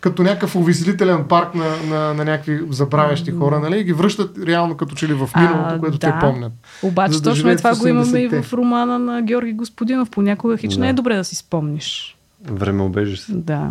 [0.00, 3.78] като някакъв увеселителен парк на, на, на някакви забравящи хора, нали?
[3.78, 6.12] И ги връщат реално като че ли в миналото, което да.
[6.12, 6.52] те помнят.
[6.82, 10.10] Обаче да точно е това го имаме и в романа на Георги Господинов.
[10.10, 10.80] Понякога хич да.
[10.80, 12.16] не е добре да си спомниш.
[12.44, 13.32] Време обежи се.
[13.32, 13.70] Да.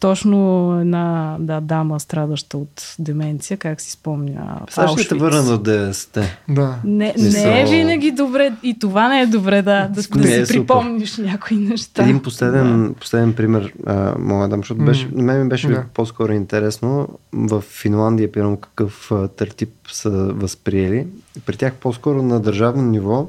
[0.00, 4.60] Точно една да, дама, страдаща от деменция, как си спомня.
[4.70, 6.74] Сега ще те върна до 90 Да.
[6.84, 10.52] Не, не е винаги добре, и това не е добре да, да, да е си
[10.52, 12.02] припомниш някои неща.
[12.02, 12.94] Един последен, да.
[12.94, 15.84] последен пример а, мога да дам, защото беше, на мен ми беше да.
[15.94, 17.08] по-скоро интересно.
[17.32, 21.06] В Финландия, примерно, какъв тертип са възприели.
[21.46, 23.28] При тях по-скоро на държавно ниво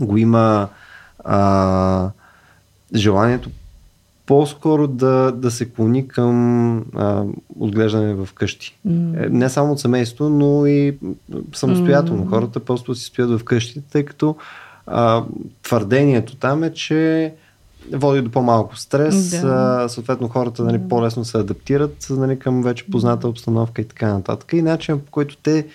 [0.00, 0.68] го има
[1.24, 2.10] а,
[2.94, 3.50] желанието
[4.26, 7.24] по-скоро да, да се клони към а,
[7.58, 8.78] отглеждане в къщи.
[8.88, 9.28] Mm.
[9.28, 10.98] Не само от семейство, но и
[11.52, 12.24] самостоятелно.
[12.24, 12.28] Mm.
[12.28, 14.36] Хората просто си стоят в къщи, тъй като
[14.86, 15.24] а,
[15.62, 17.34] твърдението там е, че
[17.92, 19.82] води до по-малко стрес, да.
[19.84, 24.52] а, съответно хората нали, по-лесно се адаптират нали, към вече позната обстановка и така нататък.
[24.52, 25.66] И начин по който те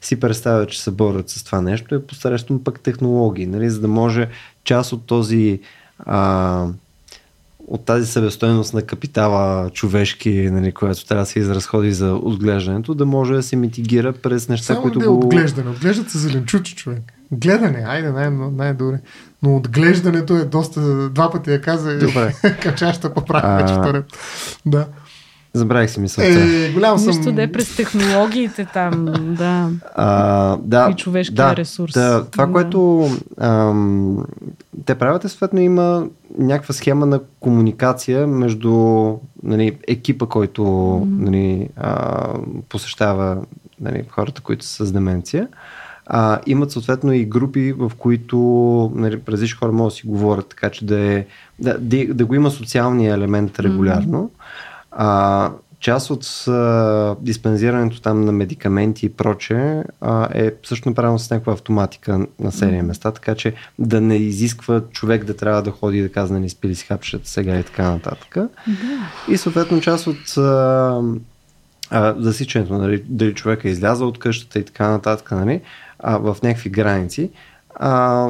[0.00, 3.88] си представят, че се борят с това нещо е посредством пък технологии, нали, за да
[3.88, 4.28] може
[4.64, 5.60] част от този
[5.98, 6.66] а,
[7.66, 13.06] от тази себестойност на капитала човешки, нали, която трябва да се изразходи за отглеждането, да
[13.06, 15.18] може да се митигира през неща, Само които не го...
[15.18, 15.70] отглеждане.
[15.70, 17.12] Отглеждат се зеленчуци, човек.
[17.32, 19.00] Гледане, айде, най- най-добре.
[19.42, 21.08] Но отглеждането е доста...
[21.10, 22.34] Два пъти я каза Добре.
[22.62, 24.04] качаща поправка, че вторят.
[24.66, 24.86] Да.
[25.54, 26.30] Забравих си мисълта.
[26.30, 27.16] Е, голям съм...
[27.16, 29.06] Нищо да е през технологиите там,
[29.38, 29.70] да.
[29.94, 31.92] А, да и човешкия да, ресурс.
[31.92, 32.52] Да, това, да.
[32.52, 33.10] което
[33.40, 34.24] ам,
[34.86, 36.06] те правят, е съответно има
[36.38, 38.72] някаква схема на комуникация между
[39.42, 41.04] нали, екипа, който mm-hmm.
[41.18, 42.28] нали, а,
[42.68, 43.36] посещава
[43.80, 45.48] нали, хората, които са с деменция.
[46.06, 48.36] А, имат съответно и групи, в които
[48.94, 51.26] нали, различни хора могат да си говорят, така че да, е,
[51.58, 54.18] да, да, да го има социалния елемент регулярно.
[54.18, 54.41] Mm-hmm
[54.92, 55.50] а,
[55.80, 61.52] част от а, диспензирането там на медикаменти и проче а, е също направено с някаква
[61.52, 66.02] автоматика на серия места, така че да не изисква човек да трябва да ходи и
[66.02, 68.36] да казва, нали, спили си хапчета сега и така нататък.
[69.28, 71.00] И съответно част от а,
[71.90, 75.60] а, засичането, нали, дали човек е излязъл от къщата и така нататък, нали,
[75.98, 77.30] а, в някакви граници,
[77.74, 78.28] а,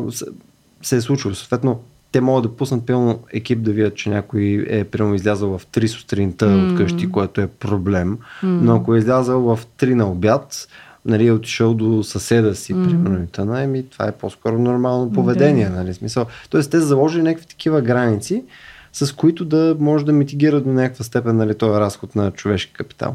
[0.83, 1.35] се е случило.
[1.35, 1.81] Съответно,
[2.13, 5.87] те могат да пуснат пълно екип да видят, че някой е прямо излязъл в 3
[5.87, 6.73] сутринта mm.
[6.73, 8.19] от къщи, което е проблем.
[8.19, 8.19] Mm.
[8.43, 10.69] Но ако е излязъл в 3 на обяд,
[11.05, 12.85] нали, е отишъл до съседа си, mm.
[12.85, 15.75] примерно, тъна, еми, това е по-скоро нормално поведение, yeah.
[15.75, 16.27] нали, смисъл.
[16.51, 18.45] Тоест, те заложили някакви такива граници,
[18.93, 23.15] с които да може да митигира до някаква степен нали, този разход на човешки капитал.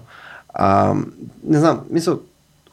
[0.53, 0.95] А,
[1.44, 2.19] не знам, мисъл,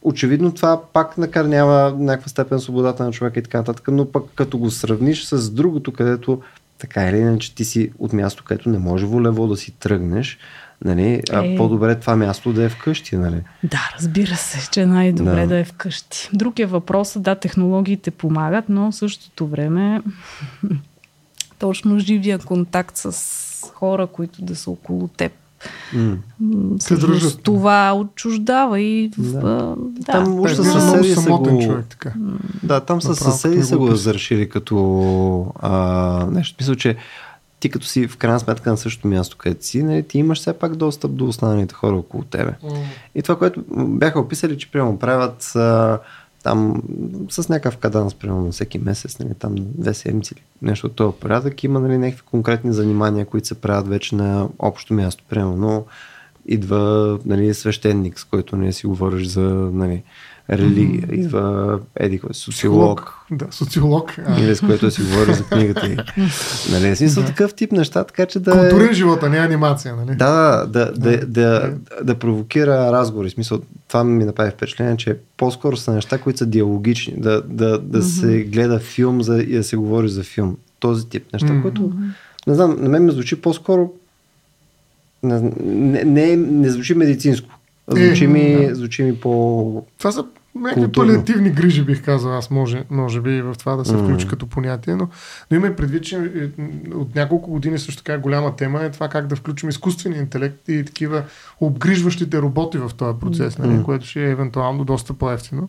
[0.05, 4.59] очевидно това пак накърнява някаква степен свободата на човека и така нататък, но пък като
[4.59, 6.43] го сравниш с другото, където
[6.79, 10.39] така или иначе ти си от място, където не може волево да си тръгнеш,
[10.85, 11.57] нали, а е...
[11.57, 13.17] по-добре това място да е вкъщи.
[13.17, 13.43] Нали?
[13.63, 15.47] Да, разбира се, че най-добре да.
[15.47, 16.29] да е вкъщи.
[16.33, 20.03] Друг е въпросът, да, технологиите помагат, но в същото време
[21.59, 25.33] точно живия контакт с хора, които да са около теб,
[25.95, 27.43] Mm.
[27.43, 29.41] Това отчуждава и да.
[29.41, 30.13] да.
[30.13, 31.61] Там уж със съседи са го...
[31.63, 32.13] човек, така.
[32.63, 36.57] Да, там със съседи са го разрешили като а, нещо.
[36.61, 36.97] Мисля, че
[37.61, 40.53] ти като си в крайна сметка на същото място, където си, нали, ти имаш все
[40.53, 42.53] пак достъп до останалите хора около тебе.
[42.65, 42.77] Mm.
[43.15, 45.99] И това, което бяха описали, че прямо правят а,
[46.45, 46.83] там
[47.31, 51.65] с някакъв каданс, примерно всеки месец, нали, там две седмици или нещо от този порядък,
[51.65, 55.25] има нали, някакви конкретни занимания, които се правят вече на общо място.
[55.29, 55.87] Примерно
[56.47, 59.41] идва нали, свещеник, с който не нали, си говориш за
[59.73, 60.03] нали,
[60.51, 61.15] религия, mm-hmm.
[61.15, 63.15] идва еди кой, социолог.
[63.31, 64.17] Да, социолог.
[64.39, 65.87] Или с което си говори за книгата.
[65.87, 65.97] И,
[66.73, 67.29] нали, смисъл да.
[67.29, 68.51] такъв тип неща, така че да...
[68.53, 68.93] Културен е...
[68.93, 70.17] живот, а не анимация, нали?
[70.17, 73.31] Да, да, да, да, да, да провокира разговори.
[73.31, 77.15] Смисъл, това ми направи впечатление, че по-скоро са неща, които са диалогични.
[77.17, 78.21] Да, да, да mm-hmm.
[78.21, 80.57] се гледа филм за, и да се говори за филм.
[80.81, 81.63] Този тип неща, mm-hmm.
[81.63, 81.93] които,
[82.47, 83.93] не знам, на мен ме звучи по-скоро
[85.25, 87.59] не, не, не, не звучи медицинско.
[87.89, 88.75] Звучи, е, ми, да.
[88.75, 89.85] звучи ми по...
[89.99, 90.25] Това са
[90.55, 94.31] някакви палиативни грижи, бих казал аз, може, може би в това да се включи mm.
[94.31, 95.09] като понятие, но,
[95.51, 96.63] но има предвид, че е,
[96.95, 100.85] от няколко години също така голяма тема е това как да включим изкуствения интелект и
[100.85, 101.23] такива
[101.61, 103.59] обгрижващите роботи в този процес, mm.
[103.59, 105.69] нали, което ще е евентуално доста по-ефтино,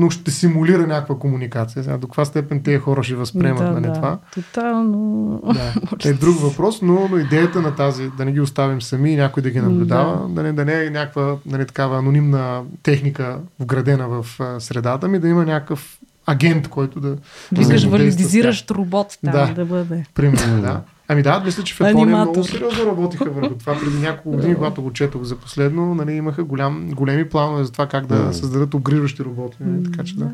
[0.00, 1.84] но ще симулира някаква комуникация.
[1.84, 4.18] Сега, до каква степен тези хора ще възприемат да, нали, да, това?
[4.34, 5.42] Тотално.
[5.54, 5.74] Да.
[6.10, 9.42] Е друг въпрос, но, но идеята на тази, да не ги оставим сами и някой
[9.42, 14.08] да ги наблюдава, да, да, не, да не е някаква нали, такава анонимна техника вградена
[14.08, 17.16] в в средата ми, да има някакъв агент, който да.
[17.52, 20.04] Викаш валидизиращ робот там да, да бъде.
[20.14, 20.80] Примерно, да.
[21.12, 23.74] Ами да, мисля, че в Япония много сериозно работиха върху това.
[23.78, 27.86] Преди няколко години, когато го четох за последно, нали, имаха голям, големи планове за това
[27.86, 29.56] как да създадат обгрижващи роботи.
[29.60, 30.30] Нали, така че да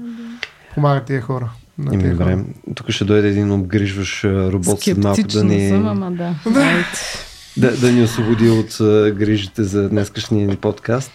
[0.75, 1.51] помагат тия хора.
[1.79, 2.39] На Ими, добре.
[2.75, 5.69] Тук ще дойде един обгрижващ робот след малко да ни...
[5.69, 6.35] Съм, ама да.
[7.57, 8.77] да, да ни освободи от
[9.17, 11.13] грижите за днескашния ни подкаст.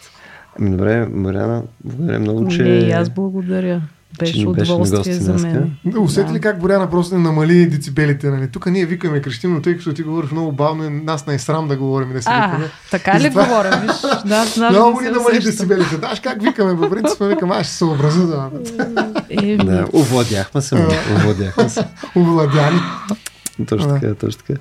[0.59, 2.63] Ами добре, Мариана, благодаря много, че...
[2.63, 3.81] Не, и аз благодаря.
[4.19, 5.75] Беше удоволствие за мен.
[5.97, 6.33] Усети да.
[6.33, 8.29] ли как Боряна просто не намали децибелите?
[8.29, 8.47] Нали?
[8.47, 11.67] Тук ние викаме крещим, но тъй като ти говориш много бавно, нас не е срам
[11.67, 12.69] да говорим да си а, викаме.
[12.91, 13.43] Така ли това...
[13.43, 13.81] говоря?
[13.81, 15.97] Виж, да, знам, много ни намали децибелите.
[15.97, 18.49] Да, как викаме, по принцип, викаме, аз ще се образа да.
[19.29, 20.75] Е, да, овладяхме се,
[21.15, 21.83] овладяхме се.
[22.15, 22.79] Овладяни.
[23.67, 24.59] Точно така, точно така.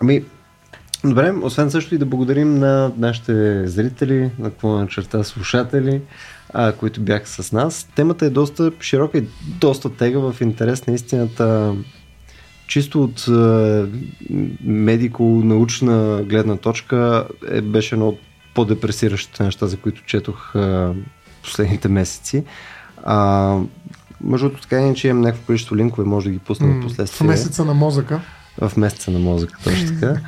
[0.00, 0.22] ами,
[1.04, 6.00] Добре, освен също и да благодарим на нашите зрители, на какво на черта слушатели,
[6.52, 7.88] а, които бяха с нас.
[7.94, 11.74] Темата е доста широка и доста тега в интерес на истината.
[12.66, 13.28] Чисто от
[14.64, 18.18] медико-научна гледна точка е, беше едно от
[18.54, 20.94] по-депресиращите неща, за които четох а,
[21.42, 22.44] последните месеци.
[23.04, 23.56] А,
[24.24, 27.26] между така е, че имам някакво количество линкове, може да ги пуснем mm, последствие.
[27.26, 28.20] В месеца на мозъка
[28.60, 30.20] в месеца на мозъка, точно така.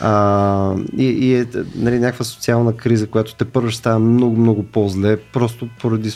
[0.00, 5.16] А, и, и е нали, някаква социална криза, която те първо става много, много по-зле,
[5.16, 6.12] просто поради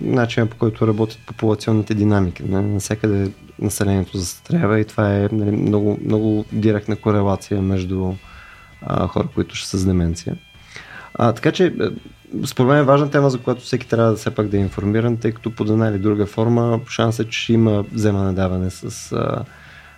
[0.00, 2.42] начина по който работят популационните динамики.
[2.42, 8.12] Нали, навсякъде населението застарява и това е нали, много, много директна корелация между
[8.82, 10.36] а, хора, които ще са с деменция.
[11.14, 11.72] А, така че, е,
[12.46, 15.16] според мен е важна тема, за която всеки трябва да все пак да е информиран,
[15.16, 19.44] тъй като под една или друга форма шансът е, че ще има вземане-даване с а,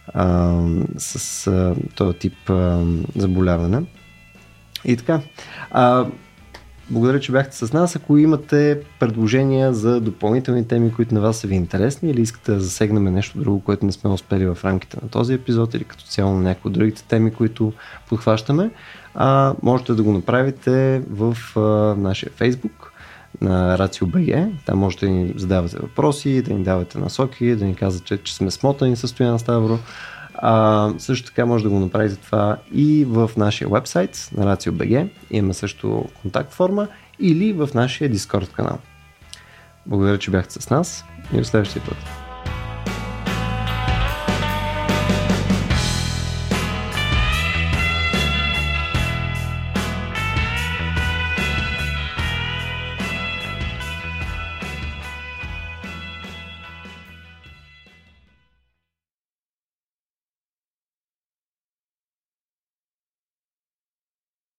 [0.08, 0.60] а,
[0.98, 2.84] с а, този тип а,
[3.16, 3.82] заболяване.
[4.84, 5.20] И така.
[5.70, 6.06] А,
[6.90, 7.96] благодаря, че бяхте с нас.
[7.96, 12.60] Ако имате предложения за допълнителни теми, които на вас са ви интересни или искате да
[12.60, 16.34] засегнем нещо друго, което не сме успели в рамките на този епизод или като цяло
[16.34, 17.72] на някои от другите теми, които
[18.08, 18.70] подхващаме,
[19.14, 21.60] а, можете да го направите в а,
[22.00, 22.83] нашия Facebook
[23.40, 24.48] на Рацио БГ.
[24.66, 28.50] Там можете да ни задавате въпроси, да ни давате насоки, да ни казвате, че сме
[28.50, 29.78] смотани с Стоян Ставро.
[30.34, 35.08] А, също така може да го направите това и в нашия вебсайт на Рацио БГ.
[35.30, 36.88] Имаме също контакт форма
[37.20, 38.78] или в нашия Discord канал.
[39.86, 42.23] Благодаря, че бяхте с нас и до следващия път.